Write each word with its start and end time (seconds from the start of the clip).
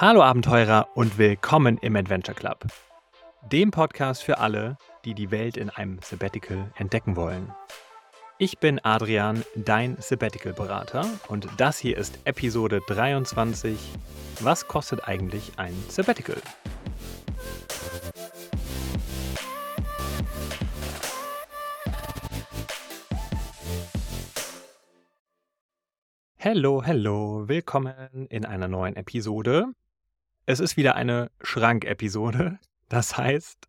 Hallo 0.00 0.22
Abenteurer 0.22 0.86
und 0.94 1.18
willkommen 1.18 1.76
im 1.78 1.96
Adventure 1.96 2.32
Club, 2.32 2.68
dem 3.50 3.72
Podcast 3.72 4.22
für 4.22 4.38
alle, 4.38 4.78
die 5.04 5.12
die 5.12 5.32
Welt 5.32 5.56
in 5.56 5.70
einem 5.70 5.98
Sabbatical 6.00 6.70
entdecken 6.76 7.16
wollen. 7.16 7.52
Ich 8.38 8.60
bin 8.60 8.78
Adrian, 8.84 9.42
dein 9.56 9.96
Sabbatical-Berater 9.98 11.04
und 11.26 11.48
das 11.56 11.78
hier 11.80 11.96
ist 11.98 12.20
Episode 12.26 12.80
23. 12.86 13.76
Was 14.38 14.68
kostet 14.68 15.08
eigentlich 15.08 15.50
ein 15.56 15.74
Sabbatical? 15.88 16.40
Hallo, 26.38 26.84
hallo, 26.86 27.48
willkommen 27.48 28.28
in 28.30 28.44
einer 28.44 28.68
neuen 28.68 28.94
Episode. 28.94 29.74
Es 30.50 30.60
ist 30.60 30.78
wieder 30.78 30.94
eine 30.94 31.30
Schrank-Episode. 31.42 32.58
Das 32.88 33.18
heißt, 33.18 33.68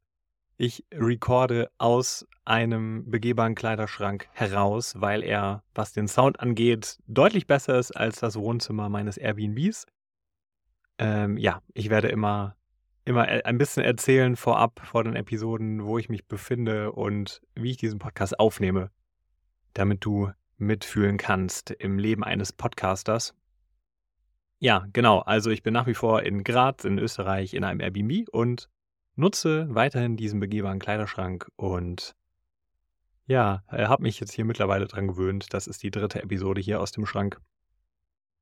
ich 0.56 0.86
recorde 0.94 1.70
aus 1.78 2.26
einem 2.46 3.12
begehbaren 3.12 3.54
Kleiderschrank 3.54 4.30
heraus, 4.32 4.94
weil 4.98 5.22
er, 5.22 5.62
was 5.76 5.92
den 5.92 6.08
Sound 6.08 6.40
angeht, 6.40 6.98
deutlich 7.06 7.48
besser 7.48 7.78
ist 7.78 7.92
als 7.92 8.22
das 8.22 8.38
Wohnzimmer 8.38 8.88
meines 8.88 9.18
Airbnbs. 9.18 9.88
Ähm, 11.00 11.36
ja, 11.36 11.62
ich 11.74 11.90
werde 11.90 12.08
immer, 12.08 12.56
immer 13.04 13.24
ein 13.24 13.58
bisschen 13.58 13.84
erzählen 13.84 14.38
vorab 14.38 14.80
vor 14.82 15.04
den 15.04 15.18
Episoden, 15.18 15.84
wo 15.84 15.98
ich 15.98 16.08
mich 16.08 16.28
befinde 16.28 16.94
und 16.94 17.42
wie 17.56 17.72
ich 17.72 17.78
diesen 17.78 18.00
Podcast 18.00 18.40
aufnehme, 18.40 18.90
damit 19.74 20.06
du 20.06 20.32
mitfühlen 20.56 21.18
kannst 21.18 21.72
im 21.72 22.00
Leben 22.00 22.24
eines 22.24 22.54
Podcasters. 22.54 23.34
Ja, 24.60 24.86
genau. 24.92 25.20
Also 25.20 25.50
ich 25.50 25.64
bin 25.64 25.74
nach 25.74 25.88
wie 25.88 25.94
vor 25.94 26.24
in 26.24 26.44
Graz 26.44 26.84
in 26.84 27.00
Österreich 27.00 27.54
in 27.54 27.64
einem 27.64 27.80
Airbnb 27.80 28.28
und 28.32 28.70
nutze 29.16 29.68
weiterhin 29.74 30.18
diesen 30.18 30.40
begehbaren 30.40 30.80
Kleiderschrank 30.80 31.48
und 31.56 32.16
ja, 33.26 33.64
habe 33.70 34.04
mich 34.04 34.20
jetzt 34.20 34.34
hier 34.34 34.44
mittlerweile 34.44 34.88
dran 34.88 35.08
gewöhnt. 35.08 35.54
Das 35.54 35.68
ist 35.68 35.84
die 35.84 35.92
dritte 35.92 36.22
Episode 36.22 36.62
hier 36.62 36.82
aus 36.82 36.92
dem 36.92 37.06
Schrank. 37.06 37.40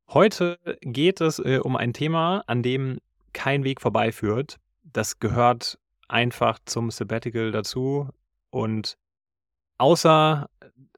Heute 0.08 0.58
geht 0.82 1.20
es 1.20 1.40
äh, 1.40 1.60
um 1.62 1.76
ein 1.76 1.94
Thema, 1.94 2.44
an 2.48 2.64
dem 2.64 3.00
kein 3.34 3.66
Weg 3.66 3.82
vorbeiführt. 3.82 4.58
Das 4.84 5.20
gehört 5.20 5.78
einfach 6.08 6.60
zum 6.66 6.90
Sabbatical 6.90 7.52
dazu 7.52 8.10
und 8.50 8.98
außer 9.78 10.50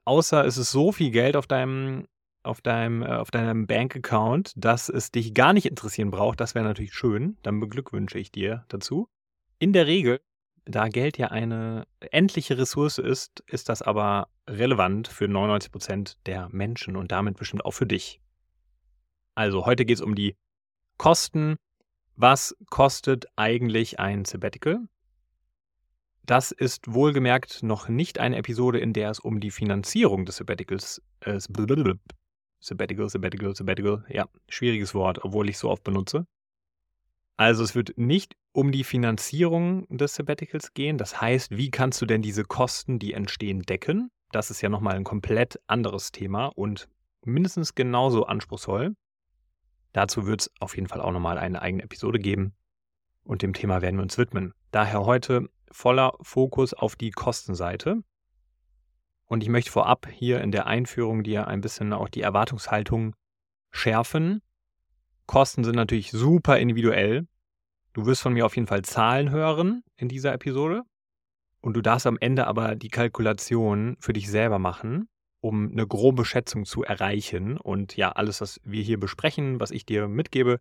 außer 0.05 0.45
es 0.45 0.57
ist 0.57 0.71
so 0.71 0.91
viel 0.91 1.11
Geld 1.11 1.35
auf 1.35 1.47
deinem 1.47 2.07
auf 2.43 2.61
deinem, 2.61 3.03
äh, 3.03 3.07
auf 3.07 3.31
deinem 3.31 3.67
Bankaccount, 3.67 4.53
dass 4.55 4.89
es 4.89 5.11
dich 5.11 5.33
gar 5.33 5.53
nicht 5.53 5.65
interessieren 5.65 6.11
braucht, 6.11 6.39
das 6.39 6.55
wäre 6.55 6.65
natürlich 6.65 6.93
schön. 6.93 7.37
Dann 7.43 7.59
beglückwünsche 7.59 8.19
ich 8.19 8.31
dir 8.31 8.65
dazu. 8.69 9.09
In 9.59 9.73
der 9.73 9.87
Regel, 9.87 10.21
da 10.65 10.87
Geld 10.87 11.17
ja 11.17 11.27
eine 11.27 11.85
endliche 11.99 12.57
Ressource 12.57 12.97
ist, 12.97 13.43
ist 13.47 13.69
das 13.69 13.81
aber 13.81 14.29
relevant 14.47 15.07
für 15.07 15.27
99 15.27 15.71
Prozent 15.71 16.17
der 16.25 16.49
Menschen 16.49 16.95
und 16.95 17.11
damit 17.11 17.37
bestimmt 17.37 17.65
auch 17.65 17.71
für 17.71 17.87
dich. 17.87 18.21
Also 19.35 19.65
heute 19.65 19.85
geht 19.85 19.97
es 19.97 20.01
um 20.01 20.15
die 20.15 20.35
Kosten. 20.97 21.55
Was 22.15 22.55
kostet 22.69 23.27
eigentlich 23.35 23.99
ein 23.99 24.25
Sabbatical? 24.25 24.79
Das 26.23 26.51
ist 26.51 26.93
wohlgemerkt 26.93 27.63
noch 27.63 27.87
nicht 27.87 28.19
eine 28.19 28.35
Episode, 28.35 28.79
in 28.79 28.93
der 28.93 29.09
es 29.09 29.19
um 29.19 29.39
die 29.39 29.49
Finanzierung 29.49 30.25
des 30.25 30.35
Sabbaticals, 30.35 31.01
äh, 31.21 31.39
Sabbatical, 32.59 33.09
Sabbatical, 33.09 33.55
Sabbatical, 33.55 34.05
ja, 34.09 34.27
schwieriges 34.47 34.93
Wort, 34.93 35.23
obwohl 35.23 35.49
ich 35.49 35.55
es 35.55 35.61
so 35.61 35.69
oft 35.69 35.83
benutze. 35.83 36.27
Also 37.37 37.63
es 37.63 37.73
wird 37.73 37.97
nicht 37.97 38.35
um 38.51 38.71
die 38.71 38.83
Finanzierung 38.83 39.87
des 39.87 40.15
Sabbaticals 40.15 40.73
gehen. 40.73 40.97
Das 40.97 41.21
heißt, 41.21 41.55
wie 41.55 41.71
kannst 41.71 42.01
du 42.01 42.05
denn 42.05 42.21
diese 42.21 42.43
Kosten, 42.43 42.99
die 42.99 43.13
entstehen, 43.13 43.61
decken? 43.61 44.11
Das 44.31 44.51
ist 44.51 44.61
ja 44.61 44.67
nochmal 44.67 44.95
ein 44.95 45.05
komplett 45.05 45.59
anderes 45.65 46.11
Thema 46.11 46.47
und 46.47 46.89
mindestens 47.23 47.75
genauso 47.75 48.25
anspruchsvoll. 48.25 48.95
Dazu 49.93 50.27
wird 50.27 50.41
es 50.41 50.51
auf 50.59 50.75
jeden 50.75 50.87
Fall 50.87 51.01
auch 51.01 51.11
nochmal 51.11 51.37
eine 51.37 51.61
eigene 51.61 51.83
Episode 51.83 52.19
geben. 52.19 52.53
Und 53.23 53.41
dem 53.41 53.53
Thema 53.53 53.81
werden 53.81 53.95
wir 53.95 54.03
uns 54.03 54.17
widmen. 54.17 54.53
Daher 54.71 55.05
heute 55.05 55.49
voller 55.71 56.13
Fokus 56.21 56.73
auf 56.73 56.95
die 56.95 57.11
Kostenseite. 57.11 58.03
Und 59.29 59.43
ich 59.43 59.49
möchte 59.49 59.71
vorab 59.71 60.07
hier 60.11 60.41
in 60.41 60.51
der 60.51 60.67
Einführung 60.67 61.23
dir 61.23 61.47
ein 61.47 61.61
bisschen 61.61 61.93
auch 61.93 62.09
die 62.09 62.21
Erwartungshaltung 62.21 63.15
schärfen. 63.71 64.41
Kosten 65.27 65.63
sind 65.63 65.75
natürlich 65.75 66.11
super 66.11 66.57
individuell. 66.57 67.27
Du 67.93 68.05
wirst 68.05 68.21
von 68.21 68.33
mir 68.33 68.45
auf 68.45 68.55
jeden 68.55 68.67
Fall 68.67 68.81
Zahlen 68.81 69.29
hören 69.29 69.83
in 69.95 70.09
dieser 70.09 70.33
Episode. 70.33 70.81
Und 71.61 71.75
du 71.75 71.81
darfst 71.81 72.07
am 72.07 72.17
Ende 72.19 72.47
aber 72.47 72.75
die 72.75 72.89
Kalkulation 72.89 73.95
für 73.99 74.13
dich 74.13 74.29
selber 74.29 74.59
machen, 74.59 75.07
um 75.41 75.71
eine 75.71 75.85
grobe 75.85 76.25
Schätzung 76.25 76.65
zu 76.65 76.83
erreichen. 76.83 77.57
Und 77.57 77.95
ja, 77.95 78.11
alles, 78.11 78.41
was 78.41 78.59
wir 78.63 78.81
hier 78.81 78.99
besprechen, 78.99 79.59
was 79.59 79.71
ich 79.71 79.85
dir 79.85 80.07
mitgebe, 80.07 80.59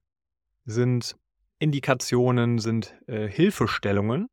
sind 0.67 1.17
Indikationen, 1.59 2.59
sind 2.59 2.95
äh, 3.07 3.27
Hilfestellungen, 3.29 4.29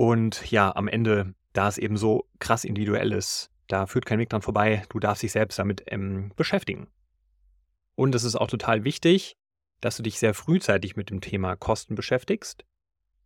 und 0.00 0.50
ja, 0.50 0.74
am 0.74 0.88
Ende, 0.88 1.34
da 1.52 1.68
es 1.68 1.78
eben 1.78 1.96
so 1.96 2.28
krass 2.38 2.64
individuell 2.64 3.12
ist, 3.12 3.50
da 3.68 3.86
führt 3.86 4.06
kein 4.06 4.18
Weg 4.18 4.28
dran 4.28 4.42
vorbei. 4.42 4.82
Du 4.88 4.98
darfst 4.98 5.22
dich 5.22 5.32
selbst 5.32 5.58
damit 5.58 5.84
ähm, 5.86 6.32
beschäftigen. 6.36 6.88
Und 7.94 8.14
es 8.14 8.24
ist 8.24 8.36
auch 8.36 8.48
total 8.48 8.84
wichtig, 8.84 9.36
dass 9.80 9.96
du 9.96 10.02
dich 10.02 10.18
sehr 10.18 10.34
frühzeitig 10.34 10.96
mit 10.96 11.10
dem 11.10 11.20
Thema 11.20 11.56
Kosten 11.56 11.94
beschäftigst. 11.94 12.64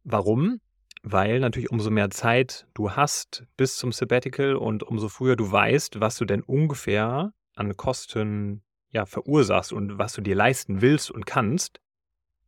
Warum? 0.04 0.60
Weil 1.02 1.40
natürlich 1.40 1.70
umso 1.70 1.90
mehr 1.90 2.10
Zeit 2.10 2.66
du 2.74 2.92
hast 2.92 3.44
bis 3.56 3.76
zum 3.76 3.92
Sabbatical 3.92 4.56
und 4.56 4.82
umso 4.82 5.08
früher 5.08 5.36
du 5.36 5.50
weißt, 5.50 6.00
was 6.00 6.16
du 6.16 6.24
denn 6.24 6.42
ungefähr 6.42 7.32
an 7.54 7.76
Kosten 7.76 8.62
ja, 8.90 9.06
verursachst 9.06 9.72
und 9.72 9.98
was 9.98 10.12
du 10.12 10.20
dir 10.20 10.34
leisten 10.34 10.80
willst 10.80 11.10
und 11.10 11.26
kannst, 11.26 11.80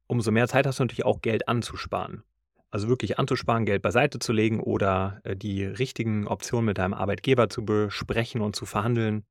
umso 0.06 0.31
mehr 0.31 0.48
Zeit 0.48 0.66
hast 0.66 0.78
du 0.78 0.84
natürlich 0.84 1.04
auch 1.04 1.20
Geld 1.20 1.48
anzusparen. 1.48 2.22
Also 2.76 2.88
wirklich 2.88 3.19
anzusparen, 3.19 3.64
Geld 3.64 3.81
beiseite 3.81 4.19
zu 4.19 4.34
legen 4.34 4.60
oder 4.60 5.22
äh, 5.25 5.34
die 5.34 5.64
richtigen 5.64 6.26
Optionen 6.26 6.66
mit 6.66 6.76
deinem 6.76 6.92
Arbeitgeber 6.92 7.48
zu 7.48 7.64
besprechen 7.64 8.42
und 8.42 8.54
zu 8.54 8.66
verhandeln. 8.66 9.25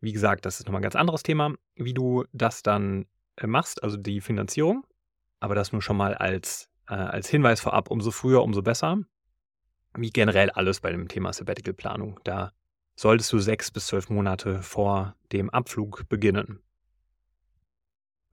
Wie 0.00 0.14
gesagt, 0.14 0.46
das 0.46 0.58
ist 0.58 0.64
nochmal 0.64 0.78
ein 0.78 0.84
ganz 0.84 0.96
anderes 0.96 1.22
Thema, 1.22 1.52
wie 1.74 1.92
du 1.92 2.24
das 2.32 2.62
dann 2.62 3.04
äh, 3.36 3.46
machst, 3.46 3.82
also 3.82 3.98
die 3.98 4.22
Finanzierung. 4.22 4.86
Aber 5.38 5.54
das 5.54 5.70
nur 5.70 5.82
schon 5.82 5.98
mal 5.98 6.14
als, 6.14 6.70
äh, 6.88 6.94
als 6.94 7.28
Hinweis 7.28 7.60
vorab, 7.60 7.90
umso 7.90 8.10
früher, 8.10 8.42
umso 8.42 8.62
besser. 8.62 8.96
Wie 9.94 10.08
generell 10.08 10.48
alles 10.48 10.80
bei 10.80 10.90
dem 10.90 11.08
Thema 11.08 11.34
Sabbatical-Planung. 11.34 12.20
Da 12.24 12.52
solltest 12.96 13.30
du 13.34 13.38
sechs 13.38 13.70
bis 13.70 13.88
zwölf 13.88 14.08
Monate 14.08 14.62
vor 14.62 15.14
dem 15.30 15.50
Abflug 15.50 16.08
beginnen. 16.08 16.62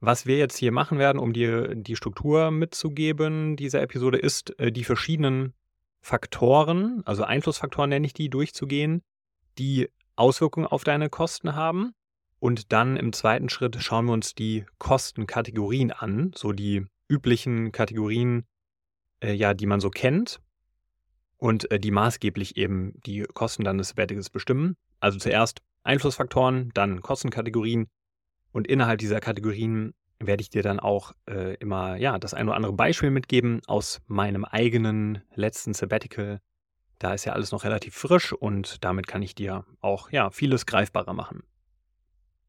Was 0.05 0.27
wir 0.27 0.38
jetzt 0.38 0.57
hier 0.57 0.71
machen 0.71 0.99
werden, 0.99 1.17
um 1.17 1.33
dir 1.33 1.73
die 1.73 1.95
Struktur 1.95 2.51
mitzugeben 2.51 3.55
dieser 3.55 3.81
Episode, 3.81 4.19
ist, 4.19 4.51
äh, 4.59 4.71
die 4.71 4.83
verschiedenen 4.83 5.55
Faktoren, 5.99 7.01
also 7.05 7.23
Einflussfaktoren 7.23 7.89
nenne 7.89 8.05
ich 8.05 8.13
die, 8.13 8.29
durchzugehen, 8.29 9.01
die 9.57 9.89
Auswirkungen 10.16 10.67
auf 10.67 10.83
deine 10.83 11.09
Kosten 11.09 11.55
haben. 11.55 11.95
Und 12.38 12.71
dann 12.71 12.97
im 12.97 13.13
zweiten 13.13 13.49
Schritt 13.49 13.77
schauen 13.81 14.05
wir 14.05 14.13
uns 14.13 14.35
die 14.35 14.67
Kostenkategorien 14.77 15.91
an, 15.91 16.33
so 16.35 16.51
die 16.51 16.85
üblichen 17.07 17.72
Kategorien, 17.72 18.45
äh, 19.22 19.33
ja, 19.33 19.55
die 19.55 19.66
man 19.66 19.79
so 19.79 19.89
kennt 19.89 20.39
und 21.37 21.72
äh, 21.72 21.79
die 21.79 21.89
maßgeblich 21.89 22.57
eben 22.57 22.93
die 23.07 23.23
Kosten 23.33 23.63
deines 23.63 23.89
Sabbaticals 23.89 24.29
bestimmen. 24.29 24.77
Also 24.99 25.17
zuerst 25.17 25.63
Einflussfaktoren, 25.81 26.69
dann 26.75 27.01
Kostenkategorien 27.01 27.87
und 28.55 28.67
innerhalb 28.67 28.99
dieser 28.99 29.19
Kategorien 29.19 29.93
werde 30.17 30.40
ich 30.40 30.49
dir 30.49 30.63
dann 30.63 30.79
auch 30.79 31.11
äh, 31.29 31.55
immer 31.55 31.97
ja, 31.97 32.17
das 32.17 32.34
ein 32.34 32.47
oder 32.47 32.55
andere 32.55 32.72
Beispiel 32.72 33.11
mitgeben 33.11 33.59
aus 33.67 33.99
meinem 34.07 34.46
eigenen 34.46 35.22
letzten 35.35 35.73
Sabbatical. 35.73 36.40
Da 36.97 37.13
ist 37.13 37.25
ja 37.25 37.34
alles 37.34 37.52
noch 37.52 37.66
relativ 37.66 37.96
frisch 37.96 38.31
und 38.31 38.81
damit 38.85 39.07
kann 39.07 39.22
ich 39.22 39.35
dir 39.35 39.66
auch 39.81 40.09
ja, 40.09 40.29
vieles 40.29 40.66
greifbarer 40.66 41.11
machen. 41.11 41.43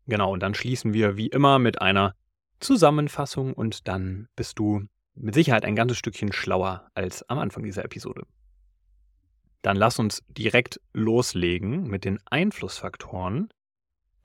Genau, 0.06 0.32
und 0.32 0.44
dann 0.44 0.55
schließen 0.55 0.94
wir 0.94 1.17
wie 1.17 1.26
immer 1.26 1.58
mit 1.58 1.82
einer 1.82 2.14
Zusammenfassung 2.61 3.52
und 3.52 3.88
dann 3.88 4.29
bist 4.37 4.61
du 4.61 4.85
mit 5.17 5.35
Sicherheit 5.35 5.64
ein 5.64 5.75
ganzes 5.75 5.99
Stückchen 5.99 6.32
schlauer 6.32 6.88
als 6.94 7.29
am 7.29 7.41
Anfang 7.41 7.64
dieser 7.64 7.85
Episode. 7.85 8.23
Dann 9.62 9.76
lass 9.76 9.99
uns 9.99 10.23
direkt 10.29 10.81
loslegen 10.93 11.88
mit 11.88 12.05
den 12.05 12.20
Einflussfaktoren, 12.26 13.49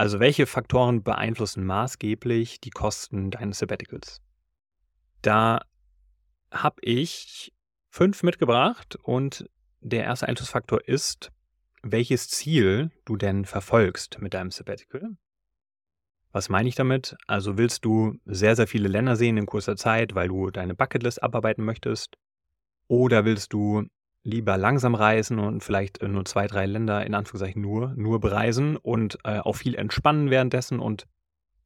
also 0.01 0.19
welche 0.19 0.48
Faktoren 0.48 1.03
beeinflussen 1.03 1.63
maßgeblich 1.63 2.59
die 2.59 2.71
Kosten 2.71 3.30
deines 3.30 3.59
Sabbaticals? 3.59 4.19
Da 5.21 5.62
habe 6.50 6.77
ich 6.81 7.53
fünf 7.92 8.24
mitgebracht 8.24 8.95
und 9.03 9.48
der 9.80 10.06
erste 10.06 10.27
Einflussfaktor 10.27 10.88
ist, 10.88 11.31
welches 11.83 12.30
Ziel 12.30 12.89
du 13.06 13.15
denn 13.15 13.45
verfolgst 13.45 14.19
mit 14.19 14.33
deinem 14.33 14.50
Sabbatical. 14.50 15.18
Was 16.31 16.50
meine 16.50 16.68
ich 16.68 16.74
damit? 16.74 17.15
Also 17.27 17.59
willst 17.59 17.86
du 17.86 18.15
sehr, 18.25 18.56
sehr 18.56 18.65
viele 18.65 18.88
Länder 18.88 19.15
sehen 19.15 19.38
in 19.38 19.45
kurzer 19.45 19.75
Zeit, 19.75 20.15
weil 20.15 20.30
du 20.30 20.50
deine 20.50 20.74
Bucketlist 20.74 21.21
abarbeiten 21.21 21.63
möchtest? 21.63 22.18
Oder 22.88 23.24
willst 23.24 23.53
du 23.53 23.86
lieber 24.24 24.58
langsam 24.58 24.96
reisen 24.96 25.40
und 25.40 25.64
vielleicht 25.64 26.02
äh, 26.02 26.08
nur 26.08 26.26
zwei, 26.26 26.48
drei 26.48 26.66
Länder 26.66 27.06
in 27.06 27.16
Anführungszeichen 27.16 27.62
nur, 27.62 27.94
nur 27.96 28.20
bereisen 28.20 28.78
und 28.78 29.18
äh, 29.24 29.40
auch 29.40 29.56
viel 29.56 29.76
entspannen 29.76 30.30
währenddessen 30.30 30.80
und 30.80 31.08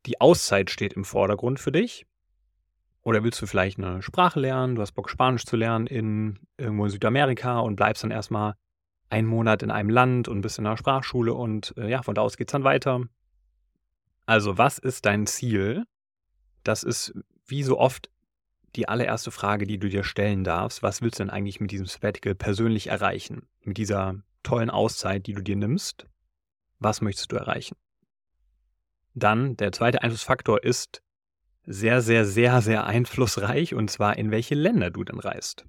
die 0.05 0.21
Auszeit 0.21 0.69
steht 0.69 0.93
im 0.93 1.03
Vordergrund 1.03 1.59
für 1.59 1.71
dich? 1.71 2.05
Oder 3.01 3.23
willst 3.23 3.41
du 3.41 3.45
vielleicht 3.45 3.77
eine 3.77 4.01
Sprache 4.01 4.39
lernen? 4.39 4.75
Du 4.75 4.81
hast 4.81 4.93
Bock, 4.93 5.09
Spanisch 5.09 5.45
zu 5.45 5.55
lernen 5.55 5.87
in 5.87 6.39
irgendwo 6.57 6.85
in 6.85 6.91
Südamerika 6.91 7.59
und 7.59 7.75
bleibst 7.75 8.03
dann 8.03 8.11
erstmal 8.11 8.55
einen 9.09 9.27
Monat 9.27 9.61
in 9.61 9.71
einem 9.71 9.89
Land 9.89 10.27
und 10.27 10.41
bist 10.41 10.57
in 10.57 10.65
einer 10.65 10.77
Sprachschule 10.77 11.33
und 11.33 11.73
äh, 11.77 11.89
ja, 11.89 12.01
von 12.01 12.15
da 12.15 12.21
aus 12.21 12.37
geht 12.37 12.49
es 12.49 12.53
dann 12.53 12.63
weiter. 12.63 13.01
Also, 14.25 14.57
was 14.57 14.79
ist 14.79 15.05
dein 15.05 15.27
Ziel? 15.27 15.83
Das 16.63 16.81
ist 16.83 17.13
wie 17.45 17.61
so 17.61 17.77
oft 17.77 18.09
die 18.75 18.87
allererste 18.87 19.31
Frage, 19.31 19.65
die 19.65 19.77
du 19.77 19.89
dir 19.89 20.03
stellen 20.03 20.43
darfst. 20.43 20.83
Was 20.83 21.01
willst 21.01 21.19
du 21.19 21.23
denn 21.23 21.29
eigentlich 21.29 21.59
mit 21.59 21.71
diesem 21.71 21.85
Sabbatical 21.85 22.35
persönlich 22.35 22.87
erreichen? 22.87 23.47
Mit 23.63 23.77
dieser 23.77 24.15
tollen 24.43 24.69
Auszeit, 24.69 25.27
die 25.27 25.33
du 25.33 25.41
dir 25.41 25.55
nimmst? 25.55 26.07
Was 26.79 27.01
möchtest 27.01 27.31
du 27.31 27.35
erreichen? 27.35 27.75
Dann 29.13 29.55
der 29.57 29.71
zweite 29.71 30.01
Einflussfaktor 30.01 30.63
ist 30.63 31.01
sehr, 31.65 32.01
sehr, 32.01 32.25
sehr, 32.25 32.61
sehr 32.61 32.85
einflussreich 32.85 33.73
und 33.73 33.89
zwar 33.89 34.17
in 34.17 34.29
welche 34.31 34.55
Länder 34.55 34.91
du 34.91 35.03
dann 35.03 35.19
reist. 35.19 35.65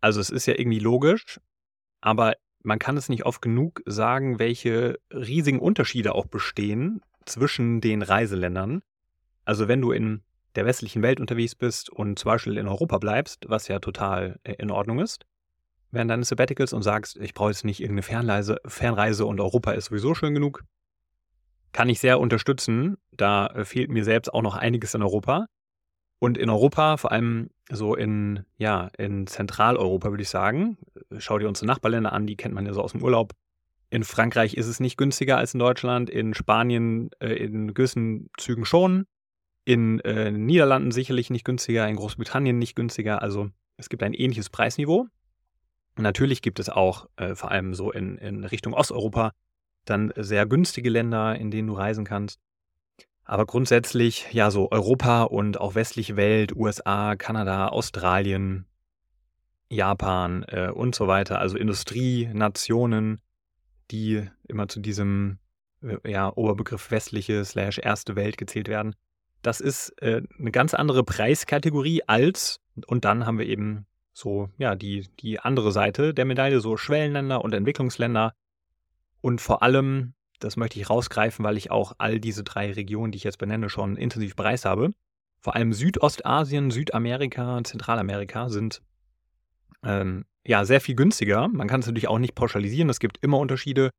Also 0.00 0.20
es 0.20 0.30
ist 0.30 0.46
ja 0.46 0.54
irgendwie 0.58 0.78
logisch, 0.78 1.40
aber 2.00 2.34
man 2.62 2.78
kann 2.78 2.96
es 2.96 3.08
nicht 3.08 3.24
oft 3.24 3.42
genug 3.42 3.82
sagen, 3.86 4.38
welche 4.38 4.98
riesigen 5.10 5.58
Unterschiede 5.58 6.14
auch 6.14 6.26
bestehen 6.26 7.00
zwischen 7.24 7.80
den 7.80 8.02
Reiseländern. 8.02 8.82
Also 9.44 9.66
wenn 9.66 9.80
du 9.80 9.92
in 9.92 10.22
der 10.54 10.66
westlichen 10.66 11.02
Welt 11.02 11.20
unterwegs 11.20 11.54
bist 11.54 11.90
und 11.90 12.18
zum 12.18 12.30
Beispiel 12.30 12.58
in 12.58 12.68
Europa 12.68 12.98
bleibst, 12.98 13.44
was 13.48 13.68
ja 13.68 13.78
total 13.78 14.38
äh, 14.44 14.54
in 14.54 14.70
Ordnung 14.70 15.00
ist, 15.00 15.24
während 15.90 16.10
deines 16.10 16.28
Sabbaticals 16.28 16.72
und 16.72 16.82
sagst, 16.82 17.16
ich 17.18 17.34
brauche 17.34 17.50
jetzt 17.50 17.64
nicht 17.64 17.80
irgendeine 17.80 18.02
Fernreise, 18.02 18.58
Fernreise 18.66 19.26
und 19.26 19.40
Europa 19.40 19.72
ist 19.72 19.86
sowieso 19.86 20.14
schön 20.14 20.34
genug, 20.34 20.64
kann 21.72 21.88
ich 21.88 22.00
sehr 22.00 22.20
unterstützen. 22.20 22.96
Da 23.12 23.46
äh, 23.46 23.64
fehlt 23.64 23.90
mir 23.90 24.04
selbst 24.04 24.32
auch 24.32 24.42
noch 24.42 24.56
einiges 24.56 24.94
in 24.94 25.02
Europa. 25.02 25.46
Und 26.18 26.38
in 26.38 26.50
Europa, 26.50 26.98
vor 26.98 27.10
allem 27.10 27.50
so 27.68 27.96
in, 27.96 28.44
ja, 28.56 28.90
in 28.96 29.26
Zentraleuropa, 29.26 30.10
würde 30.10 30.22
ich 30.22 30.28
sagen, 30.28 30.78
schau 31.18 31.38
dir 31.38 31.48
unsere 31.48 31.66
Nachbarländer 31.66 32.12
an, 32.12 32.28
die 32.28 32.36
kennt 32.36 32.54
man 32.54 32.64
ja 32.64 32.72
so 32.72 32.80
aus 32.80 32.92
dem 32.92 33.02
Urlaub. 33.02 33.32
In 33.90 34.04
Frankreich 34.04 34.54
ist 34.54 34.68
es 34.68 34.78
nicht 34.78 34.96
günstiger 34.96 35.36
als 35.36 35.52
in 35.52 35.58
Deutschland, 35.58 36.08
in 36.08 36.32
Spanien 36.32 37.10
äh, 37.18 37.34
in 37.34 37.74
gewissen 37.74 38.30
Zügen 38.38 38.64
schon, 38.64 39.06
in 39.64 40.00
äh, 40.00 40.30
Niederlanden 40.30 40.90
sicherlich 40.90 41.30
nicht 41.30 41.44
günstiger, 41.44 41.88
in 41.88 41.96
Großbritannien 41.96 42.58
nicht 42.58 42.74
günstiger. 42.74 43.22
Also 43.22 43.50
es 43.76 43.88
gibt 43.88 44.02
ein 44.02 44.14
ähnliches 44.14 44.50
Preisniveau. 44.50 45.06
Natürlich 45.96 46.42
gibt 46.42 46.58
es 46.58 46.68
auch 46.68 47.08
äh, 47.16 47.34
vor 47.34 47.50
allem 47.50 47.74
so 47.74 47.92
in, 47.92 48.16
in 48.18 48.44
Richtung 48.44 48.74
Osteuropa 48.74 49.32
dann 49.84 50.12
sehr 50.16 50.46
günstige 50.46 50.90
Länder, 50.90 51.36
in 51.36 51.50
denen 51.50 51.68
du 51.68 51.74
reisen 51.74 52.04
kannst. 52.04 52.40
Aber 53.24 53.46
grundsätzlich, 53.46 54.26
ja, 54.32 54.50
so 54.50 54.70
Europa 54.70 55.24
und 55.24 55.60
auch 55.60 55.74
westliche 55.74 56.16
Welt, 56.16 56.54
USA, 56.54 57.14
Kanada, 57.16 57.68
Australien, 57.68 58.66
Japan 59.68 60.44
äh, 60.48 60.68
und 60.68 60.94
so 60.94 61.06
weiter, 61.06 61.38
also 61.38 61.56
Industrienationen, 61.56 63.20
die 63.90 64.28
immer 64.48 64.68
zu 64.68 64.80
diesem 64.80 65.38
äh, 65.82 66.10
ja, 66.10 66.32
Oberbegriff 66.34 66.90
westliche 66.90 67.44
slash 67.44 67.78
erste 67.78 68.16
Welt 68.16 68.36
gezählt 68.36 68.68
werden. 68.68 68.94
Das 69.42 69.60
ist 69.60 69.90
äh, 70.00 70.22
eine 70.38 70.52
ganz 70.52 70.72
andere 70.74 71.04
Preiskategorie 71.04 72.02
als, 72.06 72.60
und 72.86 73.04
dann 73.04 73.26
haben 73.26 73.38
wir 73.38 73.46
eben 73.46 73.86
so, 74.12 74.48
ja, 74.58 74.74
die, 74.74 75.08
die 75.20 75.40
andere 75.40 75.72
Seite 75.72 76.14
der 76.14 76.24
Medaille, 76.24 76.60
so 76.60 76.76
Schwellenländer 76.76 77.42
und 77.44 77.52
Entwicklungsländer, 77.52 78.34
und 79.22 79.40
vor 79.40 79.62
allem, 79.62 80.14
das 80.40 80.56
möchte 80.56 80.78
ich 80.78 80.90
rausgreifen, 80.90 81.44
weil 81.44 81.56
ich 81.56 81.70
auch 81.70 81.94
all 81.98 82.20
diese 82.20 82.42
drei 82.42 82.72
Regionen, 82.72 83.12
die 83.12 83.16
ich 83.16 83.24
jetzt 83.24 83.38
benenne, 83.38 83.70
schon 83.70 83.96
intensiv 83.96 84.36
bereist 84.36 84.64
habe. 84.64 84.90
Vor 85.40 85.54
allem 85.54 85.72
Südostasien, 85.72 86.70
Südamerika, 86.70 87.62
Zentralamerika 87.64 88.48
sind 88.48 88.82
ähm, 89.84 90.24
ja 90.44 90.64
sehr 90.64 90.80
viel 90.80 90.96
günstiger. 90.96 91.48
Man 91.48 91.68
kann 91.68 91.80
es 91.80 91.86
natürlich 91.86 92.08
auch 92.08 92.18
nicht 92.18 92.34
pauschalisieren. 92.34 92.90
Es 92.90 92.98
gibt 92.98 93.18
immer 93.22 93.38
Unterschiede. 93.38 93.90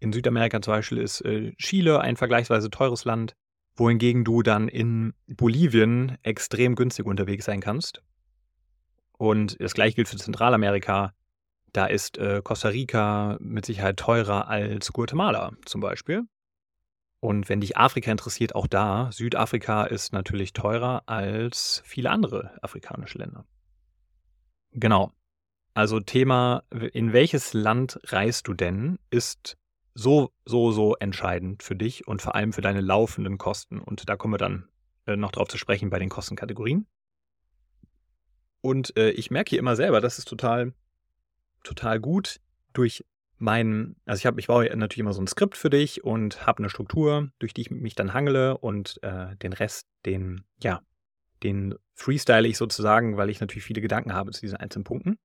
In 0.00 0.12
Südamerika 0.12 0.60
zum 0.60 0.74
Beispiel 0.74 0.98
ist 0.98 1.22
äh, 1.22 1.52
Chile 1.56 2.00
ein 2.00 2.16
vergleichsweise 2.16 2.70
teures 2.70 3.04
Land, 3.04 3.34
wohingegen 3.78 4.24
du 4.24 4.42
dann 4.42 4.68
in 4.68 5.14
Bolivien 5.26 6.18
extrem 6.22 6.74
günstig 6.74 7.06
unterwegs 7.06 7.44
sein 7.44 7.60
kannst. 7.60 8.02
Und 9.16 9.60
das 9.60 9.74
gleiche 9.74 9.96
gilt 9.96 10.08
für 10.08 10.16
Zentralamerika. 10.16 11.12
Da 11.72 11.86
ist 11.86 12.18
äh, 12.18 12.40
Costa 12.42 12.68
Rica 12.68 13.36
mit 13.40 13.66
Sicherheit 13.66 13.98
teurer 13.98 14.48
als 14.48 14.92
Guatemala 14.92 15.52
zum 15.64 15.80
Beispiel. 15.80 16.24
Und 17.20 17.48
wenn 17.48 17.60
dich 17.60 17.76
Afrika 17.76 18.10
interessiert, 18.10 18.54
auch 18.54 18.68
da, 18.68 19.10
Südafrika 19.10 19.84
ist 19.84 20.12
natürlich 20.12 20.52
teurer 20.52 21.02
als 21.06 21.82
viele 21.84 22.10
andere 22.10 22.56
afrikanische 22.62 23.18
Länder. 23.18 23.44
Genau. 24.72 25.12
Also 25.74 26.00
Thema, 26.00 26.62
in 26.92 27.12
welches 27.12 27.52
Land 27.54 28.00
reist 28.04 28.46
du 28.48 28.54
denn, 28.54 28.98
ist 29.10 29.57
so, 29.98 30.32
so, 30.44 30.70
so 30.70 30.94
entscheidend 30.96 31.64
für 31.64 31.74
dich 31.74 32.06
und 32.06 32.22
vor 32.22 32.36
allem 32.36 32.52
für 32.52 32.60
deine 32.60 32.80
laufenden 32.80 33.36
Kosten. 33.36 33.80
Und 33.80 34.08
da 34.08 34.16
kommen 34.16 34.34
wir 34.34 34.38
dann 34.38 34.68
äh, 35.06 35.16
noch 35.16 35.32
drauf 35.32 35.48
zu 35.48 35.58
sprechen 35.58 35.90
bei 35.90 35.98
den 35.98 36.08
Kostenkategorien. 36.08 36.86
Und 38.60 38.96
äh, 38.96 39.10
ich 39.10 39.30
merke 39.32 39.50
hier 39.50 39.58
immer 39.58 39.74
selber, 39.74 40.00
das 40.00 40.18
ist 40.18 40.28
total 40.28 40.72
total 41.64 41.98
gut 41.98 42.40
durch 42.72 43.04
meinen, 43.38 43.96
also 44.04 44.20
ich 44.20 44.26
habe, 44.26 44.40
ich 44.40 44.46
baue 44.46 44.64
natürlich 44.76 45.00
immer 45.00 45.12
so 45.12 45.20
ein 45.20 45.26
Skript 45.26 45.56
für 45.56 45.70
dich 45.70 46.04
und 46.04 46.46
habe 46.46 46.58
eine 46.58 46.70
Struktur, 46.70 47.30
durch 47.40 47.52
die 47.52 47.62
ich 47.62 47.70
mich 47.70 47.94
dann 47.94 48.14
hangele 48.14 48.58
und 48.58 49.00
äh, 49.02 49.36
den 49.36 49.52
Rest, 49.52 49.88
den, 50.06 50.44
ja, 50.62 50.82
den 51.42 51.74
freestyle 51.94 52.46
ich 52.46 52.56
sozusagen, 52.56 53.16
weil 53.16 53.30
ich 53.30 53.40
natürlich 53.40 53.64
viele 53.64 53.80
Gedanken 53.80 54.12
habe 54.12 54.30
zu 54.30 54.40
diesen 54.40 54.56
einzelnen 54.56 54.84
Punkten. 54.84 55.18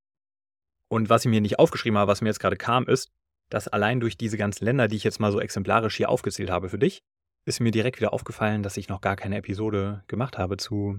Und 0.88 1.10
was 1.10 1.26
ich 1.26 1.30
mir 1.30 1.42
nicht 1.42 1.60
aufgeschrieben 1.60 1.98
habe, 1.98 2.12
was 2.12 2.22
mir 2.22 2.30
jetzt 2.30 2.40
gerade 2.40 2.58
kam, 2.58 2.86
ist, 2.88 3.12
dass 3.54 3.68
allein 3.68 4.00
durch 4.00 4.18
diese 4.18 4.36
ganzen 4.36 4.66
Länder, 4.66 4.88
die 4.88 4.96
ich 4.96 5.04
jetzt 5.04 5.20
mal 5.20 5.32
so 5.32 5.40
exemplarisch 5.40 5.98
hier 5.98 6.10
aufgezählt 6.10 6.50
habe 6.50 6.70
für 6.70 6.80
dich, 6.80 7.04
ist 7.46 7.60
mir 7.60 7.70
direkt 7.70 8.00
wieder 8.00 8.12
aufgefallen, 8.12 8.64
dass 8.64 8.78
ich 8.78 8.90
noch 8.90 9.00
gar 9.00 9.16
keine 9.16 9.38
Episode 9.38 10.04
gemacht 10.08 10.40
habe 10.40 10.58
zu, 10.58 10.98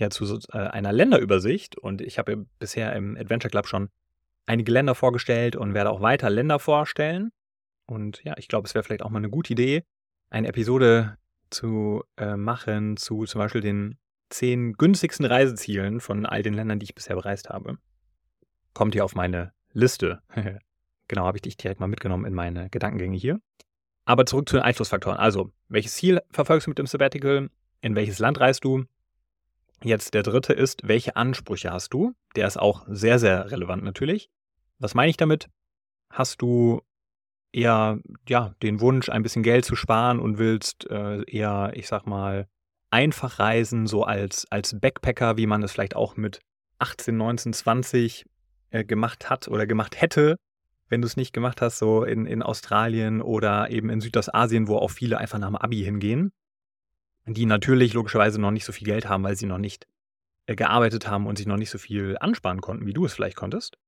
ja, 0.00 0.08
zu 0.08 0.24
äh, 0.52 0.56
einer 0.56 0.90
Länderübersicht. 0.90 1.76
Und 1.76 2.00
ich 2.00 2.18
habe 2.18 2.32
ja 2.32 2.38
bisher 2.58 2.94
im 2.96 3.14
Adventure 3.18 3.50
Club 3.50 3.66
schon 3.66 3.90
einige 4.46 4.72
Länder 4.72 4.94
vorgestellt 4.94 5.54
und 5.54 5.74
werde 5.74 5.90
auch 5.90 6.00
weiter 6.00 6.30
Länder 6.30 6.58
vorstellen. 6.58 7.30
Und 7.84 8.24
ja, 8.24 8.34
ich 8.38 8.48
glaube, 8.48 8.66
es 8.66 8.74
wäre 8.74 8.84
vielleicht 8.84 9.02
auch 9.02 9.10
mal 9.10 9.18
eine 9.18 9.28
gute 9.28 9.52
Idee, 9.52 9.84
eine 10.30 10.48
Episode 10.48 11.18
zu 11.50 12.04
äh, 12.16 12.36
machen 12.36 12.96
zu 12.96 13.26
zum 13.26 13.38
Beispiel 13.38 13.60
den 13.60 13.98
zehn 14.30 14.72
günstigsten 14.72 15.26
Reisezielen 15.26 16.00
von 16.00 16.24
all 16.24 16.42
den 16.42 16.54
Ländern, 16.54 16.78
die 16.78 16.84
ich 16.84 16.94
bisher 16.94 17.16
bereist 17.16 17.50
habe. 17.50 17.76
Kommt 18.72 18.94
hier 18.94 19.04
auf 19.04 19.14
meine 19.14 19.52
Liste. 19.74 20.22
genau, 21.08 21.26
habe 21.26 21.38
ich 21.38 21.42
dich 21.42 21.56
direkt 21.56 21.80
mal 21.80 21.86
mitgenommen 21.86 22.24
in 22.24 22.34
meine 22.34 22.70
Gedankengänge 22.70 23.16
hier. 23.16 23.40
Aber 24.04 24.26
zurück 24.26 24.48
zu 24.48 24.56
den 24.56 24.64
Einflussfaktoren. 24.64 25.18
Also, 25.18 25.52
welches 25.68 25.94
Ziel 25.94 26.20
verfolgst 26.30 26.66
du 26.66 26.70
mit 26.70 26.78
dem 26.78 26.86
Sabbatical? 26.86 27.50
In 27.80 27.94
welches 27.94 28.18
Land 28.18 28.40
reist 28.40 28.64
du? 28.64 28.84
Jetzt 29.84 30.14
der 30.14 30.22
dritte 30.22 30.52
ist, 30.52 30.86
welche 30.86 31.16
Ansprüche 31.16 31.72
hast 31.72 31.92
du? 31.92 32.12
Der 32.36 32.46
ist 32.46 32.56
auch 32.56 32.84
sehr, 32.88 33.18
sehr 33.18 33.50
relevant 33.50 33.82
natürlich. 33.82 34.30
Was 34.78 34.94
meine 34.94 35.10
ich 35.10 35.16
damit? 35.16 35.48
Hast 36.10 36.42
du 36.42 36.82
eher 37.52 38.00
ja, 38.28 38.54
den 38.62 38.80
Wunsch, 38.80 39.08
ein 39.08 39.22
bisschen 39.22 39.42
Geld 39.42 39.64
zu 39.64 39.76
sparen 39.76 40.20
und 40.20 40.38
willst 40.38 40.88
äh, 40.90 41.22
eher, 41.24 41.72
ich 41.74 41.88
sag 41.88 42.06
mal, 42.06 42.48
einfach 42.90 43.38
reisen, 43.38 43.86
so 43.86 44.04
als, 44.04 44.46
als 44.50 44.78
Backpacker, 44.78 45.36
wie 45.36 45.46
man 45.46 45.62
es 45.62 45.72
vielleicht 45.72 45.96
auch 45.96 46.16
mit 46.16 46.40
18, 46.78 47.16
19, 47.16 47.52
20 47.52 48.26
äh, 48.70 48.84
gemacht 48.84 49.30
hat 49.30 49.48
oder 49.48 49.66
gemacht 49.66 50.00
hätte, 50.00 50.36
wenn 50.92 51.00
du 51.00 51.06
es 51.06 51.16
nicht 51.16 51.32
gemacht 51.32 51.60
hast, 51.60 51.78
so 51.78 52.04
in, 52.04 52.26
in 52.26 52.42
Australien 52.42 53.20
oder 53.20 53.70
eben 53.70 53.90
in 53.90 54.00
Südostasien, 54.00 54.68
wo 54.68 54.76
auch 54.76 54.90
viele 54.90 55.18
einfach 55.18 55.38
nach 55.38 55.48
dem 55.48 55.56
Abi 55.56 55.82
hingehen 55.82 56.32
die 57.26 57.46
natürlich 57.46 57.94
logischerweise 57.94 58.40
noch 58.40 58.50
nicht 58.50 58.64
so 58.64 58.72
viel 58.72 58.86
Geld 58.86 59.08
haben, 59.08 59.24
weil 59.24 59.36
sie 59.36 59.46
noch 59.46 59.58
nicht 59.58 59.86
äh, 60.46 60.56
gearbeitet 60.56 61.06
haben 61.06 61.26
und 61.26 61.36
sich 61.36 61.46
noch 61.46 61.56
nicht 61.56 61.70
so 61.70 61.78
viel 61.78 62.16
ansparen 62.20 62.60
konnten, 62.60 62.86
wie 62.86 62.92
du 62.92 63.04
es 63.04 63.14
vielleicht 63.14 63.36
konntest. 63.36 63.78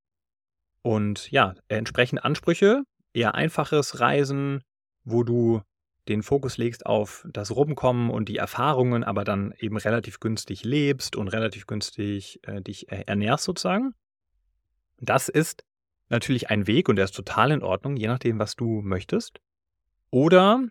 Und 0.83 1.31
ja, 1.31 1.55
entsprechend 1.69 2.25
Ansprüche, 2.25 2.83
eher 3.13 3.35
einfaches 3.35 4.01
Reisen, 4.01 4.63
wo 5.05 5.23
du 5.23 5.63
den 6.09 6.23
Fokus 6.23 6.59
legst 6.59 6.85
auf 6.85 7.27
das 7.31 7.51
Rumkommen 7.51 8.11
und 8.11 8.29
die 8.29 8.37
Erfahrungen, 8.37 9.05
aber 9.05 9.25
dann 9.25 9.55
eben 9.59 9.79
relativ 9.79 10.21
günstig 10.21 10.63
lebst 10.63 11.17
und 11.17 11.29
relativ 11.29 11.67
günstig 11.67 12.41
äh, 12.43 12.61
dich 12.61 12.91
ernährst 12.91 13.45
sozusagen. 13.45 13.95
Das 15.01 15.29
ist 15.31 15.65
natürlich 16.15 16.51
ein 16.51 16.67
Weg 16.67 16.89
und 16.89 16.97
der 16.97 17.05
ist 17.05 17.15
total 17.15 17.51
in 17.51 17.63
Ordnung, 17.63 17.97
je 17.97 18.07
nachdem, 18.07 18.39
was 18.39 18.57
du 18.57 18.81
möchtest. 18.83 19.41
Oder 20.11 20.63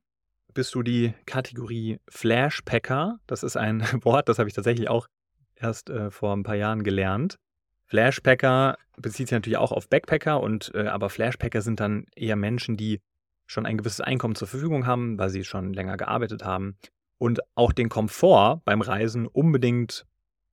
bist 0.53 0.73
du 0.75 0.83
die 0.83 1.13
Kategorie 1.25 1.99
Flashpacker. 2.07 3.19
Das 3.27 3.43
ist 3.43 3.57
ein 3.57 3.81
Wort, 4.03 4.29
das 4.29 4.39
habe 4.39 4.49
ich 4.49 4.55
tatsächlich 4.55 4.89
auch 4.89 5.07
erst 5.55 5.89
äh, 5.89 6.11
vor 6.11 6.35
ein 6.35 6.43
paar 6.43 6.55
Jahren 6.55 6.83
gelernt. 6.83 7.37
Flashpacker 7.85 8.77
bezieht 8.97 9.27
sich 9.27 9.35
natürlich 9.35 9.57
auch 9.57 9.71
auf 9.71 9.89
Backpacker 9.89 10.41
und 10.41 10.71
äh, 10.73 10.87
aber 10.87 11.09
Flashpacker 11.09 11.61
sind 11.61 11.79
dann 11.79 12.05
eher 12.15 12.35
Menschen, 12.35 12.77
die 12.77 13.01
schon 13.45 13.65
ein 13.65 13.77
gewisses 13.77 14.01
Einkommen 14.01 14.35
zur 14.35 14.47
Verfügung 14.47 14.87
haben, 14.87 15.17
weil 15.19 15.29
sie 15.29 15.43
schon 15.43 15.73
länger 15.73 15.97
gearbeitet 15.97 16.43
haben 16.43 16.77
und 17.17 17.41
auch 17.55 17.71
den 17.71 17.89
Komfort 17.89 18.61
beim 18.65 18.81
Reisen 18.81 19.27
unbedingt 19.27 20.05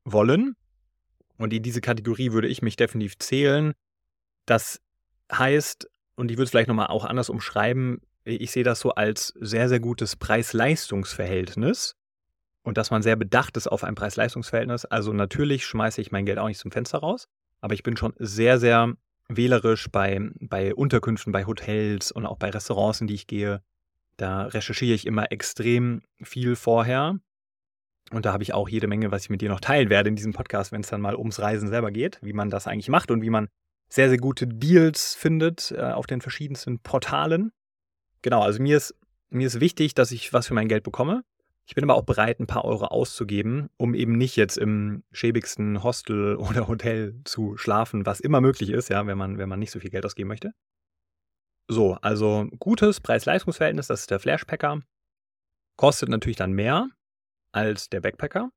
wollen. 0.04 0.56
Und 1.38 1.52
in 1.52 1.62
diese 1.62 1.80
Kategorie 1.80 2.32
würde 2.32 2.49
ich 2.49 2.62
mich 2.62 2.76
definitiv 2.76 3.18
zählen. 3.18 3.73
Das 4.50 4.83
heißt, 5.33 5.88
und 6.16 6.28
ich 6.33 6.37
würde 6.37 6.42
es 6.42 6.50
vielleicht 6.50 6.66
nochmal 6.66 6.88
auch 6.88 7.04
anders 7.04 7.30
umschreiben, 7.30 8.00
ich 8.25 8.50
sehe 8.50 8.64
das 8.64 8.80
so 8.80 8.90
als 8.90 9.28
sehr, 9.38 9.69
sehr 9.69 9.78
gutes 9.78 10.16
Preis-Leistungs-Verhältnis 10.16 11.95
und 12.64 12.76
dass 12.76 12.90
man 12.90 13.00
sehr 13.00 13.14
bedacht 13.14 13.57
ist 13.57 13.69
auf 13.69 13.85
ein 13.85 13.95
Preis-Leistungs-Verhältnis. 13.95 14.87
Also 14.87 15.12
natürlich 15.12 15.64
schmeiße 15.66 16.00
ich 16.00 16.11
mein 16.11 16.26
Geld 16.26 16.38
auch 16.38 16.49
nicht 16.49 16.59
zum 16.59 16.73
Fenster 16.73 16.99
raus, 16.99 17.28
aber 17.61 17.75
ich 17.75 17.85
bin 17.85 17.97
schon 17.97 18.12
sehr, 18.19 18.59
sehr 18.59 18.92
wählerisch 19.28 19.88
bei, 19.88 20.21
bei 20.40 20.75
Unterkünften, 20.75 21.30
bei 21.33 21.47
Hotels 21.47 22.11
und 22.11 22.26
auch 22.26 22.37
bei 22.37 22.50
Restaurants, 22.50 23.00
in 23.00 23.07
die 23.07 23.14
ich 23.14 23.28
gehe. 23.28 23.62
Da 24.16 24.47
recherchiere 24.47 24.97
ich 24.97 25.07
immer 25.07 25.30
extrem 25.30 26.02
viel 26.21 26.57
vorher. 26.57 27.21
Und 28.11 28.26
da 28.26 28.33
habe 28.33 28.42
ich 28.42 28.52
auch 28.52 28.69
jede 28.69 28.88
Menge, 28.88 29.12
was 29.12 29.23
ich 29.23 29.30
mit 29.30 29.42
dir 29.42 29.49
noch 29.49 29.61
teilen 29.61 29.90
werde 29.90 30.09
in 30.09 30.16
diesem 30.16 30.33
Podcast, 30.33 30.73
wenn 30.73 30.80
es 30.80 30.88
dann 30.88 31.00
mal 31.00 31.14
ums 31.14 31.38
Reisen 31.38 31.69
selber 31.69 31.92
geht, 31.92 32.19
wie 32.21 32.33
man 32.33 32.50
das 32.50 32.66
eigentlich 32.66 32.88
macht 32.88 33.12
und 33.12 33.23
wie 33.23 33.30
man 33.30 33.49
sehr, 33.90 34.09
sehr 34.09 34.18
gute 34.18 34.47
Deals 34.47 35.14
findet 35.14 35.73
äh, 35.73 35.80
auf 35.80 36.06
den 36.06 36.20
verschiedensten 36.20 36.78
Portalen. 36.78 37.52
Genau, 38.23 38.40
also 38.40 38.62
mir 38.62 38.76
ist, 38.76 38.94
mir 39.28 39.47
ist 39.47 39.61
wichtig, 39.61 39.94
dass 39.94 40.12
ich 40.12 40.32
was 40.32 40.47
für 40.47 40.54
mein 40.54 40.68
Geld 40.68 40.85
bekomme. 40.85 41.25
Ich 41.66 41.75
bin 41.75 41.85
aber 41.85 41.94
auch 41.94 42.04
bereit, 42.04 42.40
ein 42.40 42.47
paar 42.47 42.64
Euro 42.64 42.87
auszugeben, 42.87 43.68
um 43.76 43.94
eben 43.94 44.16
nicht 44.16 44.37
jetzt 44.37 44.56
im 44.59 45.02
schäbigsten 45.12 45.82
Hostel 45.82 46.37
oder 46.37 46.68
Hotel 46.68 47.20
zu 47.25 47.56
schlafen, 47.56 48.06
was 48.06 48.20
immer 48.20 48.40
möglich 48.40 48.70
ist, 48.70 48.88
ja, 48.88 49.06
wenn 49.06 49.18
man, 49.18 49.38
wenn 49.38 49.49
man 49.49 49.59
nicht 49.59 49.73
so 49.73 49.80
viel 49.80 49.90
Geld 49.90 50.06
ausgeben 50.06 50.28
möchte. 50.28 50.52
So, 51.68 51.94
also 51.94 52.49
gutes 52.59 53.00
Preis-Leistungs-Verhältnis, 53.00 53.88
das 53.88 54.00
ist 54.00 54.11
der 54.11 54.18
Flashpacker. 54.18 54.80
Kostet 55.76 56.09
natürlich 56.09 56.37
dann 56.37 56.52
mehr 56.52 56.88
als 57.52 57.88
der 57.88 58.00
Backpacker. 58.00 58.50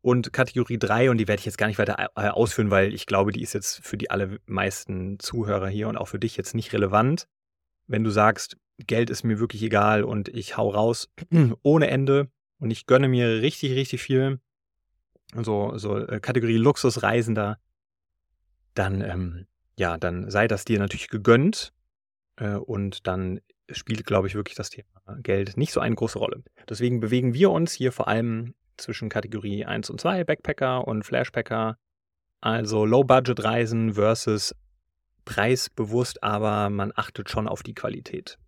Und 0.00 0.32
Kategorie 0.32 0.78
3, 0.78 1.10
und 1.10 1.18
die 1.18 1.26
werde 1.26 1.40
ich 1.40 1.46
jetzt 1.46 1.58
gar 1.58 1.66
nicht 1.66 1.78
weiter 1.78 2.10
äh, 2.16 2.28
ausführen, 2.28 2.70
weil 2.70 2.94
ich 2.94 3.06
glaube, 3.06 3.32
die 3.32 3.42
ist 3.42 3.52
jetzt 3.52 3.84
für 3.84 3.98
die 3.98 4.10
allermeisten 4.10 5.18
Zuhörer 5.18 5.68
hier 5.68 5.88
und 5.88 5.96
auch 5.96 6.06
für 6.06 6.20
dich 6.20 6.36
jetzt 6.36 6.54
nicht 6.54 6.72
relevant. 6.72 7.26
Wenn 7.88 8.04
du 8.04 8.10
sagst, 8.10 8.56
Geld 8.78 9.10
ist 9.10 9.24
mir 9.24 9.40
wirklich 9.40 9.62
egal 9.62 10.04
und 10.04 10.28
ich 10.28 10.56
hau 10.56 10.70
raus 10.70 11.08
ohne 11.62 11.88
Ende 11.88 12.30
und 12.58 12.70
ich 12.70 12.86
gönne 12.86 13.08
mir 13.08 13.42
richtig, 13.42 13.72
richtig 13.72 14.00
viel, 14.00 14.40
so, 15.34 15.76
so 15.76 15.98
äh, 15.98 16.20
Kategorie 16.20 16.56
Luxusreisender, 16.56 17.58
dann, 18.74 19.00
ähm, 19.00 19.46
ja, 19.76 19.96
dann 19.98 20.30
sei 20.30 20.46
das 20.46 20.64
dir 20.64 20.78
natürlich 20.78 21.08
gegönnt 21.08 21.72
äh, 22.36 22.54
und 22.54 23.06
dann 23.06 23.40
spielt, 23.70 24.06
glaube 24.06 24.28
ich, 24.28 24.34
wirklich 24.34 24.56
das 24.56 24.70
Thema 24.70 24.88
Geld 25.22 25.56
nicht 25.56 25.72
so 25.72 25.80
eine 25.80 25.94
große 25.94 26.18
Rolle. 26.18 26.42
Deswegen 26.68 27.00
bewegen 27.00 27.34
wir 27.34 27.50
uns 27.50 27.72
hier 27.72 27.92
vor 27.92 28.08
allem 28.08 28.54
zwischen 28.78 29.08
Kategorie 29.08 29.64
1 29.64 29.90
und 29.90 30.00
2, 30.00 30.24
Backpacker 30.24 30.86
und 30.86 31.04
Flashpacker, 31.04 31.76
also 32.40 32.84
Low-Budget-Reisen 32.84 33.94
versus 33.94 34.54
preisbewusst, 35.24 36.22
aber 36.22 36.70
man 36.70 36.92
achtet 36.96 37.30
schon 37.30 37.48
auf 37.48 37.62
die 37.62 37.74
Qualität. 37.74 38.38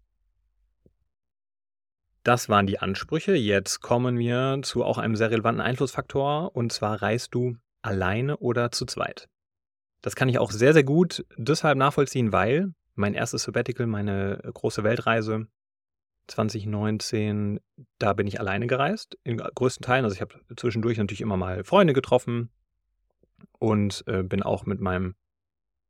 Das 2.22 2.48
waren 2.48 2.66
die 2.66 2.78
Ansprüche. 2.78 3.34
Jetzt 3.34 3.80
kommen 3.80 4.18
wir 4.18 4.60
zu 4.62 4.84
auch 4.84 4.98
einem 4.98 5.16
sehr 5.16 5.30
relevanten 5.30 5.62
Einflussfaktor 5.62 6.54
und 6.54 6.72
zwar 6.72 7.00
reist 7.00 7.34
du 7.34 7.56
alleine 7.82 8.36
oder 8.38 8.70
zu 8.70 8.84
zweit. 8.86 9.28
Das 10.02 10.16
kann 10.16 10.28
ich 10.28 10.38
auch 10.38 10.50
sehr, 10.50 10.72
sehr 10.72 10.84
gut 10.84 11.24
deshalb 11.36 11.78
nachvollziehen, 11.78 12.32
weil 12.32 12.72
mein 12.94 13.14
erstes 13.14 13.44
Sabbatical, 13.44 13.86
meine 13.86 14.38
große 14.52 14.84
Weltreise 14.84 15.46
2019, 16.30 17.60
da 17.98 18.12
bin 18.12 18.26
ich 18.26 18.40
alleine 18.40 18.66
gereist, 18.66 19.18
in 19.24 19.38
größten 19.38 19.84
Teilen. 19.84 20.04
Also 20.04 20.14
ich 20.14 20.20
habe 20.20 20.40
zwischendurch 20.56 20.98
natürlich 20.98 21.20
immer 21.20 21.36
mal 21.36 21.64
Freunde 21.64 21.92
getroffen 21.92 22.50
und 23.58 24.04
äh, 24.06 24.22
bin 24.22 24.42
auch 24.42 24.66
mit 24.66 24.80
meinem 24.80 25.14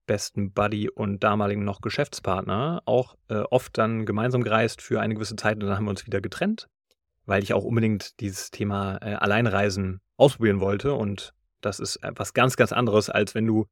besten 0.06 0.52
Buddy 0.52 0.88
und 0.88 1.22
damaligen 1.22 1.64
noch 1.64 1.80
Geschäftspartner 1.80 2.82
auch 2.84 3.16
äh, 3.28 3.42
oft 3.50 3.78
dann 3.78 4.06
gemeinsam 4.06 4.42
gereist 4.42 4.82
für 4.82 5.00
eine 5.00 5.14
gewisse 5.14 5.36
Zeit 5.36 5.54
und 5.54 5.60
dann 5.60 5.76
haben 5.76 5.84
wir 5.84 5.90
uns 5.90 6.06
wieder 6.06 6.20
getrennt, 6.20 6.68
weil 7.26 7.44
ich 7.44 7.54
auch 7.54 7.62
unbedingt 7.62 8.18
dieses 8.18 8.50
Thema 8.50 8.96
äh, 9.02 9.14
Alleinreisen 9.14 10.00
ausprobieren 10.16 10.60
wollte 10.60 10.94
und 10.94 11.32
das 11.60 11.78
ist 11.78 11.96
etwas 11.96 12.34
ganz, 12.34 12.56
ganz 12.56 12.72
anderes, 12.72 13.08
als 13.08 13.34
wenn 13.34 13.46
du 13.46 13.66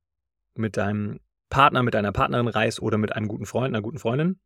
mit 0.55 0.77
deinem 0.77 1.19
Partner, 1.51 1.83
mit 1.83 1.95
deiner 1.95 2.13
Partnerin 2.13 2.47
reist 2.49 2.81
oder 2.81 2.99
mit 2.99 3.17
einem 3.17 3.27
guten 3.27 3.47
Freund, 3.47 3.75
einer 3.75 3.83
guten 3.83 3.99
Freundin. 3.99 4.39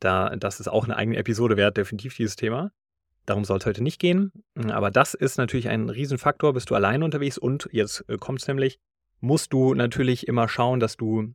Da, 0.00 0.34
das 0.36 0.60
ist 0.60 0.68
auch 0.68 0.84
eine 0.84 0.96
eigene 0.96 1.16
Episode 1.16 1.56
wert, 1.56 1.76
definitiv 1.76 2.16
dieses 2.16 2.36
Thema. 2.36 2.72
Darum 3.26 3.44
soll 3.44 3.58
es 3.58 3.66
heute 3.66 3.82
nicht 3.82 3.98
gehen. 3.98 4.32
Aber 4.54 4.90
das 4.90 5.14
ist 5.14 5.38
natürlich 5.38 5.68
ein 5.68 5.88
Riesenfaktor. 5.88 6.52
Bist 6.52 6.70
du 6.70 6.74
alleine 6.74 7.04
unterwegs 7.04 7.38
und 7.38 7.68
jetzt 7.72 8.04
äh, 8.08 8.18
kommt 8.18 8.40
es 8.40 8.48
nämlich, 8.48 8.78
musst 9.20 9.52
du 9.52 9.74
natürlich 9.74 10.28
immer 10.28 10.48
schauen, 10.48 10.80
dass 10.80 10.96
du 10.96 11.32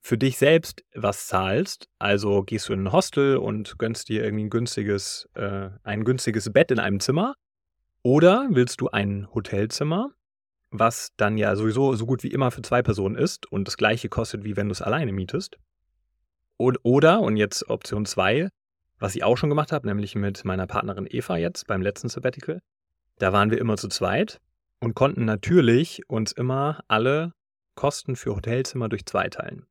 für 0.00 0.16
dich 0.16 0.38
selbst 0.38 0.84
was 0.94 1.26
zahlst. 1.26 1.88
Also 1.98 2.42
gehst 2.42 2.68
du 2.68 2.72
in 2.72 2.84
ein 2.84 2.92
Hostel 2.92 3.36
und 3.36 3.78
gönnst 3.78 4.08
dir 4.08 4.24
irgendwie 4.24 4.44
ein 4.44 4.50
günstiges, 4.50 5.28
äh, 5.34 5.70
ein 5.82 6.04
günstiges 6.04 6.50
Bett 6.52 6.70
in 6.70 6.78
einem 6.78 7.00
Zimmer. 7.00 7.34
Oder 8.02 8.48
willst 8.50 8.80
du 8.80 8.88
ein 8.88 9.28
Hotelzimmer, 9.34 10.12
was 10.70 11.10
dann 11.16 11.36
ja 11.36 11.54
sowieso 11.56 11.94
so 11.94 12.06
gut 12.06 12.22
wie 12.22 12.28
immer 12.28 12.50
für 12.50 12.62
zwei 12.62 12.82
Personen 12.82 13.16
ist 13.16 13.50
und 13.50 13.66
das 13.66 13.76
gleiche 13.76 14.08
kostet, 14.08 14.44
wie 14.44 14.56
wenn 14.56 14.68
du 14.68 14.72
es 14.72 14.82
alleine 14.82 15.12
mietest. 15.12 15.58
Oder, 16.58 17.20
und 17.20 17.36
jetzt 17.36 17.70
Option 17.70 18.04
2, 18.04 18.48
was 18.98 19.14
ich 19.14 19.22
auch 19.22 19.36
schon 19.36 19.48
gemacht 19.48 19.72
habe, 19.72 19.86
nämlich 19.86 20.14
mit 20.16 20.44
meiner 20.44 20.66
Partnerin 20.66 21.06
Eva 21.08 21.36
jetzt 21.36 21.66
beim 21.66 21.82
letzten 21.82 22.08
Sabbatical, 22.08 22.60
da 23.18 23.32
waren 23.32 23.50
wir 23.50 23.58
immer 23.58 23.76
zu 23.76 23.88
zweit 23.88 24.40
und 24.80 24.94
konnten 24.94 25.24
natürlich 25.24 26.02
uns 26.08 26.32
immer 26.32 26.82
alle 26.88 27.32
Kosten 27.74 28.16
für 28.16 28.34
Hotelzimmer 28.34 28.88
durch 28.88 29.06
zwei 29.06 29.28
teilen. 29.28 29.66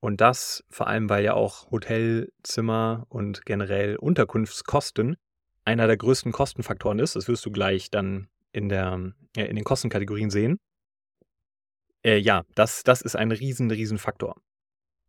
Und 0.00 0.20
das 0.20 0.64
vor 0.70 0.88
allem, 0.88 1.08
weil 1.08 1.24
ja 1.24 1.34
auch 1.34 1.70
Hotelzimmer 1.70 3.06
und 3.08 3.46
generell 3.46 3.94
Unterkunftskosten 3.94 5.16
einer 5.64 5.86
der 5.86 5.96
größten 5.96 6.32
Kostenfaktoren 6.32 6.98
ist. 6.98 7.14
Das 7.14 7.28
wirst 7.28 7.46
du 7.46 7.52
gleich 7.52 7.90
dann 7.90 8.28
in, 8.50 8.68
der, 8.68 8.94
in 9.36 9.56
den 9.56 9.62
Kostenkategorien 9.64 10.30
sehen. 10.30 10.58
Äh, 12.04 12.18
ja, 12.18 12.42
das, 12.56 12.82
das 12.82 13.02
ist 13.02 13.14
ein 13.14 13.30
riesen, 13.30 13.70
riesen 13.70 13.98
Faktor. 13.98 14.40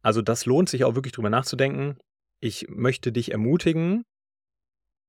Also 0.04 0.22
das 0.22 0.46
lohnt 0.46 0.70
sich 0.70 0.84
auch 0.84 0.96
wirklich 0.96 1.14
drüber 1.14 1.30
nachzudenken. 1.30 1.98
Ich 2.40 2.68
möchte 2.70 3.12
dich 3.12 3.32
ermutigen, 3.32 4.04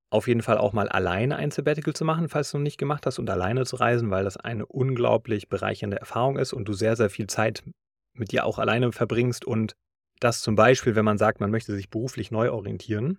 auf 0.09 0.29
jeden 0.29 0.43
Fall 0.43 0.59
auch 0.59 0.73
mal 0.73 0.89
alleine 0.89 1.37
ein 1.37 1.51
Sabbatical 1.51 1.93
zu 1.93 2.05
machen, 2.05 2.29
falls 2.29 2.53
du 2.53 2.59
noch 2.59 2.63
nicht 2.63 2.79
gemacht 2.79 3.05
hast, 3.05 3.19
und 3.19 3.29
alleine 3.29 3.67
zu 3.67 3.77
reisen, 3.77 4.11
weil 4.11 4.23
das 4.23 4.37
eine 4.37 4.65
unglaublich 4.65 5.49
bereichernde 5.49 5.99
Erfahrung 5.99 6.39
ist 6.39 6.53
und 6.53 6.67
du 6.69 6.73
sehr, 6.73 6.95
sehr 6.95 7.11
viel 7.11 7.27
Zeit 7.27 7.65
mit 8.13 8.31
dir 8.31 8.47
auch 8.47 8.61
alleine 8.61 8.93
verbringst 8.93 9.45
und 9.45 9.75
das 10.21 10.41
zum 10.41 10.55
Beispiel, 10.55 10.95
wenn 10.95 11.05
man 11.05 11.19
sagt, 11.19 11.41
man 11.41 11.51
möchte 11.51 11.75
sich 11.75 11.91
beruflich 11.91 12.31
neu 12.31 12.53
orientieren, 12.53 13.19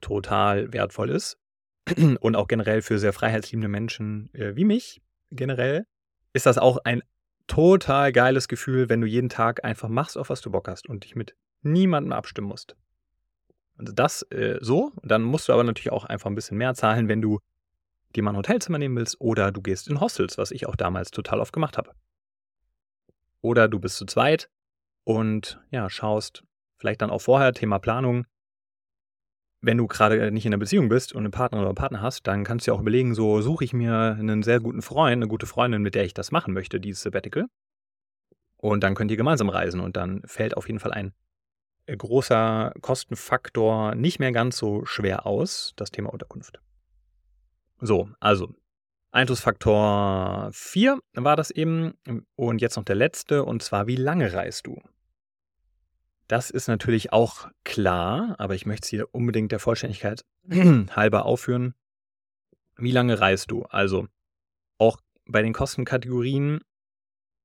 total 0.00 0.72
wertvoll 0.72 1.10
ist 1.10 1.38
und 2.20 2.36
auch 2.36 2.46
generell 2.46 2.82
für 2.82 3.00
sehr 3.00 3.12
freiheitsliebende 3.12 3.68
Menschen 3.68 4.32
äh, 4.32 4.54
wie 4.54 4.64
mich 4.64 5.02
generell 5.32 5.86
ist 6.32 6.46
das 6.46 6.58
auch 6.58 6.78
ein 6.84 7.02
total 7.50 8.12
geiles 8.12 8.46
Gefühl, 8.46 8.88
wenn 8.88 9.00
du 9.00 9.08
jeden 9.08 9.28
Tag 9.28 9.64
einfach 9.64 9.88
machst, 9.88 10.16
auf 10.16 10.30
was 10.30 10.40
du 10.40 10.50
Bock 10.50 10.68
hast 10.68 10.88
und 10.88 11.02
dich 11.02 11.16
mit 11.16 11.34
niemandem 11.62 12.12
abstimmen 12.12 12.46
musst. 12.46 12.76
Also 13.76 13.92
das 13.92 14.22
äh, 14.30 14.58
so. 14.60 14.92
Dann 15.02 15.22
musst 15.22 15.48
du 15.48 15.52
aber 15.52 15.64
natürlich 15.64 15.90
auch 15.90 16.04
einfach 16.04 16.30
ein 16.30 16.36
bisschen 16.36 16.58
mehr 16.58 16.74
zahlen, 16.74 17.08
wenn 17.08 17.20
du 17.20 17.40
dir 18.14 18.22
mal 18.22 18.30
ein 18.30 18.36
Hotelzimmer 18.36 18.78
nehmen 18.78 18.96
willst 18.96 19.20
oder 19.20 19.50
du 19.50 19.62
gehst 19.62 19.88
in 19.88 20.00
Hostels, 20.00 20.38
was 20.38 20.52
ich 20.52 20.66
auch 20.66 20.76
damals 20.76 21.10
total 21.10 21.40
oft 21.40 21.52
gemacht 21.52 21.76
habe. 21.76 21.90
Oder 23.40 23.68
du 23.68 23.80
bist 23.80 23.96
zu 23.96 24.06
zweit 24.06 24.48
und 25.04 25.60
ja, 25.70 25.90
schaust 25.90 26.44
vielleicht 26.76 27.02
dann 27.02 27.10
auch 27.10 27.20
vorher, 27.20 27.52
Thema 27.52 27.80
Planung. 27.80 28.26
Wenn 29.62 29.76
du 29.76 29.86
gerade 29.86 30.30
nicht 30.30 30.46
in 30.46 30.52
einer 30.52 30.58
Beziehung 30.58 30.88
bist 30.88 31.12
und 31.12 31.24
einen 31.24 31.32
Partner 31.32 31.58
oder 31.58 31.68
einen 31.68 31.74
Partner 31.74 32.00
hast, 32.00 32.26
dann 32.26 32.44
kannst 32.44 32.66
du 32.66 32.70
ja 32.70 32.76
auch 32.76 32.80
überlegen, 32.80 33.14
so 33.14 33.42
suche 33.42 33.64
ich 33.64 33.72
mir 33.72 34.16
einen 34.18 34.42
sehr 34.42 34.60
guten 34.60 34.80
Freund, 34.80 35.14
eine 35.14 35.28
gute 35.28 35.46
Freundin, 35.46 35.82
mit 35.82 35.94
der 35.94 36.04
ich 36.04 36.14
das 36.14 36.32
machen 36.32 36.54
möchte, 36.54 36.80
dieses 36.80 37.02
Sabbatical. 37.02 37.46
Und 38.56 38.82
dann 38.82 38.94
könnt 38.94 39.10
ihr 39.10 39.16
gemeinsam 39.16 39.48
reisen 39.48 39.80
und 39.80 39.96
dann 39.96 40.22
fällt 40.24 40.56
auf 40.56 40.66
jeden 40.66 40.80
Fall 40.80 40.92
ein 40.92 41.12
äh, 41.86 41.96
großer 41.96 42.72
Kostenfaktor 42.80 43.94
nicht 43.94 44.18
mehr 44.18 44.32
ganz 44.32 44.56
so 44.56 44.84
schwer 44.84 45.26
aus, 45.26 45.72
das 45.76 45.90
Thema 45.90 46.12
Unterkunft. 46.12 46.60
So, 47.80 48.10
also 48.20 48.54
Einflussfaktor 49.12 50.50
4 50.52 50.98
war 51.14 51.36
das 51.36 51.50
eben 51.50 51.94
und 52.36 52.60
jetzt 52.60 52.76
noch 52.76 52.84
der 52.84 52.96
letzte 52.96 53.44
und 53.44 53.62
zwar 53.62 53.86
wie 53.86 53.96
lange 53.96 54.32
reist 54.32 54.66
du? 54.66 54.80
Das 56.30 56.48
ist 56.48 56.68
natürlich 56.68 57.12
auch 57.12 57.48
klar, 57.64 58.36
aber 58.38 58.54
ich 58.54 58.64
möchte 58.64 58.84
es 58.84 58.88
hier 58.88 59.12
unbedingt 59.12 59.50
der 59.50 59.58
Vollständigkeit 59.58 60.24
halber 60.94 61.24
aufführen. 61.24 61.74
Wie 62.76 62.92
lange 62.92 63.20
reist 63.20 63.50
du? 63.50 63.64
Also 63.64 64.06
auch 64.78 65.00
bei 65.26 65.42
den 65.42 65.52
Kostenkategorien, 65.52 66.60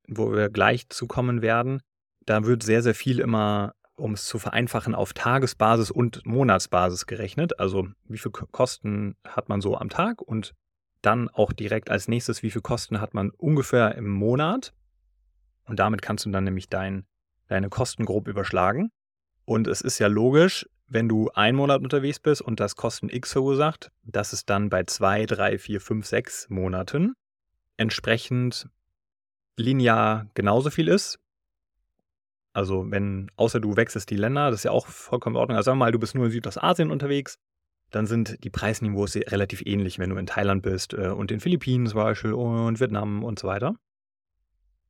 wo 0.08 0.32
wir 0.32 0.50
gleich 0.50 0.88
zu 0.90 1.08
kommen 1.08 1.42
werden, 1.42 1.82
da 2.28 2.46
wird 2.46 2.62
sehr, 2.62 2.84
sehr 2.84 2.94
viel 2.94 3.20
immer, 3.20 3.74
um 3.96 4.14
es 4.14 4.28
zu 4.28 4.38
vereinfachen, 4.38 4.94
auf 4.94 5.14
Tagesbasis 5.14 5.90
und 5.90 6.24
Monatsbasis 6.24 7.08
gerechnet. 7.08 7.60
Also 7.60 7.88
wie 8.04 8.20
viel 8.20 8.32
Kosten 8.32 9.16
hat 9.28 9.50
man 9.50 9.62
so 9.62 9.76
am 9.76 9.90
Tag 9.90 10.22
und 10.22 10.54
dann 11.02 11.28
auch 11.30 11.54
direkt 11.54 11.90
als 11.90 12.08
nächstes, 12.08 12.44
wie 12.44 12.52
viel 12.52 12.62
Kosten 12.62 13.02
hat 13.02 13.16
man 13.16 13.32
ungefähr 13.32 13.96
im 13.96 14.12
Monat. 14.12 14.76
Und 15.66 15.80
damit 15.80 16.04
kannst 16.04 16.28
du 16.28 16.30
dann 16.30 16.44
nämlich 16.44 16.70
dein, 16.70 17.08
deine 17.48 17.70
Kosten 17.70 18.06
grob 18.06 18.28
überschlagen. 18.28 18.92
Und 19.46 19.68
es 19.68 19.82
ist 19.82 20.00
ja 20.00 20.08
logisch, 20.08 20.68
wenn 20.88 21.10
du 21.10 21.30
einen 21.32 21.58
Monat 21.58 21.82
unterwegs 21.82 22.20
bist 22.20 22.42
und 22.42 22.60
das 22.60 22.76
Kosten 22.76 23.10
X 23.10 23.34
verursacht, 23.34 23.92
dass 24.04 24.34
es 24.34 24.46
dann 24.46 24.70
bei 24.70 24.84
zwei, 24.84 25.26
drei, 25.26 25.58
vier, 25.58 25.82
fünf, 25.82 26.06
sechs 26.06 26.50
Monaten 26.50 27.14
entsprechend 27.78 28.70
linear 29.58 30.28
genauso 30.34 30.70
viel 30.70 30.88
ist. 30.88 31.20
Also 32.54 32.90
wenn, 32.90 33.32
außer 33.36 33.60
du 33.60 33.76
wechselst 33.76 34.10
die 34.10 34.16
Länder, 34.16 34.50
das 34.50 34.62
ist 34.62 34.64
ja 34.64 34.72
auch 34.72 34.88
vollkommen 34.88 35.36
in 35.36 35.40
Ordnung. 35.40 35.58
Also 35.58 35.66
sagen 35.66 35.78
wir 35.78 35.86
mal, 35.86 35.92
du 35.92 36.00
bist 36.00 36.16
nur 36.16 36.26
in 36.26 36.32
Südostasien 36.32 36.92
unterwegs, 36.92 37.38
dann 37.92 38.08
sind 38.08 38.44
die 38.44 38.50
Preisniveaus 38.50 39.16
relativ 39.16 39.62
ähnlich, 39.66 40.00
wenn 40.00 40.10
du 40.10 40.18
in 40.18 40.26
Thailand 40.26 40.64
bist 40.64 40.94
äh, 40.94 41.08
und 41.08 41.32
in 41.32 41.40
Philippinen 41.40 41.88
zum 41.88 41.98
Beispiel 42.00 42.34
und 42.34 42.80
Vietnam 42.80 43.24
und 43.24 43.40
so 43.40 43.48
weiter. 43.48 43.76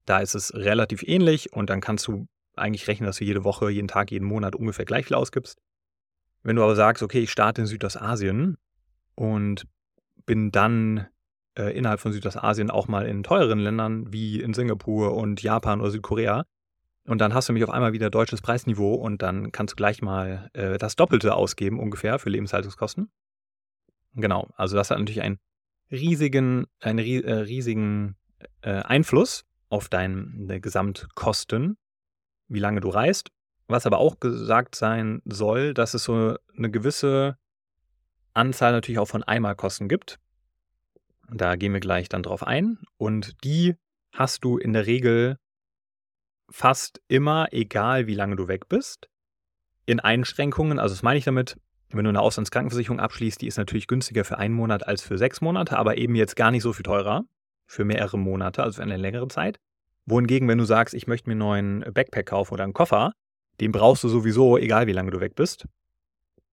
Da 0.05 0.19
ist 0.19 0.35
es 0.35 0.53
relativ 0.53 1.01
ähnlich 1.03 1.53
und 1.53 1.69
dann 1.69 1.81
kannst 1.81 2.07
du 2.07 2.27
eigentlich 2.57 2.87
rechnen, 2.87 3.07
dass 3.07 3.17
du 3.17 3.25
jede 3.25 3.43
Woche, 3.43 3.69
jeden 3.69 3.87
Tag, 3.87 4.11
jeden 4.11 4.25
Monat 4.25 4.55
ungefähr 4.55 4.85
gleich 4.85 5.05
viel 5.05 5.15
ausgibst. 5.15 5.59
Wenn 6.43 6.55
du 6.55 6.63
aber 6.63 6.75
sagst, 6.75 7.03
okay, 7.03 7.19
ich 7.19 7.31
starte 7.31 7.61
in 7.61 7.67
Südostasien 7.67 8.57
und 9.15 9.65
bin 10.25 10.51
dann 10.51 11.07
äh, 11.57 11.75
innerhalb 11.75 11.99
von 11.99 12.11
Südostasien 12.11 12.69
auch 12.69 12.87
mal 12.87 13.07
in 13.07 13.23
teureren 13.23 13.59
Ländern 13.59 14.11
wie 14.11 14.41
in 14.41 14.53
Singapur 14.53 15.15
und 15.15 15.41
Japan 15.41 15.81
oder 15.81 15.91
Südkorea, 15.91 16.45
und 17.07 17.19
dann 17.19 17.33
hast 17.33 17.49
du 17.49 17.53
mich 17.53 17.63
auf 17.63 17.69
einmal 17.69 17.93
wieder 17.93 18.09
deutsches 18.09 18.41
Preisniveau 18.41 18.95
und 18.95 19.21
dann 19.21 19.51
kannst 19.51 19.73
du 19.73 19.75
gleich 19.75 20.01
mal 20.01 20.49
äh, 20.53 20.77
das 20.77 20.95
Doppelte 20.95 21.35
ausgeben 21.35 21.79
ungefähr 21.79 22.17
für 22.17 22.29
Lebenshaltungskosten. 22.29 23.11
Genau, 24.15 24.49
also 24.55 24.75
das 24.75 24.89
hat 24.89 24.97
natürlich 24.97 25.21
einen 25.21 25.39
riesigen, 25.91 26.65
einen 26.79 26.99
äh, 26.99 27.31
riesigen 27.31 28.15
äh, 28.61 28.81
Einfluss 28.81 29.45
auf 29.69 29.87
deine 29.87 30.59
Gesamtkosten, 30.59 31.77
wie 32.47 32.59
lange 32.59 32.81
du 32.81 32.89
reist. 32.89 33.31
Was 33.67 33.85
aber 33.85 33.97
auch 33.97 34.19
gesagt 34.19 34.75
sein 34.75 35.21
soll, 35.25 35.73
dass 35.73 35.93
es 35.93 36.03
so 36.03 36.37
eine 36.55 36.69
gewisse 36.69 37.37
Anzahl 38.33 38.71
natürlich 38.73 38.99
auch 38.99 39.07
von 39.07 39.23
Einmalkosten 39.23 39.87
gibt. 39.87 40.19
Da 41.31 41.55
gehen 41.55 41.73
wir 41.73 41.79
gleich 41.79 42.09
dann 42.09 42.21
drauf 42.21 42.45
ein. 42.45 42.79
Und 42.97 43.43
die 43.43 43.75
hast 44.13 44.43
du 44.43 44.57
in 44.57 44.73
der 44.73 44.85
Regel 44.85 45.37
fast 46.49 47.01
immer, 47.07 47.47
egal 47.51 48.07
wie 48.07 48.13
lange 48.13 48.35
du 48.35 48.47
weg 48.47 48.69
bist, 48.69 49.09
in 49.85 49.99
Einschränkungen. 49.99 50.79
Also 50.79 50.93
das 50.93 51.03
meine 51.03 51.17
ich 51.17 51.25
damit, 51.25 51.57
wenn 51.89 52.05
du 52.05 52.09
eine 52.09 52.21
Auslandskrankenversicherung 52.21 52.99
abschließt, 52.99 53.41
die 53.41 53.47
ist 53.47 53.57
natürlich 53.57 53.87
günstiger 53.87 54.25
für 54.25 54.37
einen 54.37 54.53
Monat 54.53 54.87
als 54.87 55.01
für 55.01 55.17
sechs 55.17 55.41
Monate, 55.41 55.77
aber 55.77 55.97
eben 55.97 56.15
jetzt 56.15 56.35
gar 56.35 56.51
nicht 56.51 56.63
so 56.63 56.73
viel 56.73 56.83
teurer 56.83 57.23
für 57.67 57.85
mehrere 57.85 58.17
Monate, 58.17 58.63
also 58.63 58.77
für 58.77 58.83
eine 58.83 58.97
längere 58.97 59.27
Zeit. 59.27 59.59
Wohingegen, 60.05 60.47
wenn 60.47 60.57
du 60.57 60.65
sagst, 60.65 60.93
ich 60.93 61.07
möchte 61.07 61.29
mir 61.29 61.33
einen 61.33 61.39
neuen 61.79 61.93
Backpack 61.93 62.27
kaufen 62.27 62.53
oder 62.53 62.63
einen 62.63 62.73
Koffer, 62.73 63.13
den 63.59 63.71
brauchst 63.71 64.03
du 64.03 64.09
sowieso, 64.09 64.57
egal 64.57 64.87
wie 64.87 64.93
lange 64.93 65.11
du 65.11 65.19
weg 65.19 65.35
bist. 65.35 65.65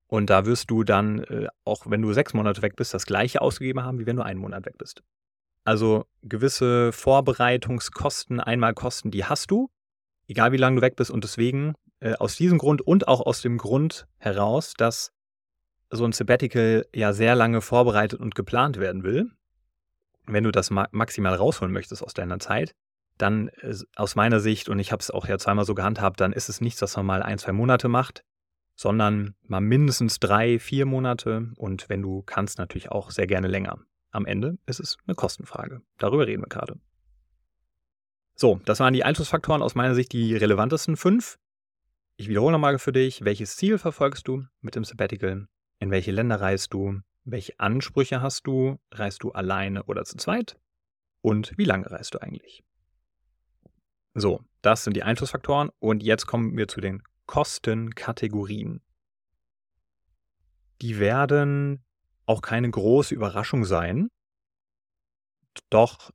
Und 0.07 0.31
da 0.31 0.47
wirst 0.47 0.71
du 0.71 0.85
dann, 0.85 1.21
äh, 1.25 1.49
auch 1.65 1.85
wenn 1.87 2.03
du 2.03 2.13
sechs 2.13 2.35
Monate 2.35 2.63
weg 2.63 2.77
bist, 2.77 2.95
das 2.95 3.07
gleiche 3.07 3.41
ausgegeben 3.41 3.83
haben, 3.83 3.99
wie 3.99 4.07
wenn 4.07 4.17
du 4.17 4.23
einen 4.23 4.41
Monat 4.41 4.67
weg 4.67 4.79
bist. 4.79 5.03
Also 5.65 6.07
gewisse 6.23 6.93
Vorbereitungskosten, 6.93 8.41
Einmalkosten, 8.41 9.11
die 9.11 9.25
hast 9.25 9.51
du 9.51 9.71
egal 10.33 10.53
wie 10.53 10.57
lange 10.57 10.77
du 10.77 10.83
weg 10.83 10.97
bist. 10.97 11.11
Und 11.11 11.25
deswegen, 11.25 11.75
äh, 12.01 12.15
aus 12.15 12.37
diesem 12.37 12.59
Grund 12.59 12.83
und 12.83 13.09
auch 13.09 13.21
aus 13.21 13.43
dem 13.43 13.59
Grund 13.59 14.07
heraus, 14.19 14.75
dass 14.77 15.13
so 15.91 16.05
ein 16.05 16.13
Sabbatical 16.13 16.87
ja 16.95 17.13
sehr 17.13 17.35
lange 17.35 17.61
vorbereitet 17.61 18.19
und 18.21 18.35
geplant 18.35 18.79
werden 18.79 19.03
will, 19.03 19.31
wenn 20.27 20.45
du 20.45 20.51
das 20.51 20.71
ma 20.71 20.89
maximal 20.91 21.35
rausholen 21.35 21.73
möchtest 21.73 22.03
aus 22.03 22.15
deiner 22.15 22.39
Zeit, 22.39 22.75
dann 23.23 23.49
äh, 23.49 23.75
aus 23.97 24.15
meiner 24.15 24.41
Sicht, 24.41 24.69
und 24.69 24.79
ich 24.79 24.93
habe 24.93 25.01
es 25.01 25.11
auch 25.11 25.27
ja 25.27 25.39
zweimal 25.39 25.65
so 25.65 25.75
gehandhabt, 25.75 26.21
dann 26.21 26.33
ist 26.33 26.49
es 26.49 26.61
nichts, 26.61 26.83
was 26.83 26.97
man 26.97 27.07
mal 27.07 27.23
ein, 27.23 27.39
zwei 27.39 27.53
Monate 27.53 27.89
macht, 27.89 28.25
sondern 28.75 29.35
mal 29.43 29.61
mindestens 29.61 30.19
drei, 30.19 30.59
vier 30.59 30.87
Monate 30.87 31.53
und 31.57 31.89
wenn 31.89 32.03
du 32.03 32.23
kannst, 32.23 32.59
natürlich 32.59 32.91
auch 32.91 33.11
sehr 33.11 33.27
gerne 33.27 33.49
länger. 33.49 33.79
Am 34.11 34.27
Ende 34.27 34.59
ist 34.67 34.81
es 34.81 34.99
eine 35.07 35.15
Kostenfrage. 35.15 35.81
Darüber 35.99 36.27
reden 36.27 36.43
wir 36.43 36.49
gerade. 36.49 36.79
So, 38.35 38.61
das 38.65 38.81
waren 38.81 38.93
die 38.93 39.05
Einflussfaktoren 39.05 39.63
aus 39.63 39.75
meiner 39.75 39.95
Sicht 39.95 40.13
die 40.13 40.37
relevantesten 40.37 40.97
fünf. 40.97 41.39
Ich 42.17 42.29
wiederhole 42.29 42.53
nochmal 42.53 42.79
für 42.79 42.93
dich, 42.93 43.25
welches 43.25 43.57
Ziel 43.57 43.79
verfolgst 43.79 44.29
du 44.29 44.45
mit 44.61 44.75
dem 44.75 44.85
Sabbatical? 44.85 45.47
In 45.79 45.91
welche 45.91 46.13
Länder 46.13 46.41
reist 46.41 46.75
du? 46.75 47.01
Welche 47.25 47.59
Ansprüche 47.59 48.21
hast 48.21 48.47
du? 48.47 48.79
Reist 48.91 49.23
du 49.23 49.33
alleine 49.33 49.85
oder 49.85 50.05
zu 50.05 50.17
zweit? 50.17 50.59
Und 51.21 51.57
wie 51.57 51.65
lange 51.65 51.91
reist 51.91 52.15
du 52.15 52.21
eigentlich? 52.21 52.65
So, 54.15 54.45
das 54.61 54.85
sind 54.85 54.95
die 54.95 55.03
Einflussfaktoren 55.03 55.71
und 55.79 56.03
jetzt 56.03 56.27
kommen 56.27 56.57
wir 56.57 56.69
zu 56.69 56.81
den 56.81 57.03
Kostenkategorien. 57.27 58.83
Die 60.83 60.99
werden 60.99 61.83
auch 62.27 62.43
keine 62.43 62.71
große 62.71 63.15
Überraschung 63.15 63.65
sein. 63.65 64.09
Doch 65.71 66.11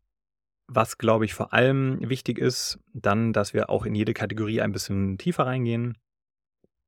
was, 0.67 0.97
glaube 0.97 1.25
ich, 1.25 1.33
vor 1.33 1.53
allem 1.53 1.97
wichtig 2.09 2.37
ist, 2.37 2.79
dann, 2.93 3.33
dass 3.33 3.53
wir 3.53 3.69
auch 3.69 3.85
in 3.85 3.95
jede 3.95 4.13
Kategorie 4.13 4.61
ein 4.61 4.73
bisschen 4.73 5.17
tiefer 5.17 5.45
reingehen 5.45 5.97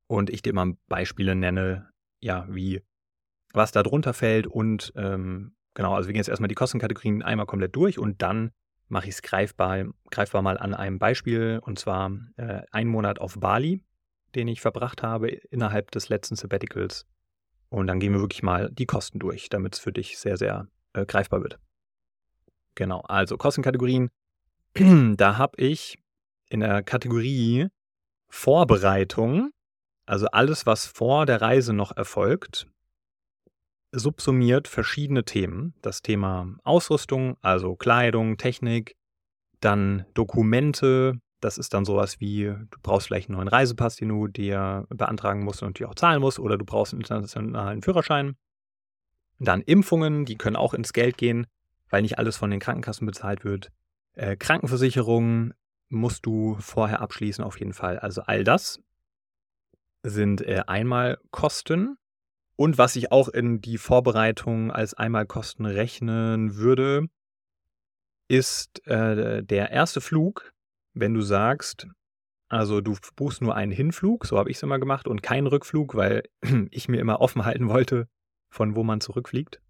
und 0.08 0.30
ich 0.30 0.42
dir 0.42 0.54
mal 0.54 0.74
Beispiele 0.88 1.36
nenne, 1.36 1.90
ja, 2.20 2.46
wie 2.50 2.84
was 3.54 3.72
da 3.72 3.82
drunter 3.82 4.14
fällt 4.14 4.48
und 4.48 4.94
ähm, 4.96 5.56
genau, 5.74 5.96
also 5.96 6.08
wir 6.08 6.14
gehen 6.14 6.20
jetzt 6.20 6.30
erstmal 6.30 6.50
die 6.50 6.56
Kostenkategorien 6.56 7.24
einmal 7.24 7.46
komplett 7.46 7.76
durch 7.76 7.98
und 7.98 8.22
dann 8.22 8.52
mache 8.90 9.08
ich 9.08 9.16
es 9.16 9.22
greifbar, 9.22 9.86
greifbar 10.12 10.42
mal 10.42 10.58
an 10.58 10.74
einem 10.74 11.00
Beispiel 11.00 11.60
und 11.64 11.80
zwar 11.80 12.12
äh, 12.38 12.62
einen 12.72 12.90
Monat 12.90 13.20
auf 13.20 13.40
Bali, 13.40 13.84
den 14.36 14.48
ich 14.48 14.62
verbracht 14.62 15.04
habe 15.04 15.30
innerhalb 15.30 15.92
des 15.92 16.10
letzten 16.10 16.36
Sabbaticals. 16.36 17.06
Und 17.70 17.88
dann 17.88 18.00
gehen 18.00 18.14
wir 18.14 18.20
wirklich 18.20 18.44
mal 18.44 18.70
die 18.72 18.86
Kosten 18.86 19.20
durch, 19.20 19.50
damit 19.50 19.76
es 19.76 19.80
für 19.80 19.92
dich 19.94 20.18
sehr, 20.18 20.38
sehr 20.38 20.68
äh, 20.94 21.06
greifbar 21.06 21.42
wird. 21.42 21.60
Genau, 22.76 23.02
also 23.02 23.38
Kostenkategorien. 23.38 24.10
da 24.74 25.38
habe 25.38 25.62
ich 25.62 26.00
in 26.50 26.62
der 26.62 26.84
Kategorie 26.84 27.68
Vorbereitung, 28.28 29.52
also 30.06 30.28
alles, 30.28 30.66
was 30.66 30.86
vor 30.86 31.26
der 31.26 31.42
Reise 31.42 31.74
noch 31.74 31.96
erfolgt, 31.96 32.68
subsumiert 33.92 34.68
verschiedene 34.68 35.24
Themen. 35.24 35.74
Das 35.82 36.02
Thema 36.02 36.48
Ausrüstung, 36.64 37.38
also 37.42 37.76
Kleidung, 37.76 38.38
Technik, 38.38 38.96
dann 39.60 40.06
Dokumente, 40.14 41.20
das 41.42 41.58
ist 41.58 41.74
dann 41.74 41.86
sowas 41.86 42.20
wie, 42.20 42.46
du 42.46 42.78
brauchst 42.82 43.08
vielleicht 43.08 43.30
einen 43.30 43.38
neuen 43.38 43.48
Reisepass, 43.48 43.96
den 43.96 44.10
du 44.10 44.28
dir 44.28 44.86
beantragen 44.90 45.44
musst 45.44 45.62
und 45.62 45.70
natürlich 45.70 45.90
auch 45.90 45.96
zahlen 45.96 46.22
musst, 46.22 46.40
oder 46.40 46.58
du 46.58 46.66
brauchst 46.66 46.94
einen 46.94 47.02
internationalen 47.02 47.82
Führerschein. 47.82 48.36
Dann 49.40 49.62
Impfungen, 49.62 50.26
die 50.26 50.36
können 50.36 50.56
auch 50.56 50.74
ins 50.74 50.94
Geld 50.94 51.18
gehen 51.18 51.48
weil 51.90 52.02
nicht 52.02 52.18
alles 52.18 52.38
von 52.38 52.52
den 52.52 52.60
Krankenkassen 52.60 53.06
bezahlt 53.06 53.44
wird. 53.44 53.72
Äh, 54.14 54.38
Krankenversicherungen 54.38 55.54
musst 55.90 56.26
du 56.26 56.56
vorher 56.60 57.02
abschließen, 57.02 57.44
auf 57.44 57.60
jeden 57.60 57.74
Fall. 57.74 58.00
Also 58.00 58.22
all 58.22 58.44
das 58.44 58.80
sind 60.04 60.42
äh, 60.42 60.64
Einmalkosten. 60.68 61.98
Und 62.60 62.78
was 62.78 62.98
ich 62.98 63.10
auch 63.14 63.30
in 63.30 63.62
die 63.62 63.78
Vorbereitung 63.78 64.70
als 64.70 64.94
Einmalkosten 64.94 65.66
rechnen 65.66 66.58
würde, 66.58 67.08
ist 68.28 68.86
äh, 68.86 69.42
der 69.42 69.72
erste 69.72 70.02
Flug, 70.02 70.52
wenn 70.94 71.14
du 71.14 71.22
sagst, 71.22 71.88
also 72.50 72.82
du 72.82 72.98
buchst 73.16 73.42
nur 73.42 73.56
einen 73.56 73.72
Hinflug, 73.72 74.26
so 74.26 74.38
habe 74.38 74.52
ich 74.52 74.58
es 74.58 74.64
immer 74.64 74.78
gemacht, 74.78 75.08
und 75.08 75.24
keinen 75.24 75.48
Rückflug, 75.48 75.96
weil 75.96 76.24
ich 76.70 76.90
mir 76.90 77.00
immer 77.00 77.22
offen 77.22 77.46
halten 77.46 77.70
wollte, 77.70 78.10
von 78.50 78.76
wo 78.76 78.84
man 78.84 79.00
zurückfliegt. 79.00 79.62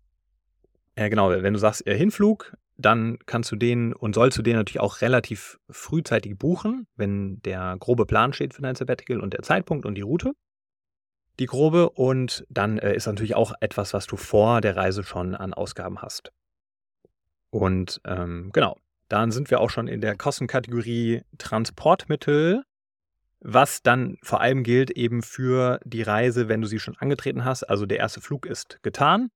Äh, 0.95 1.12
genau, 1.12 1.30
wenn 1.30 1.54
du 1.54 1.60
sagst 1.60 1.86
äh, 1.86 1.95
Hinflug, 1.95 2.58
dann 2.75 3.19
kannst 3.28 3.52
du 3.52 3.56
den 3.56 3.93
und 3.93 4.15
sollst 4.15 4.39
du 4.39 4.41
den 4.41 4.56
natürlich 4.56 4.80
auch 4.80 5.02
relativ 5.02 5.60
frühzeitig 5.69 6.39
buchen, 6.39 6.88
wenn 6.95 7.39
der 7.43 7.78
grobe 7.80 8.08
Plan 8.08 8.34
steht 8.34 8.56
für 8.56 8.63
dein 8.63 8.73
Sabbatical 8.73 9.19
und 9.19 9.34
der 9.34 9.43
Zeitpunkt 9.43 9.86
und 9.86 9.93
die 9.93 10.02
Route. 10.02 10.34
Die 11.39 11.45
grobe 11.45 11.89
und 11.89 12.45
dann 12.49 12.78
äh, 12.78 12.93
ist 12.93 13.08
natürlich 13.08 13.36
auch 13.36 13.54
etwas, 13.62 13.93
was 13.93 14.06
du 14.08 14.17
vor 14.17 14.62
der 14.62 14.75
Reise 14.75 15.04
schon 15.04 15.36
an 15.36 15.54
Ausgaben 15.54 16.02
hast. 16.02 16.32
Und 17.49 18.02
ähm, 18.06 18.52
genau, 18.54 18.78
dann 19.08 19.32
sind 19.32 19.49
wir 19.49 19.60
auch 19.60 19.69
schon 19.69 19.88
in 19.88 20.02
der 20.02 20.15
Kostenkategorie 20.15 21.23
Transportmittel. 21.38 22.63
Was 23.41 23.82
dann 23.82 24.17
vor 24.21 24.41
allem 24.41 24.63
gilt 24.63 24.91
eben 24.91 25.21
für 25.21 25.80
die 25.86 26.02
Reise, 26.02 26.49
wenn 26.49 26.62
du 26.62 26.67
sie 26.67 26.80
schon 26.80 26.97
angetreten 26.97 27.45
hast. 27.45 27.63
Also 27.63 27.86
der 27.86 27.99
erste 27.99 28.19
Flug 28.19 28.45
ist 28.45 28.80
getan. 28.84 29.30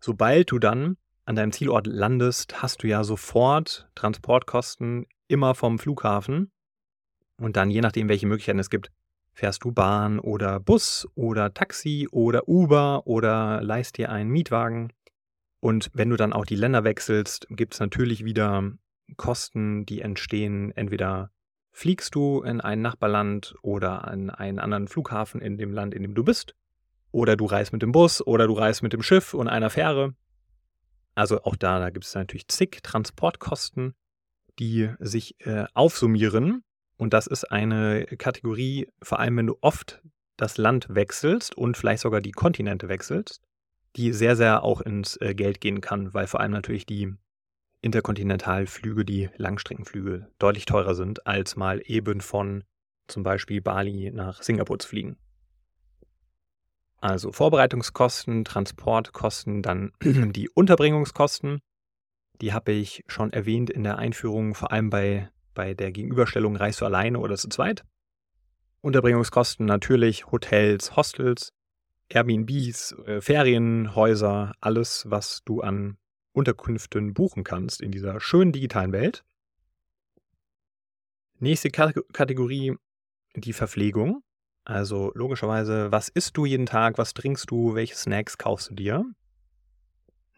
Sobald 0.00 0.50
du 0.50 0.58
dann 0.58 0.96
an 1.24 1.36
deinem 1.36 1.52
Zielort 1.52 1.86
landest, 1.86 2.62
hast 2.62 2.82
du 2.82 2.88
ja 2.88 3.04
sofort 3.04 3.88
Transportkosten 3.94 5.06
immer 5.28 5.54
vom 5.54 5.78
Flughafen. 5.78 6.50
Und 7.38 7.56
dann, 7.56 7.70
je 7.70 7.80
nachdem, 7.80 8.08
welche 8.08 8.26
Möglichkeiten 8.26 8.58
es 8.58 8.70
gibt, 8.70 8.90
fährst 9.34 9.64
du 9.64 9.72
Bahn 9.72 10.18
oder 10.18 10.60
Bus 10.60 11.06
oder 11.14 11.52
Taxi 11.52 12.08
oder 12.10 12.48
Uber 12.48 13.06
oder 13.06 13.62
leist 13.62 13.98
dir 13.98 14.10
einen 14.10 14.30
Mietwagen. 14.30 14.92
Und 15.60 15.90
wenn 15.92 16.10
du 16.10 16.16
dann 16.16 16.32
auch 16.32 16.46
die 16.46 16.56
Länder 16.56 16.84
wechselst, 16.84 17.46
gibt 17.50 17.74
es 17.74 17.80
natürlich 17.80 18.24
wieder 18.24 18.72
Kosten, 19.16 19.84
die 19.86 20.00
entstehen. 20.00 20.72
Entweder 20.72 21.30
fliegst 21.72 22.14
du 22.14 22.42
in 22.42 22.60
ein 22.60 22.80
Nachbarland 22.80 23.54
oder 23.62 24.06
an 24.06 24.30
einen 24.30 24.58
anderen 24.58 24.88
Flughafen 24.88 25.40
in 25.40 25.58
dem 25.58 25.72
Land, 25.72 25.94
in 25.94 26.02
dem 26.02 26.14
du 26.14 26.22
bist. 26.22 26.54
Oder 27.10 27.36
du 27.36 27.46
reist 27.46 27.72
mit 27.72 27.82
dem 27.82 27.92
Bus 27.92 28.24
oder 28.26 28.46
du 28.46 28.54
reist 28.54 28.82
mit 28.82 28.92
dem 28.92 29.02
Schiff 29.02 29.34
und 29.34 29.48
einer 29.48 29.70
Fähre. 29.70 30.14
Also 31.14 31.42
auch 31.42 31.56
da, 31.56 31.78
da 31.78 31.90
gibt 31.90 32.04
es 32.04 32.14
natürlich 32.14 32.48
zig 32.48 32.80
Transportkosten, 32.82 33.94
die 34.58 34.90
sich 34.98 35.40
äh, 35.46 35.66
aufsummieren. 35.74 36.64
Und 36.96 37.12
das 37.12 37.26
ist 37.26 37.50
eine 37.50 38.06
Kategorie, 38.18 38.88
vor 39.02 39.18
allem 39.18 39.36
wenn 39.36 39.46
du 39.48 39.58
oft 39.60 40.02
das 40.36 40.58
Land 40.58 40.86
wechselst 40.90 41.56
und 41.56 41.76
vielleicht 41.76 42.02
sogar 42.02 42.20
die 42.20 42.32
Kontinente 42.32 42.88
wechselst, 42.88 43.40
die 43.96 44.12
sehr, 44.12 44.36
sehr 44.36 44.62
auch 44.62 44.80
ins 44.80 45.16
äh, 45.20 45.34
Geld 45.34 45.60
gehen 45.60 45.80
kann, 45.80 46.12
weil 46.14 46.26
vor 46.26 46.40
allem 46.40 46.52
natürlich 46.52 46.86
die 46.86 47.14
Interkontinentalflüge, 47.80 49.04
die 49.04 49.30
Langstreckenflüge, 49.36 50.28
deutlich 50.38 50.64
teurer 50.64 50.94
sind, 50.94 51.26
als 51.26 51.54
mal 51.54 51.82
eben 51.84 52.20
von 52.20 52.64
zum 53.06 53.22
Beispiel 53.22 53.60
Bali 53.60 54.10
nach 54.10 54.42
Singapur 54.42 54.78
zu 54.78 54.88
fliegen. 54.88 55.16
Also 57.00 57.32
Vorbereitungskosten, 57.32 58.46
Transportkosten, 58.46 59.62
dann 59.62 59.92
die 60.02 60.48
Unterbringungskosten. 60.48 61.60
Die 62.40 62.54
habe 62.54 62.72
ich 62.72 63.04
schon 63.06 63.32
erwähnt 63.32 63.68
in 63.68 63.84
der 63.84 63.98
Einführung, 63.98 64.54
vor 64.54 64.72
allem 64.72 64.88
bei, 64.88 65.28
bei 65.54 65.74
der 65.74 65.92
Gegenüberstellung 65.92 66.56
reist 66.56 66.80
du 66.80 66.84
alleine 66.84 67.18
oder 67.18 67.36
zu 67.36 67.48
zweit. 67.48 67.84
Unterbringungskosten 68.80 69.64
natürlich 69.64 70.26
Hotels, 70.30 70.96
Hostels, 70.96 71.52
Airbnbs, 72.08 72.92
äh, 73.06 73.20
Ferienhäuser, 73.20 74.52
alles, 74.60 75.04
was 75.08 75.42
du 75.44 75.62
an 75.62 75.96
Unterkünften 76.32 77.14
buchen 77.14 77.44
kannst 77.44 77.80
in 77.80 77.92
dieser 77.92 78.20
schönen 78.20 78.52
digitalen 78.52 78.92
Welt. 78.92 79.24
Nächste 81.38 81.70
Kategorie, 81.70 82.76
die 83.34 83.52
Verpflegung. 83.52 84.22
Also 84.64 85.12
logischerweise, 85.14 85.92
was 85.92 86.08
isst 86.08 86.36
du 86.36 86.46
jeden 86.46 86.66
Tag, 86.66 86.96
was 86.96 87.12
trinkst 87.12 87.50
du, 87.50 87.74
welche 87.74 87.94
Snacks 87.94 88.38
kaufst 88.38 88.70
du 88.70 88.74
dir? 88.74 89.04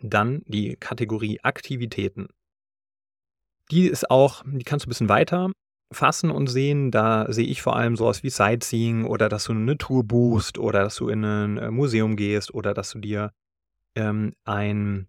Dann 0.00 0.42
die 0.46 0.76
Kategorie 0.76 1.40
Aktivitäten. 1.42 2.28
Die 3.70 3.86
ist 3.88 4.10
auch, 4.10 4.42
die 4.46 4.64
kannst 4.64 4.86
du 4.86 4.88
ein 4.88 4.90
bisschen 4.90 5.08
weiter 5.08 5.50
fassen 5.92 6.30
und 6.30 6.48
sehen. 6.48 6.90
Da 6.90 7.30
sehe 7.32 7.46
ich 7.46 7.62
vor 7.62 7.76
allem 7.76 7.96
sowas 7.96 8.22
wie 8.22 8.30
Sightseeing 8.30 9.04
oder 9.04 9.28
dass 9.28 9.44
du 9.44 9.52
eine 9.52 9.78
Tour 9.78 10.04
buchst 10.04 10.58
oder 10.58 10.82
dass 10.82 10.96
du 10.96 11.08
in 11.08 11.24
ein 11.24 11.58
äh, 11.58 11.70
Museum 11.70 12.16
gehst 12.16 12.52
oder 12.52 12.74
dass 12.74 12.90
du 12.90 12.98
dir 12.98 13.32
ähm, 13.94 14.34
ein 14.44 15.08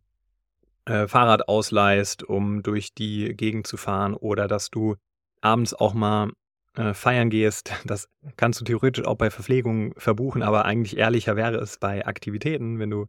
äh, 0.86 1.08
Fahrrad 1.08 1.48
ausleihst, 1.48 2.24
um 2.24 2.64
durch 2.64 2.94
die 2.94 3.36
Gegend 3.36 3.68
zu 3.68 3.78
fahren 3.78 4.14
oder 4.14 4.48
dass 4.48 4.70
du 4.70 4.96
abends 5.42 5.74
auch 5.74 5.94
mal 5.94 6.32
äh, 6.76 6.94
feiern 6.94 7.30
gehst. 7.30 7.72
Das 7.86 8.08
kannst 8.38 8.62
du 8.62 8.66
theoretisch 8.66 9.06
auch 9.06 9.18
bei 9.18 9.30
Verpflegung 9.30 9.94
verbuchen, 9.98 10.44
aber 10.44 10.66
eigentlich 10.66 10.98
ehrlicher 10.98 11.36
wäre 11.36 11.58
es 11.58 11.78
bei 11.78 12.06
Aktivitäten, 12.06 12.80
wenn 12.80 12.90
du 12.90 13.08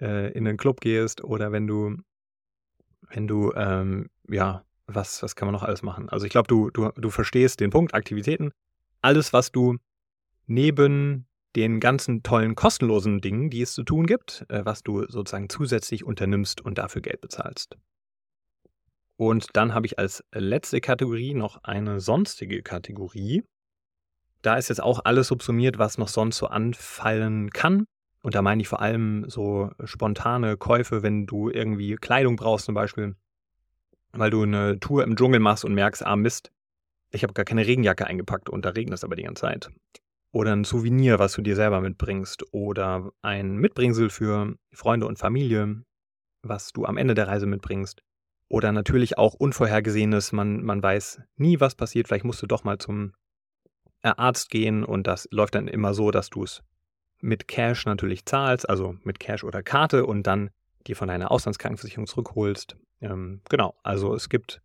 äh, 0.00 0.32
in 0.32 0.46
einen 0.46 0.58
Club 0.58 0.80
gehst 0.80 1.24
oder 1.24 1.52
wenn 1.52 1.66
du, 1.66 1.96
wenn 3.08 3.26
du, 3.26 3.52
ähm, 3.54 4.10
ja, 4.28 4.64
was, 4.86 5.22
was 5.22 5.36
kann 5.36 5.46
man 5.46 5.52
noch 5.52 5.62
alles 5.62 5.82
machen? 5.82 6.08
Also 6.08 6.26
ich 6.26 6.30
glaube, 6.30 6.48
du, 6.48 6.70
du, 6.70 6.90
du 6.96 7.10
verstehst 7.10 7.60
den 7.60 7.70
Punkt, 7.70 7.94
Aktivitäten. 7.94 8.52
Alles, 9.02 9.32
was 9.32 9.52
du 9.52 9.76
neben 10.46 11.26
den 11.56 11.80
ganzen 11.80 12.22
tollen 12.22 12.54
kostenlosen 12.54 13.20
Dingen, 13.20 13.50
die 13.50 13.62
es 13.62 13.72
zu 13.72 13.82
tun 13.82 14.06
gibt, 14.06 14.44
äh, 14.48 14.64
was 14.64 14.82
du 14.82 15.06
sozusagen 15.08 15.48
zusätzlich 15.48 16.04
unternimmst 16.04 16.60
und 16.60 16.78
dafür 16.78 17.02
Geld 17.02 17.20
bezahlst. 17.20 17.76
Und 19.16 19.56
dann 19.56 19.72
habe 19.72 19.86
ich 19.86 19.98
als 19.98 20.22
letzte 20.32 20.80
Kategorie 20.80 21.32
noch 21.32 21.64
eine 21.64 22.00
sonstige 22.00 22.62
Kategorie. 22.62 23.42
Da 24.42 24.56
ist 24.56 24.68
jetzt 24.68 24.82
auch 24.82 25.00
alles 25.04 25.28
subsumiert, 25.28 25.78
was 25.78 25.96
noch 25.96 26.08
sonst 26.08 26.36
so 26.36 26.46
anfallen 26.48 27.50
kann. 27.50 27.86
Und 28.20 28.34
da 28.34 28.42
meine 28.42 28.60
ich 28.60 28.68
vor 28.68 28.82
allem 28.82 29.24
so 29.28 29.70
spontane 29.84 30.58
Käufe, 30.58 31.02
wenn 31.02 31.26
du 31.26 31.48
irgendwie 31.48 31.96
Kleidung 31.96 32.36
brauchst 32.36 32.66
zum 32.66 32.74
Beispiel, 32.74 33.16
weil 34.18 34.30
du 34.30 34.42
eine 34.42 34.78
Tour 34.80 35.04
im 35.04 35.16
Dschungel 35.16 35.40
machst 35.40 35.64
und 35.64 35.74
merkst, 35.74 36.04
ah 36.04 36.16
Mist, 36.16 36.52
ich 37.10 37.22
habe 37.22 37.32
gar 37.32 37.44
keine 37.44 37.66
Regenjacke 37.66 38.06
eingepackt 38.06 38.48
und 38.50 38.64
da 38.64 38.70
regnet 38.70 38.94
es 38.94 39.04
aber 39.04 39.16
die 39.16 39.22
ganze 39.22 39.42
Zeit. 39.42 39.70
Oder 40.32 40.54
ein 40.54 40.64
Souvenir, 40.64 41.18
was 41.18 41.32
du 41.32 41.42
dir 41.42 41.56
selber 41.56 41.80
mitbringst. 41.80 42.44
Oder 42.52 43.10
ein 43.22 43.56
Mitbringsel 43.56 44.10
für 44.10 44.54
Freunde 44.72 45.06
und 45.06 45.18
Familie, 45.18 45.82
was 46.42 46.72
du 46.72 46.84
am 46.84 46.98
Ende 46.98 47.14
der 47.14 47.28
Reise 47.28 47.46
mitbringst. 47.46 48.02
Oder 48.48 48.72
natürlich 48.72 49.18
auch 49.18 49.34
Unvorhergesehenes. 49.34 50.32
Man, 50.32 50.62
man 50.62 50.82
weiß 50.82 51.22
nie, 51.36 51.58
was 51.60 51.74
passiert. 51.74 52.08
Vielleicht 52.08 52.24
musst 52.24 52.42
du 52.42 52.46
doch 52.46 52.64
mal 52.64 52.78
zum 52.78 53.14
Arzt 54.02 54.50
gehen 54.50 54.84
und 54.84 55.06
das 55.06 55.26
läuft 55.30 55.54
dann 55.54 55.68
immer 55.68 55.94
so, 55.94 56.10
dass 56.10 56.30
du 56.30 56.44
es 56.44 56.62
mit 57.20 57.48
Cash 57.48 57.86
natürlich 57.86 58.24
zahlst, 58.26 58.68
also 58.68 58.96
mit 59.02 59.18
Cash 59.18 59.42
oder 59.42 59.62
Karte 59.62 60.06
und 60.06 60.26
dann 60.26 60.50
dir 60.88 60.96
von 60.96 61.08
deiner 61.08 61.30
Auslandskrankenversicherung 61.30 62.06
zurückholst. 62.06 62.76
Ähm, 63.00 63.42
genau, 63.48 63.74
also 63.82 64.14
es 64.14 64.28
gibt 64.28 64.62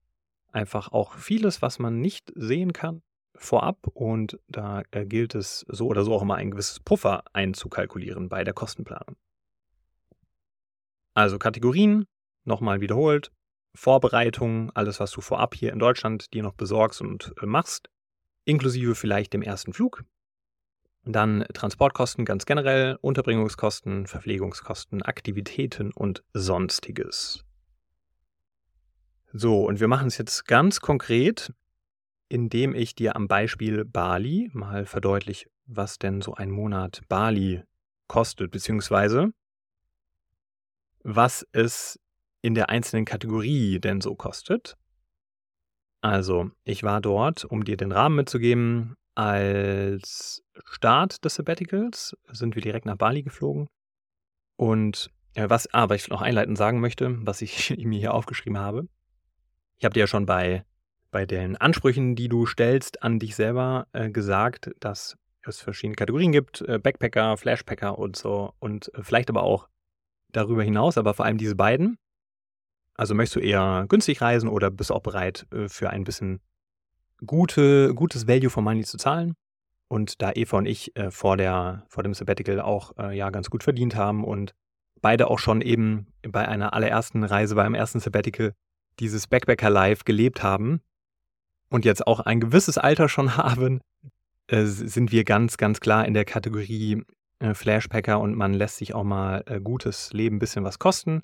einfach 0.52 0.92
auch 0.92 1.16
vieles, 1.16 1.62
was 1.62 1.80
man 1.80 2.00
nicht 2.00 2.32
sehen 2.36 2.74
kann 2.74 3.02
vorab 3.36 3.88
und 3.94 4.40
da 4.48 4.84
äh, 4.92 5.06
gilt 5.06 5.36
es 5.36 5.66
so 5.68 5.88
oder 5.88 6.04
so 6.04 6.14
auch 6.14 6.22
immer 6.22 6.36
ein 6.36 6.52
gewisses 6.52 6.80
Puffer 6.80 7.24
einzukalkulieren 7.34 8.30
bei 8.30 8.44
der 8.44 8.54
Kostenplanung. 8.54 9.16
Also 11.14 11.40
Kategorien, 11.40 12.06
nochmal 12.46 12.82
wiederholt, 12.82 13.32
Vorbereitung, 13.76 14.72
alles, 14.72 15.00
was 15.00 15.12
du 15.12 15.22
vorab 15.22 15.56
hier 15.56 15.72
in 15.72 15.80
Deutschland 15.80 16.34
dir 16.34 16.44
noch 16.44 16.54
besorgst 16.54 17.02
und 17.02 17.34
äh, 17.42 17.46
machst, 17.46 17.90
inklusive 18.46 18.96
vielleicht 18.96 19.34
dem 19.34 19.42
ersten 19.42 19.74
Flug. 19.74 20.04
Dann 21.04 21.46
Transportkosten 21.54 22.26
ganz 22.26 22.46
generell, 22.46 22.98
Unterbringungskosten, 23.02 24.08
Verpflegungskosten, 24.08 25.02
Aktivitäten 25.02 25.92
und 25.94 26.24
sonstiges. 26.34 27.44
So, 29.34 29.66
und 29.66 29.80
wir 29.80 29.88
machen 29.88 30.08
es 30.08 30.18
jetzt 30.18 30.46
ganz 30.46 30.80
konkret 30.80 31.54
indem 32.32 32.74
ich 32.74 32.96
dir 32.96 33.18
am 33.18 33.28
Beispiel 33.28 33.84
Bali 33.84 34.50
mal 34.54 34.86
verdeutliche, 34.86 35.50
was 35.66 36.00
denn 36.00 36.22
so 36.22 36.34
ein 36.34 36.50
Monat 36.50 37.02
Bali 37.10 37.64
kostet, 38.08 38.52
beziehungsweise 38.52 39.34
was 41.04 41.46
es 41.52 42.00
in 42.42 42.56
der 42.56 42.70
einzelnen 42.70 43.04
Kategorie 43.04 43.82
denn 43.82 44.00
so 44.00 44.16
kostet. 44.16 44.78
Also, 46.00 46.52
ich 46.64 46.84
war 46.84 47.02
dort, 47.02 47.44
um 47.44 47.66
dir 47.66 47.76
den 47.76 47.92
Rahmen 47.92 48.16
mitzugeben, 48.16 48.96
als 49.16 50.44
Start 50.66 51.24
des 51.26 51.36
Sabbaticals 51.36 52.16
sind 52.32 52.56
wir 52.56 52.62
direkt 52.62 52.86
nach 52.86 52.98
Bali 52.98 53.24
geflogen. 53.24 53.68
Und 54.58 55.12
äh, 55.36 55.50
was, 55.50 55.74
ah, 55.74 55.90
ich 55.94 56.10
noch 56.10 56.22
einleitend 56.22 56.58
sagen 56.58 56.80
möchte, 56.80 57.18
was 57.26 57.42
ich 57.42 57.76
mir 57.86 58.00
hier 58.00 58.14
aufgeschrieben 58.14 58.60
habe. 58.60 58.88
Ich 59.78 59.86
habe 59.86 59.94
dir 59.94 60.02
ja 60.02 60.08
schon 60.08 60.26
bei 60.26 60.66
bei 61.12 61.26
den 61.26 61.58
Ansprüchen, 61.58 62.16
die 62.16 62.30
du 62.30 62.46
stellst 62.46 63.04
an 63.04 63.20
dich 63.20 63.36
selber, 63.36 63.88
äh, 63.92 64.10
gesagt, 64.10 64.72
dass 64.80 65.18
es 65.44 65.60
verschiedene 65.60 65.96
Kategorien 65.96 66.32
gibt, 66.32 66.62
äh, 66.62 66.80
Backpacker, 66.80 67.38
Flashpacker 67.38 68.00
und 68.00 68.16
so 68.16 68.54
und 68.60 68.94
äh, 68.96 69.04
vielleicht 69.04 69.30
aber 69.30 69.44
auch 69.44 69.68
darüber 70.30 70.64
hinaus, 70.64 70.98
aber 70.98 71.14
vor 71.14 71.26
allem 71.26 71.38
diese 71.38 71.56
beiden. 71.56 71.98
Also 72.96 73.14
möchtest 73.14 73.36
du 73.36 73.40
eher 73.42 73.86
günstig 73.90 74.22
reisen 74.22 74.48
oder 74.50 74.72
bist 74.72 74.92
auch 74.92 75.02
bereit 75.02 75.46
äh, 75.52 75.68
für 75.68 75.90
ein 75.90 76.04
bisschen 76.04 76.40
gute, 77.26 77.94
gutes 77.94 78.28
Value 78.28 78.50
for 78.50 78.64
Money 78.64 78.84
zu 78.84 78.98
zahlen? 78.98 79.36
Und 79.88 80.22
da 80.22 80.32
Eva 80.34 80.58
und 80.58 80.66
ich 80.66 80.96
äh, 80.96 81.12
vor, 81.12 81.38
der, 81.38 81.86
vor 81.90 82.04
dem 82.04 82.14
Sabbatical 82.14 82.62
auch 82.62 82.98
äh, 82.98 83.16
ja 83.18 83.30
ganz 83.30 83.50
gut 83.50 83.64
verdient 83.64 83.96
haben 83.96 84.24
und 84.24 84.54
beide 85.02 85.30
auch 85.30 85.40
schon 85.40 85.62
eben 85.62 86.08
bei 86.22 86.48
einer 86.48 86.74
allerersten 86.74 87.24
Reise, 87.24 87.56
beim 87.56 87.74
ersten 87.74 88.00
Sabbatical 88.00 88.54
dieses 89.00 89.28
Backpacker-Life 89.28 90.04
gelebt 90.06 90.44
haben, 90.44 90.82
und 91.72 91.86
jetzt 91.86 92.06
auch 92.06 92.20
ein 92.20 92.40
gewisses 92.40 92.78
Alter 92.78 93.10
schon 93.10 93.38
haben, 93.38 93.82
äh, 94.48 94.66
sind 94.66 95.12
wir 95.12 95.24
ganz, 95.24 95.58
ganz 95.58 95.80
klar 95.80 96.06
in 96.06 96.14
der 96.14 96.26
Kategorie 96.26 97.02
äh, 97.40 97.56
Flashpacker 97.56 98.20
und 98.20 98.36
man 98.36 98.54
lässt 98.54 98.78
sich 98.78 98.94
auch 98.94 99.04
mal 99.04 99.44
äh, 99.48 99.60
gutes 99.60 100.14
Leben 100.14 100.36
ein 100.36 100.40
bisschen 100.40 100.64
was 100.64 100.78
kosten. 100.78 101.22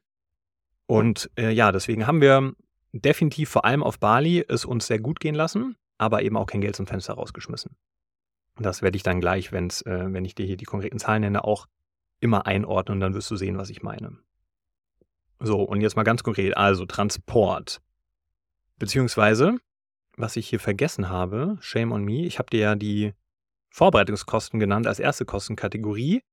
Und 0.88 1.29
äh, 1.38 1.51
ja, 1.51 1.71
deswegen 1.71 2.07
haben 2.07 2.21
wir 2.21 2.53
definitiv 2.93 3.49
vor 3.49 3.65
allem 3.65 3.83
auf 3.83 3.99
Bali 3.99 4.43
es 4.47 4.63
uns 4.63 4.88
sehr 4.88 4.99
gut 4.99 5.19
gehen 5.19 5.36
lassen, 5.36 5.75
aber 5.97 6.21
eben 6.21 6.38
auch 6.38 6.45
kein 6.45 6.62
Geld 6.62 6.75
zum 6.75 6.88
Fenster 6.88 7.13
rausgeschmissen. 7.13 7.75
Das 8.60 8.81
werde 8.81 8.97
ich 8.97 9.03
dann 9.03 9.21
gleich, 9.21 9.51
wenn's, 9.51 9.81
äh, 9.83 10.12
wenn 10.12 10.25
ich 10.25 10.36
dir 10.36 10.45
hier 10.45 10.57
die 10.57 10.65
konkreten 10.65 10.99
Zahlen 10.99 11.21
nenne, 11.21 11.43
auch 11.43 11.67
immer 12.19 12.47
einordnen 12.47 12.97
und 12.97 13.01
dann 13.01 13.13
wirst 13.13 13.29
du 13.29 13.36
sehen, 13.36 13.57
was 13.57 13.69
ich 13.69 13.83
meine. 13.83 14.17
So, 15.39 15.62
und 15.62 15.81
jetzt 15.81 15.95
mal 15.95 16.03
ganz 16.03 16.23
konkret, 16.23 16.57
also 16.57 16.86
Transport. 16.86 17.81
Beziehungsweise, 18.77 19.57
was 20.15 20.36
ich 20.36 20.49
hier 20.49 20.60
vergessen 20.60 21.10
habe, 21.10 21.57
shame 21.62 21.91
on 21.91 22.03
me, 22.03 22.25
ich 22.25 22.39
habe 22.39 22.49
dir 22.49 22.60
ja 22.60 22.75
die 22.75 23.13
Vorbereitungskosten 23.69 24.60
genannt 24.60 24.88
als 24.88 24.99
erste 24.99 25.25
Kostenkategorie. 25.25 26.23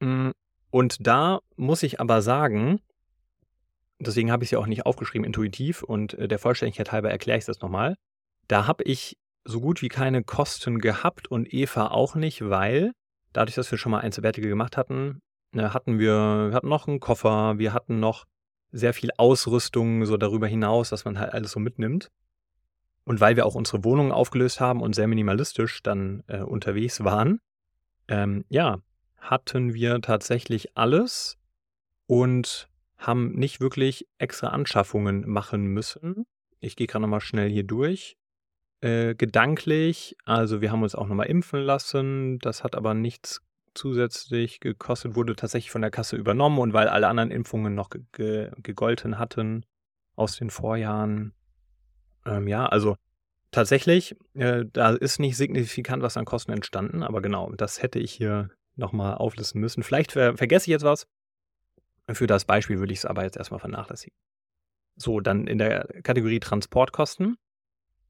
Mm, 0.00 0.30
und 0.70 1.06
da 1.06 1.40
muss 1.54 1.84
ich 1.84 2.00
aber 2.00 2.22
sagen, 2.22 2.80
deswegen 4.00 4.32
habe 4.32 4.42
ich 4.42 4.48
es 4.48 4.52
ja 4.52 4.58
auch 4.58 4.66
nicht 4.66 4.86
aufgeschrieben 4.86 5.24
intuitiv 5.24 5.82
und 5.82 6.14
äh, 6.14 6.26
der 6.26 6.40
Vollständigkeit 6.40 6.90
halber 6.90 7.10
erkläre 7.10 7.38
ich 7.38 7.44
das 7.44 7.60
nochmal. 7.60 7.96
Da 8.52 8.66
habe 8.66 8.84
ich 8.84 9.16
so 9.44 9.62
gut 9.62 9.80
wie 9.80 9.88
keine 9.88 10.22
Kosten 10.22 10.78
gehabt 10.78 11.26
und 11.26 11.54
Eva 11.54 11.86
auch 11.86 12.14
nicht, 12.14 12.50
weil 12.50 12.92
dadurch, 13.32 13.54
dass 13.54 13.70
wir 13.70 13.78
schon 13.78 13.92
mal 13.92 14.00
Einzelwertige 14.00 14.46
gemacht 14.46 14.76
hatten, 14.76 15.22
ne, 15.52 15.72
hatten 15.72 15.98
wir, 15.98 16.50
wir 16.50 16.52
hatten 16.52 16.68
noch 16.68 16.86
einen 16.86 17.00
Koffer, 17.00 17.56
wir 17.56 17.72
hatten 17.72 17.98
noch 17.98 18.26
sehr 18.70 18.92
viel 18.92 19.08
Ausrüstung 19.16 20.04
so 20.04 20.18
darüber 20.18 20.48
hinaus, 20.48 20.90
dass 20.90 21.06
man 21.06 21.18
halt 21.18 21.32
alles 21.32 21.52
so 21.52 21.60
mitnimmt. 21.60 22.10
Und 23.04 23.22
weil 23.22 23.36
wir 23.36 23.46
auch 23.46 23.54
unsere 23.54 23.84
Wohnungen 23.84 24.12
aufgelöst 24.12 24.60
haben 24.60 24.82
und 24.82 24.94
sehr 24.94 25.08
minimalistisch 25.08 25.82
dann 25.82 26.22
äh, 26.26 26.42
unterwegs 26.42 27.02
waren, 27.02 27.40
ähm, 28.06 28.44
ja, 28.50 28.82
hatten 29.16 29.72
wir 29.72 30.02
tatsächlich 30.02 30.76
alles 30.76 31.38
und 32.06 32.68
haben 32.98 33.32
nicht 33.32 33.62
wirklich 33.62 34.06
extra 34.18 34.48
Anschaffungen 34.48 35.26
machen 35.26 35.68
müssen. 35.68 36.26
Ich 36.60 36.76
gehe 36.76 36.86
gerade 36.86 37.00
nochmal 37.00 37.22
schnell 37.22 37.48
hier 37.48 37.64
durch. 37.64 38.18
Äh, 38.82 39.14
gedanklich, 39.14 40.16
also 40.24 40.60
wir 40.60 40.72
haben 40.72 40.82
uns 40.82 40.96
auch 40.96 41.06
nochmal 41.06 41.28
impfen 41.28 41.60
lassen. 41.60 42.40
Das 42.40 42.64
hat 42.64 42.74
aber 42.74 42.94
nichts 42.94 43.40
zusätzlich 43.74 44.58
gekostet, 44.58 45.14
wurde 45.14 45.36
tatsächlich 45.36 45.70
von 45.70 45.82
der 45.82 45.92
Kasse 45.92 46.16
übernommen 46.16 46.58
und 46.58 46.72
weil 46.72 46.88
alle 46.88 47.06
anderen 47.06 47.30
Impfungen 47.30 47.76
noch 47.76 47.90
ge 48.12 48.50
gegolten 48.62 49.20
hatten 49.20 49.64
aus 50.16 50.36
den 50.36 50.50
Vorjahren. 50.50 51.32
Ähm, 52.26 52.48
ja, 52.48 52.66
also 52.66 52.96
tatsächlich, 53.52 54.16
äh, 54.34 54.64
da 54.72 54.90
ist 54.90 55.20
nicht 55.20 55.36
signifikant 55.36 56.02
was 56.02 56.16
an 56.16 56.24
Kosten 56.24 56.50
entstanden, 56.50 57.04
aber 57.04 57.22
genau, 57.22 57.52
das 57.52 57.82
hätte 57.82 58.00
ich 58.00 58.12
hier 58.12 58.50
nochmal 58.74 59.14
auflisten 59.14 59.60
müssen. 59.60 59.84
Vielleicht 59.84 60.10
ver 60.10 60.36
vergesse 60.36 60.64
ich 60.64 60.72
jetzt 60.72 60.84
was. 60.84 61.06
Für 62.08 62.26
das 62.26 62.44
Beispiel 62.44 62.80
würde 62.80 62.92
ich 62.92 62.98
es 62.98 63.06
aber 63.06 63.22
jetzt 63.22 63.36
erstmal 63.36 63.60
vernachlässigen. 63.60 64.16
So, 64.96 65.20
dann 65.20 65.46
in 65.46 65.58
der 65.58 65.86
Kategorie 66.02 66.40
Transportkosten. 66.40 67.36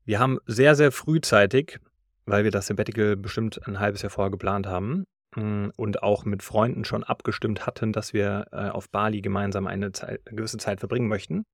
Wir 0.05 0.19
haben 0.19 0.39
sehr, 0.47 0.75
sehr 0.75 0.91
frühzeitig, 0.91 1.79
weil 2.27 2.45
wir 2.45 2.51
das 2.51 2.67
Sabbatical 2.67 3.17
bestimmt 3.17 3.67
ein 3.67 3.79
halbes 3.79 4.03
Jahr 4.03 4.11
vorher 4.11 4.31
geplant 4.31 4.67
haben 4.67 5.05
mm, 5.37 5.69
und 5.77 6.03
auch 6.03 6.25
mit 6.25 6.43
Freunden 6.43 6.85
schon 6.85 7.05
abgestimmt 7.05 7.67
hatten, 7.67 7.93
dass 7.93 8.13
wir 8.13 8.47
äh, 8.53 8.69
auf 8.69 8.91
Bali 8.91 9.21
gemeinsam 9.21 9.67
eine, 9.67 9.93
Zeit, 9.93 10.21
eine 10.27 10.37
gewisse 10.37 10.59
Zeit 10.59 10.81
verbringen 10.81 11.09
möchten, 11.09 11.45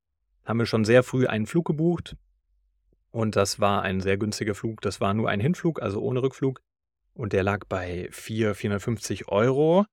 haben 0.45 0.59
wir 0.59 0.67
schon 0.67 0.85
sehr 0.85 1.03
früh 1.03 1.27
einen 1.27 1.47
Flug 1.47 1.67
gebucht. 1.67 2.17
Und 3.11 3.37
das 3.37 3.61
war 3.61 3.83
ein 3.83 4.01
sehr 4.01 4.17
günstiger 4.17 4.55
Flug. 4.55 4.81
Das 4.81 5.01
war 5.01 5.13
nur 5.15 5.29
ein 5.29 5.41
Hinflug, 5.41 5.83
also 5.83 6.01
ohne 6.01 6.23
Rückflug. 6.23 6.61
Und 7.15 7.33
der 7.33 7.43
lag 7.43 7.65
bei 7.69 8.09
4, 8.13 8.55
450 8.55 9.29
Euro. 9.29 9.85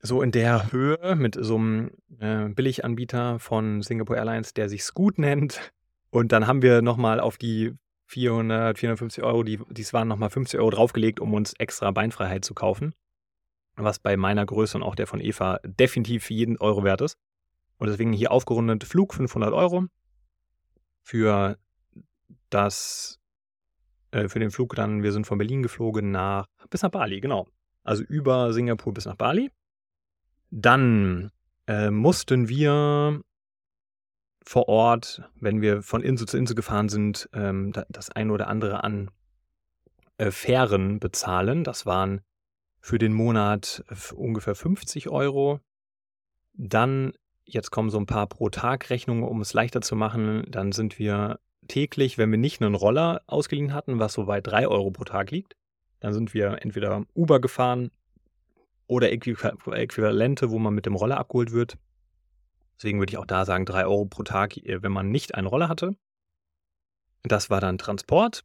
So 0.00 0.22
in 0.22 0.30
der 0.30 0.72
Höhe 0.72 1.16
mit 1.16 1.36
so 1.38 1.56
einem 1.56 1.90
äh, 2.18 2.48
Billiganbieter 2.48 3.38
von 3.38 3.82
Singapore 3.82 4.18
Airlines, 4.18 4.52
der 4.52 4.68
sich 4.68 4.82
Scoot 4.82 5.18
nennt. 5.18 5.72
Und 6.16 6.32
dann 6.32 6.46
haben 6.46 6.62
wir 6.62 6.80
nochmal 6.80 7.20
auf 7.20 7.36
die 7.36 7.74
400, 8.06 8.78
450 8.78 9.22
Euro, 9.22 9.42
die, 9.42 9.60
dies 9.68 9.92
waren 9.92 10.08
nochmal 10.08 10.30
50 10.30 10.58
Euro 10.58 10.70
draufgelegt, 10.70 11.20
um 11.20 11.34
uns 11.34 11.52
extra 11.58 11.90
Beinfreiheit 11.90 12.42
zu 12.42 12.54
kaufen. 12.54 12.94
Was 13.74 13.98
bei 13.98 14.16
meiner 14.16 14.46
Größe 14.46 14.78
und 14.78 14.82
auch 14.82 14.94
der 14.94 15.06
von 15.06 15.20
Eva 15.20 15.60
definitiv 15.62 16.30
jeden 16.30 16.56
Euro 16.56 16.84
wert 16.84 17.02
ist. 17.02 17.18
Und 17.76 17.88
deswegen 17.88 18.14
hier 18.14 18.32
aufgerundet 18.32 18.84
Flug 18.84 19.12
500 19.12 19.52
Euro 19.52 19.88
für 21.02 21.58
das, 22.48 23.20
äh, 24.10 24.30
für 24.30 24.38
den 24.38 24.50
Flug 24.50 24.74
dann, 24.74 25.02
wir 25.02 25.12
sind 25.12 25.26
von 25.26 25.36
Berlin 25.36 25.62
geflogen 25.62 26.12
nach, 26.12 26.46
bis 26.70 26.80
nach 26.80 26.90
Bali, 26.90 27.20
genau. 27.20 27.46
Also 27.84 28.02
über 28.04 28.54
Singapur 28.54 28.94
bis 28.94 29.04
nach 29.04 29.16
Bali. 29.16 29.50
Dann 30.50 31.30
äh, 31.66 31.90
mussten 31.90 32.48
wir 32.48 33.20
vor 34.46 34.68
Ort, 34.68 35.22
wenn 35.40 35.60
wir 35.60 35.82
von 35.82 36.02
Insel 36.02 36.28
zu 36.28 36.38
Insel 36.38 36.54
gefahren 36.54 36.88
sind, 36.88 37.28
ähm, 37.32 37.72
das 37.88 38.10
ein 38.10 38.30
oder 38.30 38.46
andere 38.46 38.84
an 38.84 39.10
äh, 40.18 40.30
Fähren 40.30 41.00
bezahlen. 41.00 41.64
Das 41.64 41.84
waren 41.84 42.20
für 42.80 42.98
den 42.98 43.12
Monat 43.12 43.84
ungefähr 44.14 44.54
50 44.54 45.08
Euro. 45.08 45.58
Dann, 46.54 47.12
jetzt 47.44 47.72
kommen 47.72 47.90
so 47.90 47.98
ein 47.98 48.06
paar 48.06 48.28
pro 48.28 48.48
Tag 48.48 48.88
Rechnungen, 48.88 49.24
um 49.24 49.40
es 49.40 49.52
leichter 49.52 49.80
zu 49.80 49.96
machen. 49.96 50.44
Dann 50.48 50.70
sind 50.70 51.00
wir 51.00 51.40
täglich, 51.66 52.16
wenn 52.16 52.30
wir 52.30 52.38
nicht 52.38 52.62
einen 52.62 52.76
Roller 52.76 53.22
ausgeliehen 53.26 53.74
hatten, 53.74 53.98
was 53.98 54.12
so 54.12 54.26
bei 54.26 54.40
3 54.40 54.68
Euro 54.68 54.92
pro 54.92 55.02
Tag 55.02 55.32
liegt, 55.32 55.56
dann 55.98 56.12
sind 56.12 56.34
wir 56.34 56.58
entweder 56.62 57.04
Uber 57.14 57.40
gefahren 57.40 57.90
oder 58.86 59.10
Äquivalente, 59.10 60.52
wo 60.52 60.60
man 60.60 60.72
mit 60.72 60.86
dem 60.86 60.94
Roller 60.94 61.18
abgeholt 61.18 61.50
wird. 61.50 61.76
Deswegen 62.76 62.98
würde 62.98 63.10
ich 63.10 63.18
auch 63.18 63.26
da 63.26 63.44
sagen, 63.44 63.64
3 63.64 63.86
Euro 63.86 64.06
pro 64.06 64.22
Tag, 64.22 64.56
äh, 64.56 64.82
wenn 64.82 64.92
man 64.92 65.10
nicht 65.10 65.34
einen 65.34 65.46
Roller 65.46 65.68
hatte. 65.68 65.96
Das 67.22 67.50
war 67.50 67.60
dann 67.60 67.78
Transport. 67.78 68.44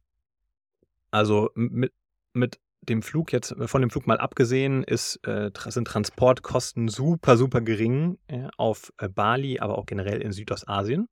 Also 1.10 1.50
mit, 1.54 1.92
mit 2.32 2.58
dem 2.82 3.02
Flug 3.02 3.32
jetzt, 3.32 3.52
äh, 3.52 3.68
von 3.68 3.80
dem 3.80 3.90
Flug 3.90 4.06
mal 4.06 4.18
abgesehen, 4.18 4.82
ist, 4.82 5.16
äh, 5.26 5.50
sind 5.68 5.86
Transportkosten 5.86 6.88
super, 6.88 7.36
super 7.36 7.60
gering 7.60 8.18
äh, 8.26 8.48
auf 8.56 8.92
äh, 8.98 9.08
Bali, 9.08 9.60
aber 9.60 9.78
auch 9.78 9.86
generell 9.86 10.20
in 10.20 10.32
Südostasien. 10.32 11.08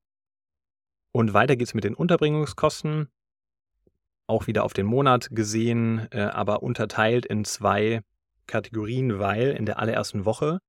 Und 1.12 1.34
weiter 1.34 1.56
geht 1.56 1.68
es 1.68 1.74
mit 1.74 1.84
den 1.84 1.94
Unterbringungskosten. 1.94 3.08
Auch 4.26 4.46
wieder 4.46 4.64
auf 4.64 4.72
den 4.72 4.86
Monat 4.86 5.28
gesehen, 5.30 6.06
äh, 6.12 6.20
aber 6.20 6.62
unterteilt 6.62 7.26
in 7.26 7.44
zwei 7.44 8.02
Kategorien, 8.46 9.18
weil 9.18 9.50
in 9.50 9.66
der 9.66 9.78
allerersten 9.78 10.24
Woche, 10.24 10.60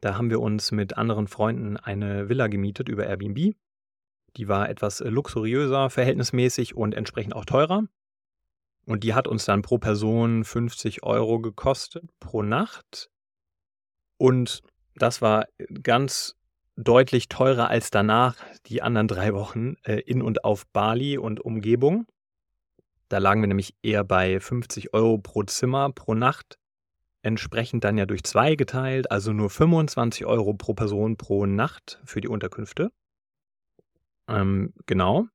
da 0.00 0.16
haben 0.16 0.30
wir 0.30 0.40
uns 0.40 0.72
mit 0.72 0.96
anderen 0.96 1.26
Freunden 1.26 1.76
eine 1.76 2.28
Villa 2.28 2.48
gemietet 2.48 2.88
über 2.88 3.06
Airbnb. 3.06 3.54
Die 4.36 4.48
war 4.48 4.68
etwas 4.68 5.00
luxuriöser, 5.00 5.88
verhältnismäßig 5.90 6.76
und 6.76 6.94
entsprechend 6.94 7.34
auch 7.34 7.44
teurer. 7.44 7.84
Und 8.84 9.02
die 9.02 9.14
hat 9.14 9.26
uns 9.26 9.44
dann 9.44 9.62
pro 9.62 9.78
Person 9.78 10.44
50 10.44 11.02
Euro 11.02 11.40
gekostet 11.40 12.04
pro 12.20 12.42
Nacht. 12.42 13.10
Und 14.18 14.62
das 14.94 15.22
war 15.22 15.46
ganz 15.82 16.36
deutlich 16.76 17.28
teurer 17.28 17.68
als 17.68 17.90
danach 17.90 18.36
die 18.66 18.82
anderen 18.82 19.08
drei 19.08 19.34
Wochen 19.34 19.76
äh, 19.82 20.00
in 20.00 20.22
und 20.22 20.44
auf 20.44 20.66
Bali 20.68 21.18
und 21.18 21.40
Umgebung. 21.40 22.06
Da 23.08 23.18
lagen 23.18 23.40
wir 23.40 23.48
nämlich 23.48 23.74
eher 23.82 24.04
bei 24.04 24.40
50 24.40 24.92
Euro 24.92 25.18
pro 25.18 25.42
Zimmer 25.44 25.90
pro 25.92 26.14
Nacht. 26.14 26.58
Entsprechend 27.26 27.82
dann 27.82 27.98
ja 27.98 28.06
durch 28.06 28.22
zwei 28.22 28.54
geteilt, 28.54 29.10
also 29.10 29.32
nur 29.32 29.50
25 29.50 30.26
Euro 30.26 30.54
pro 30.54 30.74
Person 30.74 31.16
pro 31.16 31.44
Nacht 31.44 32.00
für 32.04 32.20
die 32.20 32.28
Unterkünfte. 32.28 32.92
Ähm, 34.28 34.72
genau. 34.86 35.26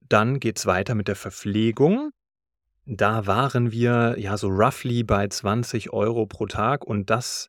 Dann 0.00 0.40
geht 0.40 0.58
es 0.58 0.66
weiter 0.66 0.96
mit 0.96 1.06
der 1.06 1.14
Verpflegung. 1.14 2.10
Da 2.84 3.28
waren 3.28 3.70
wir 3.70 4.16
ja 4.18 4.36
so 4.36 4.48
roughly 4.48 5.04
bei 5.04 5.28
20 5.28 5.92
Euro 5.92 6.26
pro 6.26 6.46
Tag 6.46 6.84
und 6.84 7.10
das 7.10 7.48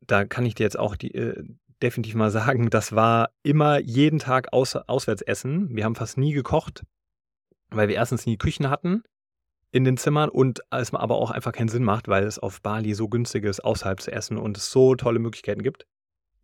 da 0.00 0.24
kann 0.24 0.46
ich 0.46 0.54
dir 0.54 0.62
jetzt 0.62 0.78
auch 0.78 0.96
die, 0.96 1.14
äh, 1.14 1.44
definitiv 1.82 2.14
mal 2.14 2.30
sagen, 2.30 2.70
das 2.70 2.94
war 2.94 3.28
immer 3.42 3.78
jeden 3.78 4.18
Tag 4.18 4.54
aus, 4.54 4.74
auswärts 4.74 5.20
essen. 5.20 5.76
Wir 5.76 5.84
haben 5.84 5.96
fast 5.96 6.16
nie 6.16 6.32
gekocht, 6.32 6.86
weil 7.68 7.88
wir 7.88 7.96
erstens 7.96 8.24
nie 8.24 8.38
Küchen 8.38 8.70
hatten 8.70 9.02
in 9.70 9.84
den 9.84 9.96
Zimmern 9.96 10.30
und 10.30 10.60
es 10.70 10.94
aber 10.94 11.16
auch 11.16 11.30
einfach 11.30 11.52
keinen 11.52 11.68
Sinn 11.68 11.84
macht, 11.84 12.08
weil 12.08 12.24
es 12.24 12.38
auf 12.38 12.62
Bali 12.62 12.94
so 12.94 13.08
günstig 13.08 13.44
ist, 13.44 13.64
außerhalb 13.64 14.00
zu 14.00 14.12
essen 14.12 14.38
und 14.38 14.56
es 14.56 14.70
so 14.70 14.94
tolle 14.94 15.18
Möglichkeiten 15.18 15.62
gibt, 15.62 15.86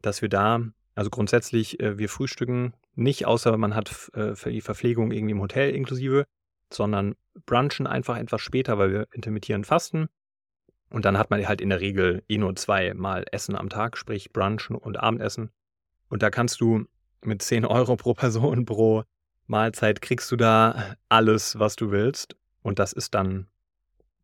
dass 0.03 0.21
wir 0.21 0.29
da, 0.29 0.61
also 0.95 1.11
grundsätzlich, 1.11 1.81
äh, 1.81 1.99
wir 1.99 2.09
frühstücken 2.09 2.75
nicht, 2.95 3.27
außer 3.27 3.57
man 3.57 3.75
hat 3.75 4.11
äh, 4.15 4.35
für 4.35 4.51
die 4.51 4.61
Verpflegung 4.61 5.11
irgendwie 5.11 5.33
im 5.33 5.41
Hotel 5.41 5.75
inklusive, 5.75 6.27
sondern 6.73 7.15
brunchen 7.47 7.87
einfach 7.87 8.19
etwas 8.19 8.43
später, 8.43 8.79
weil 8.79 8.93
wir 8.93 9.07
intermittierend 9.13 9.67
fasten 9.67 10.09
und 10.95 11.05
dann 11.05 11.19
hat 11.19 11.31
man 11.31 11.45
halt 11.47 11.61
in 11.61 11.71
der 11.71 11.81
Regel 11.81 12.23
eh 12.29 12.39
nur 12.39 12.55
zweimal 12.55 13.25
Essen 13.33 13.57
am 13.57 13.69
Tag, 13.69 13.97
sprich 13.97 14.33
Brunchen 14.33 14.77
und 14.77 14.97
Abendessen. 14.97 15.51
Und 16.09 16.23
da 16.23 16.31
kannst 16.31 16.61
du 16.61 16.85
mit 17.23 17.43
10 17.43 17.65
Euro 17.65 17.97
pro 17.97 18.15
Person 18.15 18.65
pro 18.65 19.03
Mahlzeit 19.49 20.01
kriegst 20.01 20.31
du 20.31 20.37
da 20.37 20.95
alles, 21.09 21.59
was 21.59 21.75
du 21.75 21.91
willst. 21.91 22.37
Und 22.64 22.79
das 22.79 22.92
ist 22.92 23.14
dann 23.14 23.46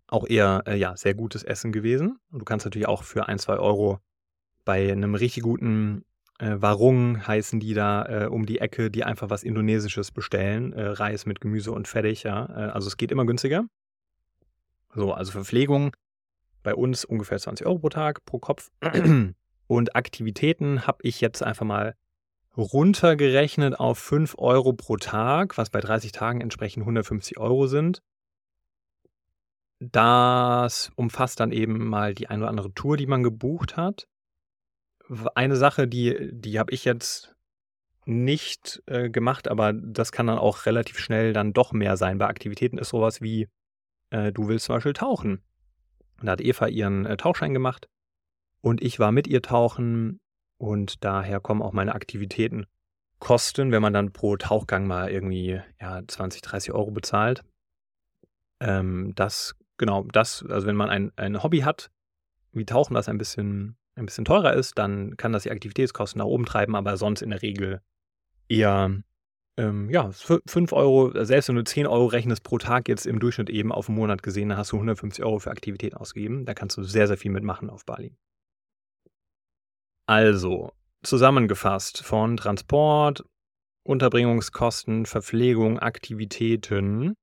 auch 0.09 0.27
eher 0.27 0.65
äh, 0.67 0.77
ja, 0.77 0.97
sehr 0.97 1.15
gutes 1.15 1.45
Essen 1.45 1.71
gewesen. 1.71 2.19
Und 2.33 2.41
du 2.41 2.45
kannst 2.45 2.67
natürlich 2.67 2.89
auch 2.89 3.05
für 3.05 3.29
1, 3.29 3.43
2 3.43 3.59
Euro 3.59 4.01
bei 4.65 4.91
einem 4.91 5.15
richtig 5.15 5.43
guten 5.43 6.05
äh, 6.39 6.57
Warung 6.61 7.27
heißen 7.27 7.61
die 7.61 7.75
da 7.75 8.07
äh, 8.07 8.27
um 8.27 8.47
die 8.47 8.59
Ecke, 8.59 8.91
die 8.91 9.05
einfach 9.05 9.29
was 9.29 9.43
Indonesisches 9.43 10.11
bestellen. 10.11 10.73
Äh, 10.73 10.87
Reis 10.87 11.27
mit 11.27 11.41
Gemüse 11.41 11.71
und 11.71 11.87
fertig, 11.87 12.23
ja. 12.23 12.47
Äh, 12.47 12.71
also 12.71 12.89
es 12.89 12.97
geht 12.97 13.13
immer 13.13 13.27
günstiger. 13.27 13.67
So, 14.95 15.13
also 15.13 15.33
Verpflegung 15.33 15.95
bei 16.63 16.75
uns 16.75 17.05
ungefähr 17.05 17.39
20 17.39 17.67
Euro 17.67 17.79
pro 17.79 17.89
Tag, 17.91 18.25
pro 18.25 18.39
Kopf. 18.39 18.71
Und 19.67 19.95
Aktivitäten 19.95 20.87
habe 20.87 20.99
ich 21.03 21.21
jetzt 21.21 21.43
einfach 21.45 21.65
mal 21.65 21.95
runtergerechnet 22.57 23.79
auf 23.79 23.99
5 23.99 24.35
Euro 24.39 24.73
pro 24.73 24.97
Tag, 24.97 25.57
was 25.59 25.71
bei 25.71 25.81
30 25.81 26.11
Tagen 26.11 26.41
entsprechend 26.41 26.83
150 26.83 27.39
Euro 27.39 27.67
sind. 27.67 28.03
Das 29.81 30.93
umfasst 30.95 31.41
dann 31.41 31.53
eben 31.53 31.89
mal 31.89 32.15
die 32.15 32.29
eine 32.29 32.43
oder 32.43 32.51
andere 32.51 32.73
Tour, 32.75 32.97
die 32.97 33.07
man 33.07 33.23
gebucht 33.23 33.77
hat. 33.77 34.07
Eine 35.35 35.57
Sache, 35.57 35.89
die, 35.89 36.31
die 36.33 36.59
habe 36.59 36.73
ich 36.73 36.85
jetzt 36.85 37.35
nicht 38.05 38.83
äh, 38.87 39.11
gemacht, 39.11 39.49
aber 39.49 39.73
das 39.73 40.13
kann 40.13 40.27
dann 40.27 40.39
auch 40.39 40.67
relativ 40.67 40.99
schnell 40.99 41.33
dann 41.33 41.53
doch 41.53 41.73
mehr 41.73 41.97
sein. 41.97 42.19
Bei 42.19 42.27
Aktivitäten 42.27 42.79
ist 42.79 42.91
sowas 42.91 43.21
wie, 43.21 43.49
äh, 44.11 44.33
du 44.33 44.49
willst 44.49 44.67
zum 44.67 44.77
Beispiel 44.77 44.93
tauchen. 44.93 45.43
Da 46.23 46.33
hat 46.33 46.41
Eva 46.41 46.67
ihren 46.67 47.07
äh, 47.07 47.17
Tauchschein 47.17 47.55
gemacht 47.55 47.89
und 48.61 48.83
ich 48.83 48.99
war 48.99 49.13
mit 49.13 49.27
ihr 49.27 49.43
tauchen 49.43 50.21
und 50.59 51.05
daher 51.05 51.41
kommen 51.41 51.63
auch 51.63 51.73
meine 51.73 51.95
Aktivitäten 51.95 52.67
Kosten, 53.19 53.71
wenn 53.71 53.83
man 53.83 53.93
dann 53.93 54.13
pro 54.13 54.37
Tauchgang 54.37 54.87
mal 54.87 55.11
irgendwie 55.11 55.61
ja, 55.81 56.03
20, 56.07 56.43
30 56.43 56.73
Euro 56.73 56.91
bezahlt. 56.91 57.45
Ähm, 58.61 59.13
das, 59.15 59.55
genau, 59.81 60.05
das, 60.13 60.45
also 60.49 60.67
wenn 60.67 60.77
man 60.77 60.91
ein, 60.91 61.11
ein 61.17 61.43
Hobby 61.43 61.61
hat, 61.61 61.91
wie 62.53 62.67
Tauchen, 62.67 62.95
das 62.95 63.09
ein 63.09 63.19
bisschen, 63.19 63.77
ein 63.97 64.05
bisschen 64.07 64.27
teurer 64.27 64.53
ist, 64.53 64.79
dann 64.79 65.17
kann 65.17 65.33
das 65.33 65.45
die 65.45 65.51
Aktivitätskosten 65.51 66.19
nach 66.19 66.27
oben 66.27 66.45
treiben, 66.45 66.77
aber 66.77 66.97
sonst 66.99 67.23
in 67.23 67.31
der 67.31 67.43
Regel 67.43 67.81
eher 68.47 69.03
ähm, 69.57 69.91
ja, 69.91 70.11
5 70.13 70.73
Euro, 70.73 71.25
selbst 71.25 71.49
wenn 71.49 71.57
du 71.57 71.65
10 71.65 71.87
Euro 71.87 72.07
rechnest 72.07 72.45
pro 72.45 72.59
Tag 72.59 72.89
jetzt 72.89 73.07
im 73.07 73.21
Durchschnitt 73.21 73.49
eben 73.49 73.73
auf 73.73 73.87
den 73.87 73.95
Monat 73.95 74.23
gesehen, 74.23 74.51
dann 74.51 74.59
hast 74.59 74.73
du 74.73 74.77
150 74.77 75.25
Euro 75.25 75.39
für 75.39 75.51
Aktivitäten 75.51 75.97
ausgegeben. 75.97 76.45
Da 76.45 76.55
kannst 76.55 76.77
du 76.77 76.83
sehr, 76.83 77.07
sehr 77.07 77.17
viel 77.17 77.31
mitmachen 77.31 77.71
auf 77.71 77.87
Bali. 77.87 78.15
Also, 80.07 80.73
zusammengefasst 81.03 82.03
von 82.03 82.37
Transport, 82.37 83.25
Unterbringungskosten, 83.83 85.07
Verpflegung, 85.07 85.79
Aktivitäten, 85.79 87.15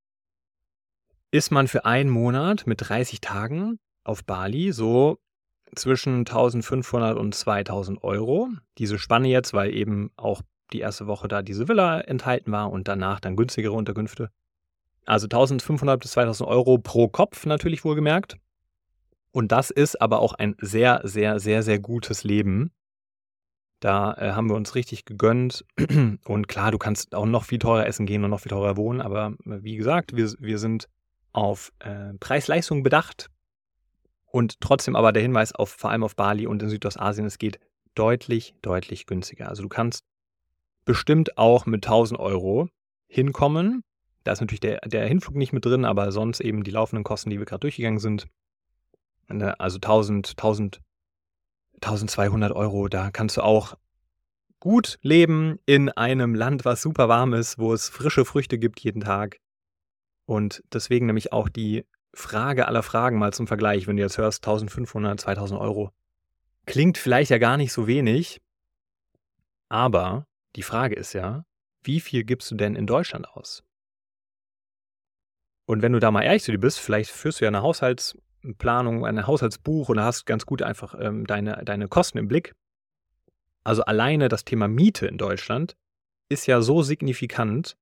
ist 1.32 1.52
man 1.52 1.68
für 1.68 1.86
einen 1.86 2.10
Monat 2.10 2.68
mit 2.68 2.90
30 2.90 3.22
Tagen 3.22 3.80
auf 4.04 4.24
Bali 4.24 4.72
so 4.72 5.20
zwischen 5.76 6.20
1500 6.20 7.18
und 7.18 7.36
2000 7.36 8.04
Euro. 8.04 8.50
Diese 8.78 8.98
Spanne 8.98 9.28
jetzt, 9.28 9.54
weil 9.54 9.74
eben 9.74 10.12
auch 10.16 10.42
die 10.74 10.80
erste 10.80 11.08
Woche 11.08 11.28
da 11.28 11.42
diese 11.42 11.68
Villa 11.68 12.00
enthalten 12.02 12.52
war 12.52 12.72
und 12.72 12.88
danach 12.88 13.20
dann 13.20 13.36
günstigere 13.36 13.74
Unterkünfte. 13.74 14.30
Also 15.06 15.26
1500 15.26 16.00
bis 16.00 16.12
2000 16.12 16.50
Euro 16.50 16.78
pro 16.78 17.08
Kopf 17.08 17.46
natürlich 17.46 17.86
wohlgemerkt. 17.86 18.38
Und 19.32 19.52
das 19.52 19.70
ist 19.70 20.02
aber 20.02 20.20
auch 20.20 20.34
ein 20.34 20.56
sehr, 20.60 21.02
sehr, 21.04 21.40
sehr, 21.40 21.64
sehr 21.64 21.80
gutes 21.80 22.24
Leben. 22.24 22.72
Da 23.80 24.14
äh, 24.16 24.32
haben 24.32 24.50
wir 24.50 24.56
uns 24.56 24.76
richtig 24.76 25.06
gegönnt. 25.06 25.64
Und 26.26 26.48
klar, 26.48 26.72
du 26.72 26.78
kannst 26.78 27.14
auch 27.14 27.26
noch 27.26 27.46
viel 27.46 27.60
teurer 27.60 27.86
essen 27.86 28.06
gehen 28.06 28.24
und 28.24 28.32
noch 28.32 28.40
viel 28.40 28.50
teurer 28.50 28.76
wohnen. 28.76 29.02
Aber 29.02 29.36
äh, 29.46 29.62
wie 29.62 29.76
gesagt, 29.76 30.16
wir, 30.16 30.32
wir 30.40 30.58
sind 30.58 30.88
auf 31.38 31.72
äh, 31.80 32.16
Preis-Leistung 32.20 32.82
bedacht. 32.82 33.30
Und 34.26 34.60
trotzdem 34.60 34.96
aber 34.96 35.14
der 35.14 35.22
Hinweis 35.22 35.54
auf 35.54 35.70
vor 35.70 35.92
allem 35.92 36.04
auf 36.04 36.16
Bali 36.16 36.48
und 36.48 36.64
in 36.64 36.70
Südostasien, 36.70 37.28
es 37.28 37.38
geht 37.38 37.60
deutlich, 37.94 38.56
deutlich 38.64 39.06
günstiger. 39.06 39.48
Also 39.48 39.62
du 39.62 39.70
kannst 39.70 40.04
bestimmt 40.84 41.38
auch 41.38 41.68
mit 41.68 41.86
1000 41.86 42.20
Euro 42.20 42.70
hinkommen. 43.06 43.84
Da 44.24 44.32
ist 44.32 44.42
natürlich 44.42 44.62
der, 44.62 44.80
der 44.80 45.08
Hinflug 45.08 45.36
nicht 45.36 45.54
mit 45.54 45.64
drin, 45.64 45.86
aber 45.86 46.12
sonst 46.12 46.40
eben 46.40 46.64
die 46.64 46.72
laufenden 46.72 47.04
Kosten, 47.04 47.30
die 47.30 47.38
wir 47.38 47.46
gerade 47.46 47.62
durchgegangen 47.62 48.00
sind. 48.00 48.26
Ne, 49.30 49.60
also 49.60 49.76
1000, 49.76 50.32
1000, 50.32 50.82
1200 51.76 52.52
Euro, 52.52 52.88
da 52.88 53.12
kannst 53.12 53.38
du 53.38 53.42
auch 53.42 53.78
gut 54.60 54.98
leben 55.04 55.60
in 55.68 55.90
einem 55.90 56.34
Land, 56.34 56.66
was 56.66 56.82
super 56.82 57.08
warm 57.08 57.36
ist, 57.36 57.60
wo 57.60 57.74
es 57.74 57.90
frische 57.90 58.26
Früchte 58.26 58.58
gibt 58.58 58.80
jeden 58.80 59.02
Tag. 59.02 59.38
Und 60.28 60.62
deswegen 60.74 61.08
nämlich 61.08 61.32
auch 61.32 61.50
die 61.50 61.86
Frage 62.14 62.68
aller 62.68 62.84
Fragen 62.84 63.18
mal 63.18 63.34
zum 63.34 63.48
Vergleich, 63.48 63.88
wenn 63.88 63.96
du 63.96 64.04
jetzt 64.04 64.18
hörst 64.18 64.46
1500, 64.46 65.20
2000 65.20 65.60
Euro. 65.60 65.92
Klingt 66.66 66.98
vielleicht 66.98 67.32
ja 67.32 67.38
gar 67.38 67.58
nicht 67.58 67.72
so 67.72 67.88
wenig, 67.88 68.42
aber 69.70 70.28
die 70.56 70.64
Frage 70.64 70.96
ist 70.96 71.14
ja, 71.14 71.46
wie 71.82 72.02
viel 72.02 72.24
gibst 72.24 72.52
du 72.52 72.56
denn 72.56 72.76
in 72.76 72.88
Deutschland 72.88 73.28
aus? 73.30 73.64
Und 75.66 75.82
wenn 75.82 75.94
du 75.94 76.00
da 76.00 76.12
mal 76.12 76.24
ehrlich 76.24 76.44
zu 76.44 76.52
dir 76.52 76.60
bist, 76.60 76.80
vielleicht 76.80 77.10
führst 77.10 77.40
du 77.40 77.46
ja 77.46 77.50
eine 77.50 77.62
Haushaltsplanung, 77.62 79.06
ein 79.06 79.28
Haushaltsbuch 79.28 79.90
und 79.90 80.00
hast 80.00 80.26
ganz 80.26 80.46
gut 80.46 80.62
einfach 80.62 80.96
ähm, 81.00 81.26
deine, 81.26 81.64
deine 81.64 81.88
Kosten 81.88 82.18
im 82.18 82.28
Blick. 82.28 82.54
Also 83.64 83.84
alleine 83.84 84.30
das 84.30 84.46
Thema 84.46 84.68
Miete 84.68 85.08
in 85.08 85.18
Deutschland 85.18 85.78
ist 86.30 86.48
ja 86.48 86.62
so 86.62 86.84
signifikant. 86.84 87.78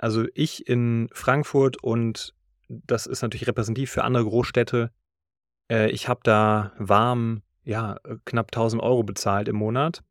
Also 0.00 0.24
ich 0.34 0.66
in 0.66 1.10
Frankfurt 1.12 1.82
und 1.82 2.34
das 2.68 3.06
ist 3.06 3.20
natürlich 3.20 3.46
repräsentativ 3.46 3.90
für 3.90 4.02
andere 4.02 4.24
Großstädte. 4.24 4.90
Äh, 5.70 5.90
ich 5.90 6.08
habe 6.08 6.20
da 6.22 6.72
warm, 6.78 7.42
ja, 7.64 7.98
knapp 8.24 8.46
1000 8.46 8.82
Euro 8.82 9.02
bezahlt 9.02 9.46
im 9.48 9.56
Monat. 9.56 10.02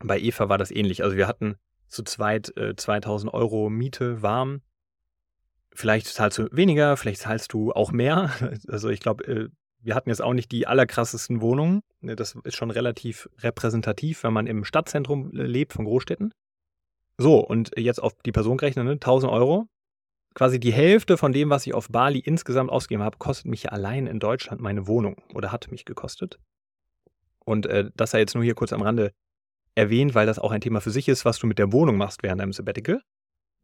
Bei 0.00 0.18
Eva 0.18 0.48
war 0.48 0.58
das 0.58 0.72
ähnlich. 0.72 1.04
Also 1.04 1.16
wir 1.16 1.28
hatten 1.28 1.54
zu 1.86 2.02
zweit 2.02 2.56
äh, 2.56 2.74
2000 2.74 3.32
Euro 3.32 3.70
Miete 3.70 4.20
warm. 4.20 4.62
Vielleicht 5.72 6.08
zahlst 6.08 6.38
du 6.38 6.48
weniger, 6.50 6.96
vielleicht 6.96 7.20
zahlst 7.20 7.52
du 7.52 7.72
auch 7.72 7.92
mehr. 7.92 8.32
Also 8.68 8.88
ich 8.88 8.98
glaube, 8.98 9.24
äh, 9.24 9.48
wir 9.80 9.94
hatten 9.94 10.10
jetzt 10.10 10.22
auch 10.22 10.34
nicht 10.34 10.50
die 10.50 10.66
allerkrassesten 10.66 11.40
Wohnungen. 11.40 11.82
Ne, 12.00 12.16
das 12.16 12.36
ist 12.42 12.56
schon 12.56 12.72
relativ 12.72 13.28
repräsentativ, 13.38 14.24
wenn 14.24 14.32
man 14.32 14.48
im 14.48 14.64
Stadtzentrum 14.64 15.30
äh, 15.36 15.42
lebt 15.44 15.72
von 15.72 15.84
Großstädten. 15.84 16.34
So, 17.20 17.40
und 17.40 17.72
jetzt 17.76 18.00
auf 18.00 18.14
die 18.24 18.32
Person 18.32 18.56
gerechnet, 18.56 18.84
ne? 18.84 18.92
1000 18.92 19.32
Euro. 19.32 19.68
Quasi 20.34 20.60
die 20.60 20.72
Hälfte 20.72 21.16
von 21.16 21.32
dem, 21.32 21.50
was 21.50 21.66
ich 21.66 21.74
auf 21.74 21.88
Bali 21.88 22.20
insgesamt 22.20 22.70
ausgegeben 22.70 23.02
habe, 23.02 23.18
kostet 23.18 23.46
mich 23.46 23.64
ja 23.64 23.70
allein 23.70 24.06
in 24.06 24.20
Deutschland 24.20 24.60
meine 24.60 24.86
Wohnung 24.86 25.16
oder 25.34 25.50
hat 25.50 25.70
mich 25.72 25.84
gekostet. 25.84 26.38
Und 27.44 27.66
äh, 27.66 27.90
das 27.96 28.12
sei 28.12 28.20
jetzt 28.20 28.34
nur 28.34 28.44
hier 28.44 28.54
kurz 28.54 28.72
am 28.72 28.82
Rande 28.82 29.12
erwähnt, 29.74 30.14
weil 30.14 30.26
das 30.26 30.38
auch 30.38 30.52
ein 30.52 30.60
Thema 30.60 30.80
für 30.80 30.90
sich 30.90 31.08
ist, 31.08 31.24
was 31.24 31.38
du 31.38 31.48
mit 31.48 31.58
der 31.58 31.72
Wohnung 31.72 31.96
machst 31.96 32.22
während 32.22 32.40
deinem 32.40 32.52
Sabbatical. 32.52 33.00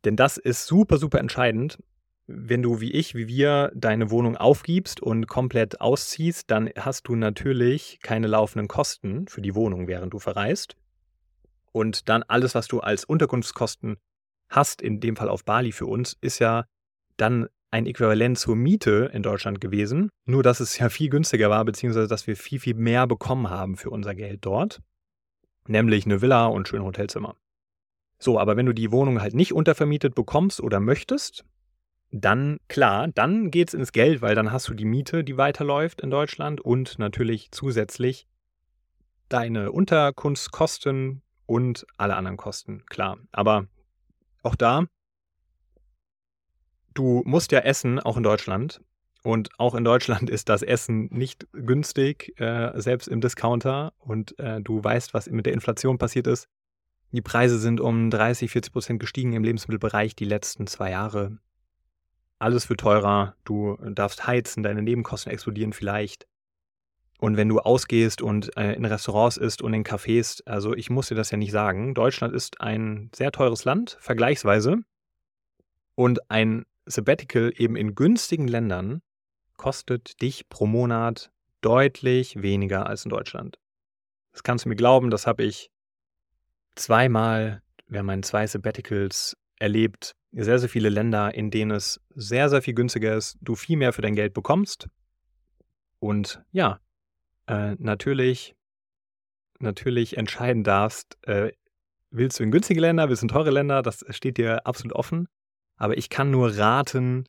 Denn 0.05 0.17
das 0.17 0.37
ist 0.37 0.67
super, 0.67 0.99
super 0.99 1.21
entscheidend. 1.21 1.79
Wenn 2.27 2.62
du 2.62 2.81
wie 2.81 2.93
ich, 2.93 3.14
wie 3.14 3.29
wir, 3.29 3.71
deine 3.75 4.11
Wohnung 4.11 4.37
aufgibst 4.37 5.01
und 5.01 5.29
komplett 5.29 5.81
ausziehst, 5.81 6.51
dann 6.51 6.71
hast 6.77 7.07
du 7.07 7.14
natürlich 7.14 8.01
keine 8.03 8.27
laufenden 8.27 8.67
Kosten 8.67 9.29
für 9.29 9.43
die 9.43 9.55
Wohnung, 9.55 9.87
während 9.87 10.14
du 10.14 10.19
verreist. 10.19 10.77
Und 11.74 12.08
dann 12.08 12.22
alles, 12.22 12.54
was 12.54 12.68
du 12.68 12.80
als 12.80 13.04
Unterkunftskosten 13.04 13.96
hast, 14.48 14.80
in 14.80 15.00
dem 15.00 15.16
Fall 15.16 15.28
auf 15.28 15.44
Bali 15.44 15.72
für 15.72 15.87
uns, 15.87 16.16
ist 16.20 16.38
ja 16.38 16.64
dann 17.16 17.48
ein 17.70 17.87
Äquivalent 17.87 18.38
zur 18.38 18.54
Miete 18.54 19.10
in 19.12 19.22
Deutschland 19.22 19.60
gewesen. 19.60 20.10
Nur, 20.26 20.42
dass 20.42 20.60
es 20.60 20.78
ja 20.78 20.88
viel 20.88 21.10
günstiger 21.10 21.50
war, 21.50 21.64
beziehungsweise 21.64 22.06
dass 22.06 22.26
wir 22.26 22.37
viel, 22.37 22.60
viel 22.60 22.74
mehr 22.74 23.06
bekommen 23.06 23.50
haben 23.50 23.76
für 23.76 23.90
unser 23.90 24.14
Geld 24.14 24.44
dort 24.44 24.80
nämlich 25.68 26.04
eine 26.04 26.20
Villa 26.20 26.46
und 26.46 26.68
schöne 26.68 26.84
Hotelzimmer. 26.84 27.37
So, 28.18 28.38
aber 28.38 28.56
wenn 28.56 28.66
du 28.66 28.72
die 28.72 28.92
Wohnung 28.92 29.20
halt 29.20 29.34
nicht 29.34 29.52
untervermietet 29.52 30.14
bekommst 30.14 30.60
oder 30.60 30.80
möchtest, 30.80 31.44
dann 32.10 32.58
klar, 32.68 33.08
dann 33.08 33.50
geht's 33.50 33.74
ins 33.74 33.92
Geld, 33.92 34.22
weil 34.22 34.34
dann 34.34 34.52
hast 34.52 34.68
du 34.68 34.74
die 34.74 34.84
Miete, 34.84 35.24
die 35.24 35.37
weiterläuft 35.37 36.00
in 36.00 36.10
Deutschland 36.10 36.60
und 36.60 36.98
natürlich 36.98 37.50
zusätzlich 37.50 38.28
deine 39.28 39.72
Unterkunftskosten 39.72 41.22
und 41.46 41.87
alle 41.96 42.16
anderen 42.16 42.37
Kosten, 42.37 42.85
klar. 42.87 43.18
Aber 43.33 43.66
auch 44.42 44.54
da, 44.54 44.87
du 46.94 47.23
musst 47.25 47.52
ja 47.52 47.60
essen, 47.60 48.00
auch 48.00 48.16
in 48.16 48.23
Deutschland. 48.23 48.81
Und 49.23 49.48
auch 49.58 49.75
in 49.75 49.85
Deutschland 49.85 50.29
ist 50.31 50.48
das 50.48 50.62
Essen 50.62 51.08
nicht 51.10 51.46
günstig, 51.52 52.38
äh, 52.40 52.73
selbst 52.81 53.08
im 53.08 53.21
Discounter. 53.21 53.92
Und 53.98 54.38
äh, 54.38 54.60
du 54.60 54.83
weißt, 54.83 55.14
was 55.14 55.29
mit 55.29 55.46
der 55.46 55.54
Inflation 55.54 55.98
passiert 55.98 56.27
ist. 56.27 56.48
Die 57.12 57.23
Preise 57.23 57.58
sind 57.58 57.81
um 57.81 58.10
30, 58.10 58.50
40 58.50 58.73
Prozent 58.73 59.00
gestiegen 59.00 59.35
im 59.35 59.44
Lebensmittelbereich 59.44 60.16
die 60.16 60.25
letzten 60.25 60.66
zwei 60.66 60.90
Jahre. 60.90 61.38
Alles 62.38 62.69
wird 62.69 62.81
teurer. 62.81 63.37
Du 63.44 63.77
darfst 63.77 64.27
heizen, 64.27 64.62
deine 64.62 64.83
Nebenkosten 64.83 65.33
explodieren 65.33 65.73
vielleicht. 65.73 66.27
Und 67.19 67.37
wenn 67.37 67.48
du 67.48 67.60
ausgehst 67.60 68.23
und 68.23 68.56
äh, 68.56 68.73
in 68.73 68.85
Restaurants 68.85 69.37
isst 69.37 69.62
und 69.62 69.73
in 69.73 69.85
Cafés, 69.85 70.42
also 70.46 70.75
ich 70.75 70.90
muss 70.90 71.08
dir 71.08 71.15
das 71.15 71.31
ja 71.31 71.38
nicht 71.38 71.52
sagen, 71.52 71.94
Deutschland 71.94 72.35
ist 72.35 72.60
ein 72.60 73.10
sehr 73.15 73.33
teures 73.33 73.65
Land, 73.65 73.96
vergleichsweise. 74.00 74.79
Und 75.94 76.31
ein 76.31 76.65
Sabbatical 76.87 77.52
eben 77.56 77.77
in 77.77 77.94
günstigen 77.94 78.48
Ländern 78.48 79.00
kostet 79.56 80.21
dich 80.21 80.48
pro 80.48 80.67
Monat 80.67 81.31
deutlich 81.60 82.42
weniger 82.42 82.87
als 82.87 83.04
in 83.04 83.10
Deutschland. 83.10 83.58
Das 84.33 84.42
kannst 84.42 84.65
du 84.65 84.69
mir 84.69 84.77
glauben, 84.77 85.10
das 85.10 85.27
habe 85.27 85.44
ich 85.44 85.71
zweimal 86.75 87.62
während 87.87 88.08
meinen 88.08 88.23
zwei 88.23 88.46
Sabbaticals 88.46 89.37
erlebt. 89.58 90.15
sehr, 90.33 90.58
sehr 90.58 90.69
viele 90.69 90.88
Länder, 90.88 91.35
in 91.35 91.50
denen 91.50 91.71
es 91.71 92.00
sehr, 92.15 92.48
sehr 92.50 92.60
viel 92.60 92.75
günstiger 92.75 93.15
ist, 93.15 93.38
du 93.40 93.54
viel 93.54 93.77
mehr 93.77 93.92
für 93.92 94.02
dein 94.02 94.17
Geld 94.17 94.35
bekommst. 94.35 94.88
Und 96.00 96.42
ja, 96.50 96.81
äh, 97.47 97.75
natürlich, 97.79 98.55
natürlich 99.59 100.17
entscheiden 100.17 100.65
darfst, 100.65 101.19
äh, 101.23 101.53
willst 102.11 102.38
du 102.38 102.45
in 102.45 102.51
günstige 102.51 102.81
Länder, 102.81 103.09
willst 103.09 103.23
du 103.23 103.27
in 103.27 103.29
teure 103.29 103.51
Länder, 103.51 103.83
das 103.83 104.05
steht 104.11 104.38
dir 104.38 104.67
absolut 104.67 104.95
offen. 104.95 105.29
Aber 105.77 105.97
ich 105.99 106.09
kann 106.09 106.31
nur 106.31 106.57
raten, 106.57 107.27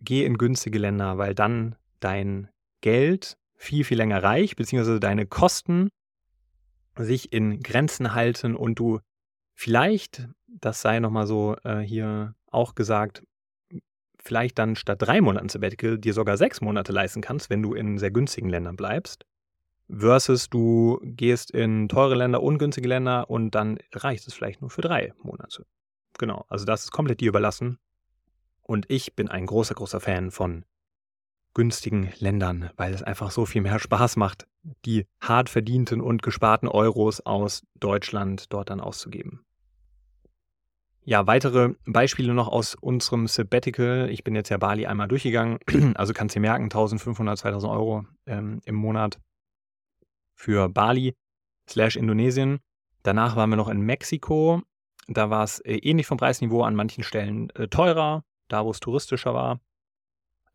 geh 0.00 0.24
in 0.24 0.38
günstige 0.38 0.78
Länder, 0.78 1.18
weil 1.18 1.34
dann 1.34 1.76
dein 2.00 2.48
Geld 2.80 3.36
viel, 3.54 3.84
viel 3.84 3.98
länger 3.98 4.22
reicht, 4.22 4.56
beziehungsweise 4.56 5.00
deine 5.00 5.26
Kosten 5.26 5.90
sich 6.98 7.32
in 7.32 7.60
Grenzen 7.60 8.14
halten 8.14 8.54
und 8.54 8.78
du 8.78 9.00
vielleicht, 9.54 10.28
das 10.46 10.80
sei 10.80 11.00
nochmal 11.00 11.26
so 11.26 11.56
äh, 11.64 11.80
hier 11.80 12.34
auch 12.50 12.74
gesagt, 12.74 13.22
vielleicht 14.18 14.58
dann 14.58 14.76
statt 14.76 15.02
drei 15.02 15.20
Monaten 15.20 15.48
Sabbatical 15.48 15.98
dir 15.98 16.12
sogar 16.12 16.36
sechs 16.36 16.60
Monate 16.60 16.92
leisten 16.92 17.20
kannst, 17.20 17.50
wenn 17.50 17.62
du 17.62 17.74
in 17.74 17.98
sehr 17.98 18.10
günstigen 18.10 18.48
Ländern 18.48 18.76
bleibst. 18.76 19.24
Versus 19.88 20.50
du 20.50 21.00
gehst 21.02 21.50
in 21.52 21.88
teure 21.88 22.16
Länder, 22.16 22.42
ungünstige 22.42 22.88
Länder 22.88 23.30
und 23.30 23.52
dann 23.52 23.78
reicht 23.92 24.26
es 24.26 24.34
vielleicht 24.34 24.60
nur 24.60 24.70
für 24.70 24.82
drei 24.82 25.12
Monate. 25.22 25.64
Genau, 26.18 26.44
also 26.48 26.64
das 26.64 26.84
ist 26.84 26.90
komplett 26.90 27.20
dir 27.20 27.28
überlassen. 27.28 27.78
Und 28.62 28.90
ich 28.90 29.14
bin 29.14 29.28
ein 29.28 29.46
großer, 29.46 29.74
großer 29.74 30.00
Fan 30.00 30.32
von 30.32 30.64
günstigen 31.54 32.12
Ländern, 32.18 32.70
weil 32.76 32.92
es 32.92 33.02
einfach 33.02 33.30
so 33.30 33.46
viel 33.46 33.62
mehr 33.62 33.78
Spaß 33.78 34.16
macht, 34.16 34.46
die 34.84 35.06
hart 35.20 35.48
verdienten 35.48 36.00
und 36.00 36.22
gesparten 36.22 36.68
Euros 36.68 37.24
aus 37.24 37.62
Deutschland 37.78 38.52
dort 38.52 38.70
dann 38.70 38.80
auszugeben. 38.80 39.46
Ja, 41.02 41.28
weitere 41.28 41.74
Beispiele 41.86 42.34
noch 42.34 42.48
aus 42.48 42.74
unserem 42.74 43.28
Sabbatical. 43.28 44.10
Ich 44.10 44.24
bin 44.24 44.34
jetzt 44.34 44.48
ja 44.48 44.58
Bali 44.58 44.86
einmal 44.86 45.06
durchgegangen, 45.06 45.60
also 45.94 46.12
kannst 46.12 46.34
du 46.34 46.40
merken, 46.40 46.64
1500, 46.64 47.38
2000 47.38 47.72
Euro 47.72 48.04
ähm, 48.26 48.60
im 48.64 48.74
Monat 48.74 49.20
für 50.36 50.68
Bali 50.68 51.16
slash 51.68 51.96
Indonesien. 51.96 52.60
Danach 53.02 53.34
waren 53.34 53.50
wir 53.50 53.56
noch 53.56 53.68
in 53.68 53.80
Mexiko. 53.80 54.62
Da 55.08 55.30
war 55.30 55.42
es 55.42 55.58
äh, 55.60 55.76
ähnlich 55.76 56.06
vom 56.06 56.18
Preisniveau, 56.18 56.62
an 56.62 56.76
manchen 56.76 57.02
Stellen 57.02 57.50
äh, 57.50 57.66
teurer, 57.68 58.24
da 58.48 58.64
wo 58.64 58.70
es 58.70 58.80
touristischer 58.80 59.34
war 59.34 59.60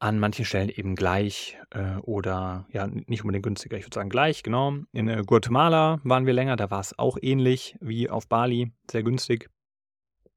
an 0.02 0.18
manchen 0.18 0.46
Stellen 0.46 0.70
eben 0.70 0.96
gleich 0.96 1.60
äh, 1.70 1.98
oder 1.98 2.66
ja, 2.72 2.88
nicht 2.88 3.22
unbedingt 3.22 3.44
günstiger. 3.44 3.78
Ich 3.78 3.86
würde 3.86 3.94
sagen 3.94 4.10
gleich, 4.10 4.42
genau. 4.42 4.74
In 4.92 5.26
Guatemala 5.28 6.02
waren 6.04 6.26
wir 6.26 6.34
länger, 6.34 6.56
da 6.56 6.72
war 6.72 6.80
es 6.80 6.98
auch 6.98 7.20
ähnlich 7.22 7.78
wie 7.82 8.10
auf 8.10 8.28
Bali, 8.28 8.72
sehr 8.90 9.04
günstig. 9.04 9.52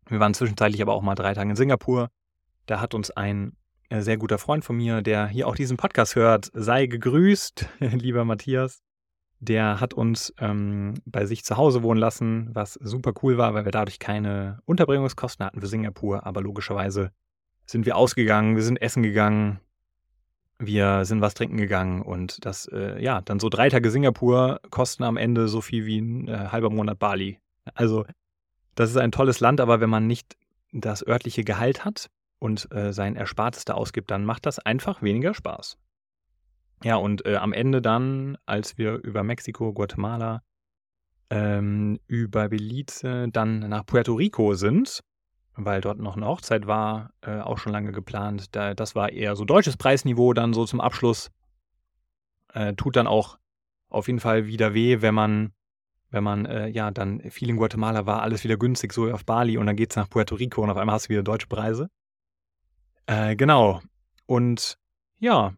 Wir 0.07 0.21
waren 0.21 0.35
zwischenzeitlich 0.35 0.83
aber 0.83 0.93
auch 0.93 1.01
mal 1.01 1.15
drei 1.15 1.33
Tage 1.33 1.49
in 1.49 1.57
Singapur. 1.57 2.11
Da 2.67 2.79
hat 2.79 2.93
uns 2.93 3.11
ein 3.11 3.57
sehr 3.91 4.19
guter 4.19 4.37
Freund 4.37 4.67
von 4.67 4.77
mir, 4.77 5.01
der 5.01 5.29
hier 5.29 5.49
auch 5.49 5.57
diesen 5.57 5.79
Podcast 5.79 6.15
hört, 6.15 6.51
sei 6.53 6.85
gegrüßt, 6.85 7.67
lieber 7.81 8.27
Matthias. 8.27 8.83
Der 9.45 9.79
hat 9.79 9.93
uns 9.93 10.33
ähm, 10.39 10.95
bei 11.05 11.27
sich 11.27 11.45
zu 11.45 11.59
Hause 11.59 11.83
wohnen 11.83 12.01
lassen, 12.01 12.49
was 12.55 12.75
super 12.75 13.13
cool 13.23 13.37
war, 13.37 13.53
weil 13.53 13.67
wir 13.67 13.73
dadurch 13.73 13.99
keine 13.99 14.61
Unterbringungskosten 14.65 15.45
hatten 15.45 15.61
für 15.61 15.67
Singapur, 15.67 16.25
aber 16.25 16.41
logischerweise 16.41 17.11
sind 17.67 17.85
wir 17.85 17.97
ausgegangen, 17.97 18.57
wir 18.57 18.63
sind 18.63 18.81
essen 18.81 19.03
gegangen, 19.03 19.61
wir 20.59 21.05
sind 21.05 21.21
was 21.21 21.35
trinken 21.35 21.59
gegangen 21.59 22.01
und 22.01 22.45
das, 22.47 22.67
äh, 22.69 23.03
ja, 23.03 23.21
dann 23.21 23.39
so 23.39 23.51
drei 23.51 23.69
Tage 23.69 23.91
Singapur 23.91 24.61
kosten 24.71 25.03
am 25.03 25.19
Ende 25.19 25.49
so 25.49 25.61
viel 25.61 25.85
wie 25.85 26.01
ein 26.01 26.29
äh, 26.29 26.49
halber 26.51 26.71
Monat 26.71 26.99
Bali. 26.99 27.39
Also, 27.75 28.07
das 28.75 28.91
ist 28.91 28.97
ein 28.97 29.13
tolles 29.13 29.41
Land, 29.41 29.61
aber 29.61 29.81
wenn 29.81 29.91
man 29.91 30.07
nicht 30.07 30.39
das 30.73 31.07
örtliche 31.07 31.45
Gehalt 31.45 31.85
hat 31.85 32.09
und 32.39 32.73
äh, 32.73 32.95
sein 32.95 33.15
Erspartes 33.15 33.67
da 33.67 33.75
ausgibt, 33.75 34.11
dann 34.11 34.25
macht 34.25 34.47
das 34.47 34.59
einfach 34.59 35.03
weniger 35.03 35.35
Spaß. 35.35 35.77
Ja, 36.85 36.97
und 36.97 37.25
äh, 37.25 37.37
am 37.37 37.55
Ende 37.55 37.81
dann, 37.81 38.37
als 38.45 38.77
wir 38.77 38.97
über 39.03 39.23
Mexiko, 39.23 39.73
Guatemala, 39.73 40.43
ähm, 41.31 41.99
über 42.07 42.51
Belize, 42.51 43.29
dann 43.33 43.61
nach 43.61 43.87
Puerto 43.87 44.13
Rico 44.13 44.53
sind, 44.53 45.01
weil 45.55 45.81
dort 45.81 45.99
noch 45.99 46.15
eine 46.15 46.27
Hochzeit 46.27 46.67
war, 46.67 47.11
äh, 47.23 47.41
auch 47.41 47.57
schon 47.57 47.73
lange 47.73 47.91
geplant. 47.93 48.55
Da, 48.55 48.75
das 48.75 48.95
war 48.95 49.11
eher 49.11 49.35
so 49.35 49.47
deutsches 49.47 49.79
Preisniveau 49.79 50.35
dann 50.35 50.53
so 50.53 50.67
zum 50.67 50.83
Abschluss. 50.83 51.31
Äh, 52.53 52.75
tut 52.75 52.97
dann 52.97 53.07
auch 53.07 53.39
auf 53.89 54.07
jeden 54.07 54.21
Fall 54.21 54.47
wieder 54.47 54.75
weh, 54.75 55.01
wenn 55.01 55.15
man, 55.15 55.55
wenn 56.11 56.23
man, 56.23 56.45
äh, 56.45 56.69
ja, 56.69 56.91
dann 56.91 57.21
viel 57.31 57.49
in 57.49 57.57
Guatemala 57.57 58.05
war, 58.05 58.21
alles 58.21 58.45
wieder 58.45 58.59
günstig, 58.59 58.93
so 58.93 59.11
auf 59.11 59.25
Bali 59.25 59.57
und 59.57 59.65
dann 59.65 59.77
geht 59.77 59.93
es 59.93 59.97
nach 59.97 60.11
Puerto 60.11 60.35
Rico 60.35 60.63
und 60.63 60.69
auf 60.69 60.77
einmal 60.77 60.97
hast 60.97 61.07
du 61.07 61.15
wieder 61.15 61.23
deutsche 61.23 61.47
Preise. 61.47 61.89
Äh, 63.07 63.37
genau. 63.37 63.81
Und 64.27 64.77
ja, 65.19 65.55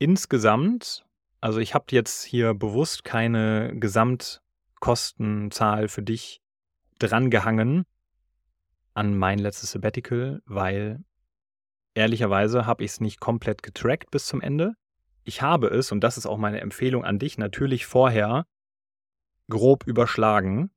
insgesamt, 0.00 1.06
also 1.40 1.60
ich 1.60 1.74
habe 1.74 1.84
jetzt 1.90 2.24
hier 2.24 2.54
bewusst 2.54 3.04
keine 3.04 3.72
Gesamtkostenzahl 3.76 5.86
für 5.86 6.02
dich 6.02 6.42
drangehangen 6.98 7.86
an 8.94 9.16
mein 9.16 9.38
letztes 9.38 9.70
Sabbatical, 9.70 10.42
weil 10.46 11.04
ehrlicherweise 11.94 12.66
habe 12.66 12.82
ich 12.82 12.90
es 12.92 13.00
nicht 13.00 13.20
komplett 13.20 13.62
getrackt 13.62 14.10
bis 14.10 14.26
zum 14.26 14.40
Ende. 14.40 14.74
Ich 15.22 15.42
habe 15.42 15.68
es, 15.68 15.92
und 15.92 16.00
das 16.00 16.18
ist 16.18 16.26
auch 16.26 16.38
meine 16.38 16.60
Empfehlung 16.60 17.04
an 17.04 17.20
dich, 17.20 17.38
natürlich 17.38 17.86
vorher 17.86 18.46
grob 19.48 19.86
überschlagen, 19.86 20.70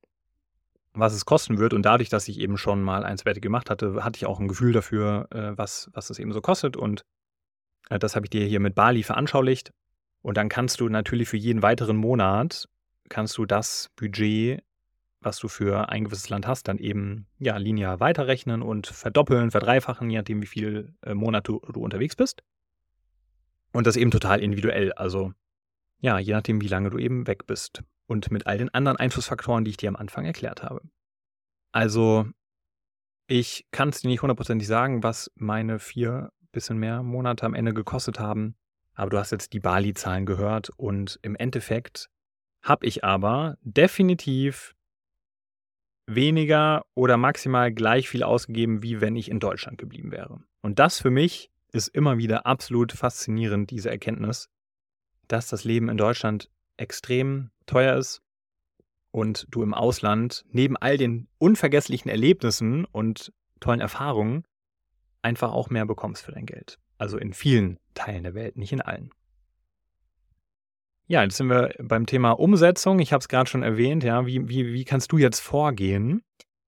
was 0.94 1.14
es 1.14 1.26
kosten 1.26 1.58
wird. 1.60 1.74
Und 1.74 1.84
dadurch, 1.84 2.10
dass 2.10 2.28
ich 2.28 2.40
eben 2.40 2.58
schon 2.58 2.82
mal 2.82 3.06
ein 3.06 3.18
Sabbatical 3.18 3.42
gemacht 3.42 3.70
hatte, 3.70 4.04
hatte 4.04 4.18
ich 4.18 4.26
auch 4.26 4.40
ein 4.40 4.50
Gefühl 4.50 4.74
dafür, 4.74 5.28
äh, 5.32 5.58
was, 5.58 5.90
was 5.94 6.10
es 6.10 6.20
eben 6.20 6.34
so 6.34 6.42
kostet. 6.42 6.76
Und 6.76 7.06
das 7.90 8.16
habe 8.16 8.26
ich 8.26 8.30
dir 8.30 8.46
hier 8.46 8.60
mit 8.60 8.76
Bali 8.76 9.04
veranschaulicht. 9.04 9.72
Und 10.22 10.38
dann 10.38 10.50
kannst 10.50 10.80
du 10.80 10.88
natürlich 10.90 11.28
für 11.28 11.38
jeden 11.38 11.62
weiteren 11.62 11.98
Monat, 11.98 12.70
kannst 13.10 13.38
du 13.38 13.46
das 13.46 13.90
Budget 13.96 14.64
was 15.26 15.40
du 15.40 15.48
für 15.48 15.90
ein 15.90 16.06
gewisses 16.06 16.30
Land 16.30 16.48
hast, 16.48 16.68
dann 16.68 16.78
eben 16.78 17.28
ja 17.40 17.58
linear 17.58 18.00
weiterrechnen 18.00 18.62
und 18.62 18.88
verdoppeln, 18.88 19.52
verdreifachen, 19.52 20.10
je 20.10 20.18
nachdem, 20.18 20.42
wie 20.42 20.48
viel 20.48 20.94
äh, 21.02 21.14
Monat 21.14 21.48
du, 21.48 21.60
du 21.72 21.82
unterwegs 21.82 22.16
bist. 22.16 22.44
Und 23.72 23.88
das 23.88 23.96
eben 23.96 24.12
total 24.12 24.42
individuell. 24.42 24.94
Also 24.94 25.34
ja, 26.00 26.20
je 26.20 26.34
nachdem, 26.34 26.62
wie 26.62 26.68
lange 26.68 26.90
du 26.90 26.98
eben 26.98 27.28
weg 27.28 27.48
bist. 27.48 27.84
Und 28.06 28.30
mit 28.32 28.46
all 28.46 28.58
den 28.58 28.74
anderen 28.74 28.98
Einflussfaktoren, 28.98 29.64
die 29.64 29.72
ich 29.72 29.78
dir 29.78 29.90
am 29.90 29.96
Anfang 29.96 30.26
erklärt 30.26 30.62
habe. 30.62 30.82
Also, 31.72 32.28
ich 33.28 33.66
kann 33.72 33.90
es 33.90 34.02
dir 34.02 34.10
nicht 34.10 34.22
hundertprozentig 34.22 34.68
sagen, 34.68 35.02
was 35.02 35.32
meine 35.36 35.80
vier 35.80 36.32
bisschen 36.54 36.78
mehr 36.78 37.04
Monate 37.04 37.46
am 37.46 37.54
Ende 37.54 37.74
gekostet 37.74 38.20
haben. 38.20 38.56
Aber 38.94 39.10
du 39.10 39.18
hast 39.18 39.32
jetzt 39.32 39.52
die 39.52 39.60
Bali-Zahlen 39.60 40.26
gehört 40.26 40.70
und 40.78 41.20
im 41.22 41.36
Endeffekt 41.36 42.10
habe 42.62 42.86
ich 42.86 43.04
aber 43.04 43.58
definitiv 43.62 44.74
weniger 46.06 46.86
oder 46.96 47.18
maximal 47.18 47.74
gleich 47.74 48.08
viel 48.08 48.24
ausgegeben, 48.24 48.84
wie 48.84 49.02
wenn 49.02 49.16
ich 49.16 49.30
in 49.30 49.40
Deutschland 49.40 49.78
geblieben 49.78 50.12
wäre. 50.12 50.42
Und 50.62 50.80
das 50.80 51.00
für 51.00 51.10
mich 51.10 51.52
ist 51.72 51.88
immer 51.90 52.18
wieder 52.18 52.46
absolut 52.46 52.92
faszinierend, 52.92 53.72
diese 53.72 53.90
Erkenntnis, 53.90 54.50
dass 55.28 55.48
das 55.48 55.64
Leben 55.64 55.90
in 55.90 55.98
Deutschland 55.98 56.50
extrem 56.78 57.52
teuer 57.66 57.98
ist 57.98 58.22
und 59.12 59.48
du 59.50 59.64
im 59.64 59.74
Ausland 59.74 60.46
neben 60.50 60.78
all 60.78 60.98
den 60.98 61.28
unvergesslichen 61.38 62.10
Erlebnissen 62.10 62.86
und 62.86 63.34
tollen 63.60 63.82
Erfahrungen 63.82 64.44
einfach 65.24 65.52
auch 65.52 65.70
mehr 65.70 65.86
bekommst 65.86 66.24
für 66.24 66.32
dein 66.32 66.46
Geld. 66.46 66.80
Also 66.98 67.18
in 67.18 67.34
vielen 67.34 67.80
Teilen 67.94 68.24
der 68.24 68.34
Welt, 68.34 68.58
nicht 68.58 68.72
in 68.72 68.82
allen. 68.82 69.12
Ja, 71.08 71.24
jetzt 71.24 71.38
sind 71.38 71.48
wir 71.48 71.74
beim 71.80 72.06
Thema 72.06 72.32
Umsetzung. 72.32 73.00
Ich 73.00 73.12
habe 73.12 73.22
es 73.22 73.28
gerade 73.28 73.50
schon 73.50 73.64
erwähnt, 73.64 74.04
ja. 74.04 74.26
Wie, 74.26 74.48
wie, 74.48 74.74
wie 74.74 74.86
kannst 74.86 75.12
du 75.12 75.18
jetzt 75.18 75.40
vorgehen? 75.40 76.24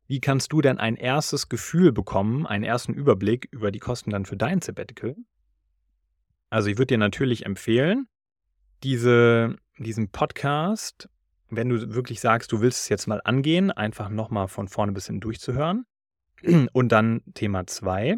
Wie 0.07 0.19
kannst 0.19 0.51
du 0.53 0.61
denn 0.61 0.77
ein 0.77 0.97
erstes 0.97 1.49
Gefühl 1.49 1.91
bekommen, 1.91 2.45
einen 2.45 2.63
ersten 2.63 2.93
Überblick 2.93 3.47
über 3.51 3.71
die 3.71 3.79
Kosten 3.79 4.11
dann 4.11 4.25
für 4.25 4.37
dein 4.37 4.61
Sabbatical? 4.61 5.15
Also 6.49 6.69
ich 6.69 6.77
würde 6.77 6.87
dir 6.87 6.97
natürlich 6.97 7.45
empfehlen, 7.45 8.07
diese, 8.83 9.55
diesen 9.79 10.09
Podcast, 10.09 11.09
wenn 11.49 11.69
du 11.69 11.95
wirklich 11.95 12.19
sagst, 12.19 12.51
du 12.51 12.61
willst 12.61 12.81
es 12.81 12.89
jetzt 12.89 13.07
mal 13.07 13.21
angehen, 13.23 13.71
einfach 13.71 14.09
nochmal 14.09 14.47
von 14.47 14.67
vorne 14.67 14.91
bis 14.91 15.07
hin 15.07 15.21
durchzuhören. 15.21 15.85
Und 16.73 16.91
dann 16.91 17.21
Thema 17.33 17.65
2. 17.65 18.17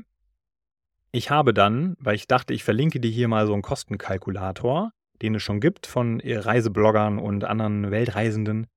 Ich 1.12 1.30
habe 1.32 1.54
dann, 1.54 1.96
weil 2.00 2.16
ich 2.16 2.28
dachte, 2.28 2.54
ich 2.54 2.64
verlinke 2.64 3.00
dir 3.00 3.12
hier 3.12 3.28
mal 3.28 3.48
so 3.48 3.54
einen 3.54 3.62
Kostenkalkulator, 3.62 4.92
den 5.22 5.36
es 5.36 5.44
schon 5.44 5.60
gibt 5.60 5.88
von 5.88 6.22
Reisebloggern 6.24 7.18
und 7.18 7.44
anderen 7.44 7.92
Weltreisenden. 7.92 8.68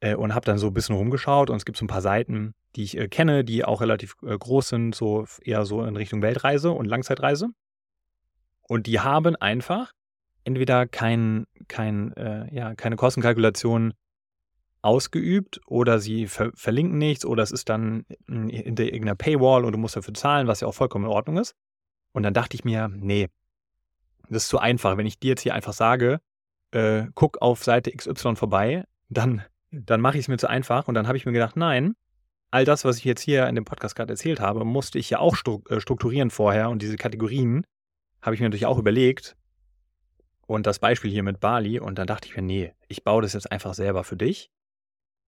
Äh, 0.00 0.14
und 0.14 0.34
habe 0.34 0.44
dann 0.44 0.58
so 0.58 0.66
ein 0.66 0.74
bisschen 0.74 0.94
rumgeschaut 0.94 1.50
und 1.50 1.56
es 1.56 1.64
gibt 1.64 1.78
so 1.78 1.84
ein 1.84 1.88
paar 1.88 2.02
Seiten, 2.02 2.54
die 2.74 2.82
ich 2.82 2.98
äh, 2.98 3.08
kenne, 3.08 3.44
die 3.44 3.64
auch 3.64 3.80
relativ 3.80 4.14
äh, 4.22 4.36
groß 4.36 4.68
sind, 4.68 4.94
so 4.94 5.26
eher 5.42 5.64
so 5.64 5.82
in 5.84 5.96
Richtung 5.96 6.22
Weltreise 6.22 6.70
und 6.70 6.86
Langzeitreise. 6.86 7.48
Und 8.68 8.86
die 8.86 9.00
haben 9.00 9.36
einfach 9.36 9.92
entweder 10.44 10.86
kein, 10.86 11.46
kein, 11.68 12.12
äh, 12.16 12.54
ja, 12.54 12.74
keine 12.74 12.96
Kostenkalkulation 12.96 13.94
ausgeübt 14.82 15.60
oder 15.66 15.98
sie 15.98 16.26
ver 16.26 16.52
verlinken 16.54 16.98
nichts 16.98 17.24
oder 17.24 17.42
es 17.42 17.50
ist 17.50 17.68
dann 17.68 18.04
hinter 18.28 18.84
irgendeiner 18.84 19.16
Paywall 19.16 19.64
und 19.64 19.72
du 19.72 19.78
musst 19.78 19.96
dafür 19.96 20.14
zahlen, 20.14 20.46
was 20.46 20.60
ja 20.60 20.68
auch 20.68 20.74
vollkommen 20.74 21.06
in 21.06 21.10
Ordnung 21.10 21.38
ist. 21.38 21.56
Und 22.16 22.22
dann 22.22 22.32
dachte 22.32 22.54
ich 22.54 22.64
mir, 22.64 22.88
nee, 22.88 23.28
das 24.30 24.44
ist 24.44 24.48
zu 24.48 24.58
einfach. 24.58 24.96
Wenn 24.96 25.04
ich 25.04 25.18
dir 25.18 25.28
jetzt 25.28 25.42
hier 25.42 25.52
einfach 25.52 25.74
sage, 25.74 26.22
äh, 26.70 27.08
guck 27.14 27.42
auf 27.42 27.62
Seite 27.62 27.92
XY 27.92 28.36
vorbei, 28.36 28.84
dann, 29.10 29.42
dann 29.70 30.00
mache 30.00 30.16
ich 30.16 30.24
es 30.24 30.28
mir 30.28 30.38
zu 30.38 30.48
einfach. 30.48 30.88
Und 30.88 30.94
dann 30.94 31.08
habe 31.08 31.18
ich 31.18 31.26
mir 31.26 31.32
gedacht, 31.32 31.58
nein, 31.58 31.94
all 32.50 32.64
das, 32.64 32.86
was 32.86 32.96
ich 32.96 33.04
jetzt 33.04 33.20
hier 33.20 33.46
in 33.48 33.54
dem 33.54 33.66
Podcast 33.66 33.96
gerade 33.96 34.14
erzählt 34.14 34.40
habe, 34.40 34.64
musste 34.64 34.98
ich 34.98 35.10
ja 35.10 35.18
auch 35.18 35.36
äh, 35.68 35.78
strukturieren 35.78 36.30
vorher. 36.30 36.70
Und 36.70 36.80
diese 36.80 36.96
Kategorien 36.96 37.66
habe 38.22 38.34
ich 38.34 38.40
mir 38.40 38.46
natürlich 38.46 38.64
auch 38.64 38.78
überlegt. 38.78 39.36
Und 40.46 40.66
das 40.66 40.78
Beispiel 40.78 41.10
hier 41.10 41.22
mit 41.22 41.38
Bali. 41.38 41.80
Und 41.80 41.98
dann 41.98 42.06
dachte 42.06 42.28
ich 42.28 42.34
mir, 42.34 42.42
nee, 42.42 42.72
ich 42.88 43.04
baue 43.04 43.20
das 43.20 43.34
jetzt 43.34 43.52
einfach 43.52 43.74
selber 43.74 44.04
für 44.04 44.16
dich. 44.16 44.48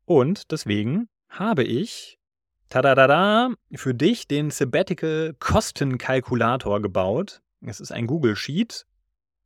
Und 0.06 0.52
deswegen 0.52 1.10
habe 1.28 1.64
ich, 1.64 2.17
tada, 2.68 3.54
für 3.74 3.94
dich 3.94 4.28
den 4.28 4.50
Sabbatical 4.50 5.34
Kostenkalkulator 5.38 6.80
gebaut. 6.82 7.40
Es 7.60 7.80
ist 7.80 7.92
ein 7.92 8.06
Google 8.06 8.36
Sheet, 8.36 8.86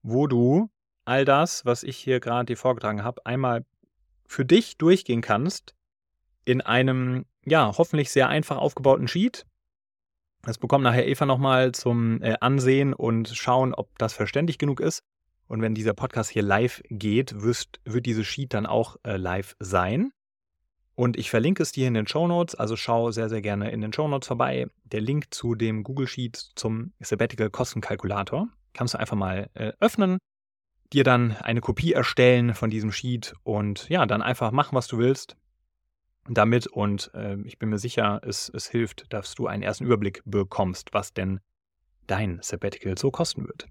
wo 0.02 0.26
du 0.26 0.70
all 1.04 1.24
das, 1.24 1.64
was 1.64 1.82
ich 1.82 1.96
hier 1.96 2.20
gerade 2.20 2.46
dir 2.46 2.56
vorgetragen 2.56 3.02
habe, 3.02 3.24
einmal 3.26 3.64
für 4.26 4.44
dich 4.44 4.76
durchgehen 4.78 5.20
kannst 5.20 5.74
in 6.44 6.60
einem, 6.60 7.26
ja, 7.44 7.76
hoffentlich 7.76 8.10
sehr 8.10 8.28
einfach 8.28 8.56
aufgebauten 8.56 9.08
Sheet. 9.08 9.46
Das 10.42 10.58
bekommt 10.58 10.84
nachher 10.84 11.06
Eva 11.06 11.24
nochmal 11.24 11.72
zum 11.72 12.20
äh, 12.22 12.36
Ansehen 12.40 12.94
und 12.94 13.28
schauen, 13.28 13.74
ob 13.74 13.96
das 13.98 14.12
verständlich 14.12 14.58
genug 14.58 14.80
ist. 14.80 15.04
Und 15.46 15.60
wenn 15.60 15.74
dieser 15.74 15.94
Podcast 15.94 16.30
hier 16.30 16.42
live 16.42 16.82
geht, 16.88 17.42
wirst, 17.42 17.80
wird 17.84 18.06
dieses 18.06 18.26
Sheet 18.26 18.54
dann 18.54 18.66
auch 18.66 18.96
äh, 19.04 19.16
live 19.16 19.54
sein. 19.60 20.12
Und 20.94 21.16
ich 21.16 21.30
verlinke 21.30 21.62
es 21.62 21.72
dir 21.72 21.88
in 21.88 21.94
den 21.94 22.06
Show 22.06 22.28
Notes, 22.28 22.54
also 22.54 22.76
schau 22.76 23.10
sehr, 23.10 23.28
sehr 23.28 23.40
gerne 23.40 23.70
in 23.70 23.80
den 23.80 23.92
Show 23.92 24.08
Notes 24.08 24.28
vorbei. 24.28 24.66
Der 24.84 25.00
Link 25.00 25.32
zu 25.32 25.54
dem 25.54 25.84
Google 25.84 26.06
Sheet 26.06 26.36
zum 26.36 26.92
Sabbatical 27.00 27.50
Kostenkalkulator 27.50 28.48
kannst 28.74 28.94
du 28.94 28.98
einfach 28.98 29.16
mal 29.16 29.50
äh, 29.54 29.72
öffnen, 29.80 30.18
dir 30.92 31.04
dann 31.04 31.32
eine 31.36 31.60
Kopie 31.60 31.92
erstellen 31.92 32.54
von 32.54 32.70
diesem 32.70 32.92
Sheet 32.92 33.34
und 33.42 33.88
ja, 33.88 34.04
dann 34.06 34.22
einfach 34.22 34.50
machen, 34.50 34.76
was 34.76 34.86
du 34.86 34.98
willst 34.98 35.36
damit. 36.28 36.66
Und 36.66 37.10
äh, 37.14 37.36
ich 37.44 37.58
bin 37.58 37.70
mir 37.70 37.78
sicher, 37.78 38.20
es, 38.24 38.50
es 38.54 38.68
hilft, 38.68 39.12
dass 39.12 39.34
du 39.34 39.46
einen 39.46 39.62
ersten 39.62 39.84
Überblick 39.84 40.22
bekommst, 40.24 40.92
was 40.92 41.12
denn 41.12 41.40
dein 42.06 42.38
Sabbatical 42.42 42.98
so 42.98 43.10
kosten 43.10 43.46
wird. 43.46 43.68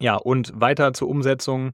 Ja, 0.00 0.16
und 0.16 0.52
weiter 0.54 0.92
zur 0.92 1.08
Umsetzung. 1.08 1.72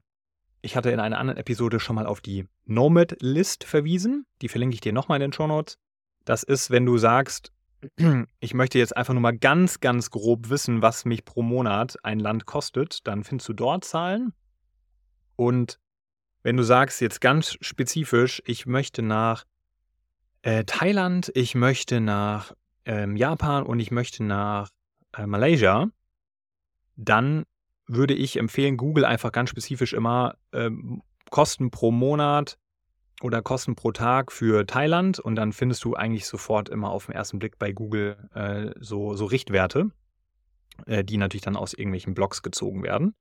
Ich 0.65 0.75
hatte 0.75 0.89
in 0.89 0.99
einer 0.99 1.19
anderen 1.19 1.37
Episode 1.37 1.79
schon 1.79 1.95
mal 1.95 2.07
auf 2.07 2.21
die 2.21 2.47
Nomad-List 2.65 3.65
verwiesen. 3.65 4.25
Die 4.41 4.49
verlinke 4.49 4.73
ich 4.73 4.81
dir 4.81 4.93
nochmal 4.93 5.17
in 5.17 5.29
den 5.29 5.31
Show 5.31 5.45
Notes. 5.45 5.77
Das 6.23 6.41
ist, 6.41 6.71
wenn 6.71 6.87
du 6.87 6.97
sagst, 6.97 7.53
ich 8.39 8.55
möchte 8.55 8.79
jetzt 8.79 8.97
einfach 8.97 9.13
nur 9.13 9.21
mal 9.21 9.37
ganz, 9.37 9.79
ganz 9.79 10.09
grob 10.09 10.49
wissen, 10.49 10.81
was 10.81 11.05
mich 11.05 11.23
pro 11.23 11.43
Monat 11.43 11.97
ein 12.01 12.19
Land 12.19 12.47
kostet, 12.47 13.05
dann 13.05 13.23
findest 13.23 13.47
du 13.47 13.53
dort 13.53 13.85
Zahlen. 13.85 14.33
Und 15.35 15.79
wenn 16.41 16.57
du 16.57 16.63
sagst 16.63 16.99
jetzt 16.99 17.21
ganz 17.21 17.59
spezifisch, 17.61 18.41
ich 18.47 18.65
möchte 18.65 19.03
nach 19.03 19.45
äh, 20.41 20.63
Thailand, 20.63 21.31
ich 21.35 21.53
möchte 21.53 22.01
nach 22.01 22.53
ähm, 22.85 23.15
Japan 23.15 23.67
und 23.67 23.79
ich 23.79 23.91
möchte 23.91 24.23
nach 24.23 24.71
äh, 25.15 25.27
Malaysia, 25.27 25.91
dann 26.95 27.45
würde 27.87 28.13
ich 28.13 28.37
empfehlen, 28.37 28.77
Google 28.77 29.05
einfach 29.05 29.31
ganz 29.31 29.49
spezifisch 29.49 29.93
immer 29.93 30.35
ähm, 30.53 31.01
Kosten 31.29 31.71
pro 31.71 31.91
Monat 31.91 32.57
oder 33.21 33.41
Kosten 33.41 33.75
pro 33.75 33.91
Tag 33.91 34.31
für 34.31 34.65
Thailand 34.65 35.19
und 35.19 35.35
dann 35.35 35.53
findest 35.53 35.83
du 35.83 35.95
eigentlich 35.95 36.27
sofort 36.27 36.69
immer 36.69 36.89
auf 36.89 37.05
den 37.05 37.15
ersten 37.15 37.39
Blick 37.39 37.57
bei 37.57 37.71
Google 37.71 38.29
äh, 38.33 38.71
so, 38.79 39.15
so 39.15 39.25
Richtwerte, 39.25 39.89
äh, 40.85 41.03
die 41.03 41.17
natürlich 41.17 41.43
dann 41.43 41.55
aus 41.55 41.73
irgendwelchen 41.73 42.13
Blogs 42.13 42.41
gezogen 42.41 42.83
werden. 42.83 43.15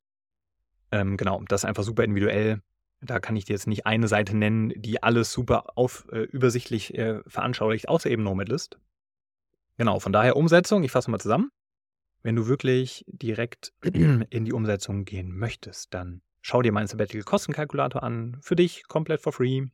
Ähm, 0.90 1.16
genau, 1.16 1.42
das 1.48 1.62
ist 1.62 1.64
einfach 1.64 1.82
super 1.82 2.04
individuell. 2.04 2.60
Da 3.00 3.20
kann 3.20 3.36
ich 3.36 3.44
dir 3.44 3.52
jetzt 3.52 3.66
nicht 3.66 3.86
eine 3.86 4.08
Seite 4.08 4.36
nennen, 4.36 4.72
die 4.76 5.02
alles 5.02 5.32
super 5.32 5.76
auf, 5.76 6.06
äh, 6.10 6.22
übersichtlich 6.22 6.94
äh, 6.94 7.20
veranschaulicht, 7.26 7.88
außer 7.88 8.10
eben 8.10 8.22
Nomadlist. 8.22 8.78
Genau, 9.76 9.98
von 9.98 10.12
daher 10.12 10.36
Umsetzung, 10.36 10.84
ich 10.84 10.92
fasse 10.92 11.10
mal 11.10 11.18
zusammen. 11.18 11.50
Wenn 12.24 12.36
du 12.36 12.48
wirklich 12.48 13.04
direkt 13.06 13.72
in 13.82 14.44
die 14.44 14.52
Umsetzung 14.52 15.04
gehen 15.04 15.36
möchtest, 15.36 15.92
dann 15.92 16.22
schau 16.40 16.62
dir 16.62 16.72
meinen 16.72 16.86
Sabbatical 16.86 17.22
Kostenkalkulator 17.22 18.02
an. 18.02 18.38
Für 18.40 18.56
dich 18.56 18.88
komplett 18.88 19.20
for 19.20 19.32
free 19.32 19.66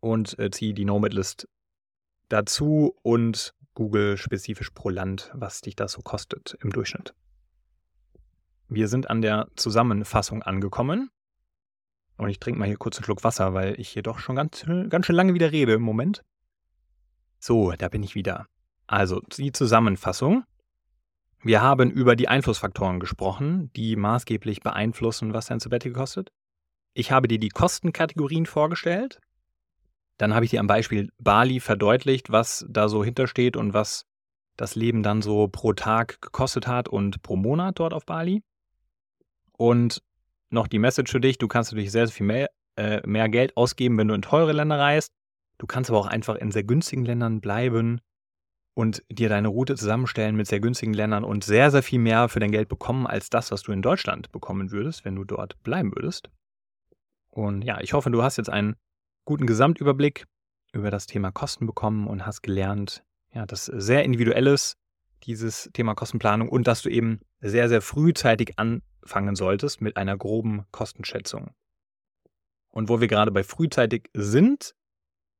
und 0.00 0.38
äh, 0.38 0.50
ziehe 0.50 0.74
die 0.74 0.84
Nomad-List 0.84 1.48
dazu 2.28 2.94
und 3.02 3.54
Google 3.72 4.18
spezifisch 4.18 4.70
pro 4.70 4.90
Land, 4.90 5.30
was 5.34 5.62
dich 5.62 5.74
das 5.74 5.92
so 5.92 6.02
kostet 6.02 6.58
im 6.60 6.70
Durchschnitt. 6.70 7.14
Wir 8.68 8.86
sind 8.86 9.08
an 9.08 9.22
der 9.22 9.48
Zusammenfassung 9.56 10.42
angekommen. 10.42 11.10
Und 12.18 12.28
ich 12.28 12.40
trinke 12.40 12.58
mal 12.58 12.66
hier 12.66 12.76
kurz 12.76 12.98
einen 12.98 13.04
Schluck 13.04 13.24
Wasser, 13.24 13.54
weil 13.54 13.80
ich 13.80 13.88
hier 13.88 14.02
doch 14.02 14.18
schon 14.18 14.36
ganz, 14.36 14.66
ganz 14.90 15.06
schön 15.06 15.16
lange 15.16 15.32
wieder 15.32 15.50
rede 15.50 15.74
im 15.74 15.82
Moment. 15.82 16.24
So, 17.38 17.72
da 17.72 17.88
bin 17.88 18.02
ich 18.02 18.14
wieder. 18.14 18.48
Also, 18.86 19.20
die 19.20 19.52
Zusammenfassung. 19.52 20.44
Wir 21.42 21.62
haben 21.62 21.90
über 21.90 22.16
die 22.16 22.28
Einflussfaktoren 22.28 22.98
gesprochen, 22.98 23.70
die 23.74 23.94
maßgeblich 23.94 24.60
beeinflussen, 24.60 25.32
was 25.32 25.46
dein 25.46 25.60
Sabbatical 25.60 25.92
kostet. 25.92 26.32
Ich 26.94 27.12
habe 27.12 27.28
dir 27.28 27.38
die 27.38 27.50
Kostenkategorien 27.50 28.46
vorgestellt. 28.46 29.20
Dann 30.16 30.34
habe 30.34 30.44
ich 30.44 30.50
dir 30.50 30.58
am 30.58 30.66
Beispiel 30.66 31.10
Bali 31.18 31.60
verdeutlicht, 31.60 32.32
was 32.32 32.66
da 32.68 32.88
so 32.88 33.04
hintersteht 33.04 33.56
und 33.56 33.72
was 33.72 34.04
das 34.56 34.74
Leben 34.74 35.04
dann 35.04 35.22
so 35.22 35.46
pro 35.46 35.72
Tag 35.74 36.20
gekostet 36.20 36.66
hat 36.66 36.88
und 36.88 37.22
pro 37.22 37.36
Monat 37.36 37.78
dort 37.78 37.94
auf 37.94 38.04
Bali. 38.04 38.42
Und 39.52 40.02
noch 40.50 40.66
die 40.66 40.80
Message 40.80 41.12
für 41.12 41.20
dich, 41.20 41.38
du 41.38 41.46
kannst 41.46 41.70
natürlich 41.70 41.92
sehr, 41.92 42.08
sehr 42.08 42.16
viel 42.16 42.26
mehr, 42.26 42.50
äh, 42.76 43.00
mehr 43.06 43.28
Geld 43.28 43.56
ausgeben, 43.56 43.96
wenn 43.96 44.08
du 44.08 44.14
in 44.14 44.22
teure 44.22 44.52
Länder 44.52 44.78
reist. 44.78 45.12
Du 45.58 45.66
kannst 45.66 45.88
aber 45.90 46.00
auch 46.00 46.06
einfach 46.06 46.34
in 46.34 46.50
sehr 46.50 46.64
günstigen 46.64 47.04
Ländern 47.04 47.40
bleiben 47.40 48.00
und 48.78 49.02
dir 49.10 49.28
deine 49.28 49.48
Route 49.48 49.74
zusammenstellen 49.74 50.36
mit 50.36 50.46
sehr 50.46 50.60
günstigen 50.60 50.94
Ländern 50.94 51.24
und 51.24 51.42
sehr, 51.42 51.72
sehr 51.72 51.82
viel 51.82 51.98
mehr 51.98 52.28
für 52.28 52.38
dein 52.38 52.52
Geld 52.52 52.68
bekommen 52.68 53.08
als 53.08 53.28
das, 53.28 53.50
was 53.50 53.62
du 53.62 53.72
in 53.72 53.82
Deutschland 53.82 54.30
bekommen 54.30 54.70
würdest, 54.70 55.04
wenn 55.04 55.16
du 55.16 55.24
dort 55.24 55.60
bleiben 55.64 55.90
würdest. 55.96 56.30
Und 57.28 57.62
ja, 57.62 57.80
ich 57.80 57.92
hoffe, 57.92 58.08
du 58.12 58.22
hast 58.22 58.36
jetzt 58.36 58.50
einen 58.50 58.76
guten 59.24 59.48
Gesamtüberblick 59.48 60.26
über 60.72 60.92
das 60.92 61.06
Thema 61.06 61.32
Kosten 61.32 61.66
bekommen 61.66 62.06
und 62.06 62.24
hast 62.24 62.42
gelernt, 62.42 63.02
ja, 63.34 63.46
das 63.46 63.64
sehr 63.64 64.04
individuell 64.04 64.46
ist, 64.46 64.76
dieses 65.24 65.68
Thema 65.72 65.96
Kostenplanung 65.96 66.48
und 66.48 66.68
dass 66.68 66.82
du 66.82 66.88
eben 66.88 67.18
sehr, 67.40 67.68
sehr 67.68 67.82
frühzeitig 67.82 68.60
anfangen 68.60 69.34
solltest 69.34 69.80
mit 69.80 69.96
einer 69.96 70.16
groben 70.16 70.66
Kostenschätzung. 70.70 71.50
Und 72.68 72.88
wo 72.88 73.00
wir 73.00 73.08
gerade 73.08 73.32
bei 73.32 73.42
frühzeitig 73.42 74.08
sind, 74.14 74.76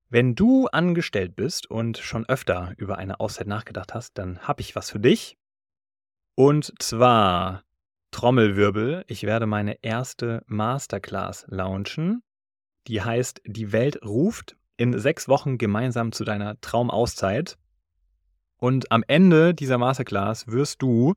wenn 0.08 0.34
du 0.34 0.66
angestellt 0.68 1.36
bist 1.36 1.70
und 1.70 1.98
schon 1.98 2.26
öfter 2.28 2.74
über 2.76 2.98
eine 2.98 3.20
Auszeit 3.20 3.46
nachgedacht 3.46 3.94
hast, 3.94 4.18
dann 4.18 4.40
habe 4.40 4.60
ich 4.60 4.76
was 4.76 4.90
für 4.90 5.00
dich. 5.00 5.36
Und 6.34 6.72
zwar 6.78 7.64
Trommelwirbel, 8.10 9.04
ich 9.06 9.24
werde 9.24 9.46
meine 9.46 9.82
erste 9.82 10.42
Masterclass 10.46 11.46
launchen 11.48 12.22
die 12.88 13.02
heißt 13.02 13.42
Die 13.44 13.72
Welt 13.72 14.02
ruft 14.02 14.56
in 14.76 14.98
sechs 14.98 15.28
Wochen 15.28 15.58
gemeinsam 15.58 16.12
zu 16.12 16.24
deiner 16.24 16.60
Traumauszeit. 16.60 17.58
Und 18.56 18.90
am 18.90 19.04
Ende 19.06 19.54
dieser 19.54 19.78
Masterclass 19.78 20.48
wirst 20.48 20.82
du 20.82 21.14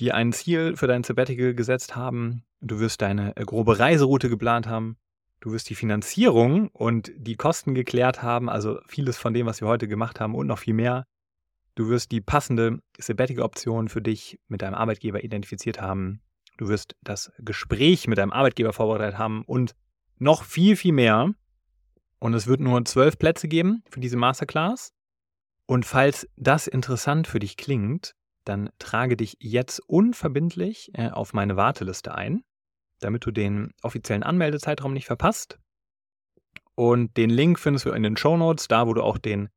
dir 0.00 0.14
ein 0.16 0.32
Ziel 0.32 0.76
für 0.76 0.86
dein 0.86 1.04
Sabbatical 1.04 1.54
gesetzt 1.54 1.94
haben. 1.94 2.44
Du 2.60 2.80
wirst 2.80 3.00
deine 3.00 3.32
grobe 3.34 3.78
Reiseroute 3.78 4.28
geplant 4.28 4.66
haben. 4.66 4.96
Du 5.44 5.52
wirst 5.52 5.68
die 5.68 5.74
Finanzierung 5.74 6.68
und 6.68 7.12
die 7.18 7.36
Kosten 7.36 7.74
geklärt 7.74 8.22
haben, 8.22 8.48
also 8.48 8.80
vieles 8.86 9.18
von 9.18 9.34
dem, 9.34 9.44
was 9.44 9.60
wir 9.60 9.68
heute 9.68 9.86
gemacht 9.86 10.18
haben 10.18 10.34
und 10.34 10.46
noch 10.46 10.58
viel 10.58 10.72
mehr. 10.72 11.04
Du 11.74 11.90
wirst 11.90 12.12
die 12.12 12.22
passende 12.22 12.78
Sabbatical-Option 12.96 13.90
für 13.90 14.00
dich 14.00 14.40
mit 14.48 14.62
deinem 14.62 14.72
Arbeitgeber 14.72 15.22
identifiziert 15.22 15.82
haben. 15.82 16.22
Du 16.56 16.68
wirst 16.68 16.96
das 17.02 17.30
Gespräch 17.40 18.08
mit 18.08 18.16
deinem 18.16 18.32
Arbeitgeber 18.32 18.72
vorbereitet 18.72 19.18
haben 19.18 19.42
und 19.44 19.74
noch 20.16 20.44
viel, 20.44 20.76
viel 20.76 20.94
mehr. 20.94 21.34
Und 22.20 22.32
es 22.32 22.46
wird 22.46 22.60
nur 22.60 22.82
zwölf 22.86 23.18
Plätze 23.18 23.46
geben 23.46 23.82
für 23.90 24.00
diese 24.00 24.16
Masterclass. 24.16 24.94
Und 25.66 25.84
falls 25.84 26.26
das 26.36 26.66
interessant 26.66 27.26
für 27.26 27.38
dich 27.38 27.58
klingt, 27.58 28.14
dann 28.46 28.70
trage 28.78 29.14
dich 29.14 29.36
jetzt 29.40 29.78
unverbindlich 29.80 30.90
äh, 30.94 31.10
auf 31.10 31.34
meine 31.34 31.58
Warteliste 31.58 32.14
ein, 32.14 32.44
damit 33.00 33.26
du 33.26 33.30
den 33.30 33.72
offiziellen 33.82 34.22
Anmeldezeitraum 34.22 34.92
nicht 34.92 35.06
verpasst. 35.06 35.58
Und 36.74 37.16
den 37.16 37.30
Link 37.30 37.58
findest 37.58 37.86
du 37.86 37.90
in 37.90 38.02
den 38.02 38.16
Show 38.16 38.36
Notes, 38.36 38.68
da 38.68 38.86
wo 38.86 38.92
du 38.94 39.02
auch 39.02 39.18
den 39.18 39.48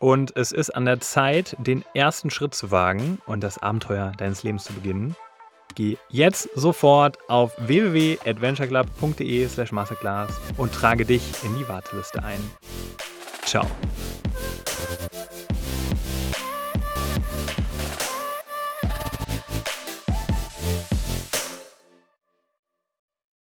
Und 0.00 0.36
es 0.36 0.50
ist 0.52 0.68
an 0.70 0.84
der 0.84 1.00
Zeit, 1.00 1.56
den 1.58 1.82
ersten 1.94 2.28
Schritt 2.28 2.54
zu 2.54 2.70
wagen 2.70 3.18
und 3.26 3.42
das 3.42 3.56
Abenteuer 3.58 4.12
deines 4.18 4.42
Lebens 4.42 4.64
zu 4.64 4.74
beginnen. 4.74 5.16
Geh 5.74 5.96
jetzt 6.08 6.48
sofort 6.54 7.18
auf 7.28 7.52
www.adventureclub.de 7.58 9.48
slash 9.48 9.72
masterclass 9.72 10.30
und 10.56 10.72
trage 10.72 11.04
dich 11.04 11.22
in 11.44 11.56
die 11.58 11.68
Warteliste 11.68 12.22
ein. 12.22 12.40
Ciao. 13.44 13.66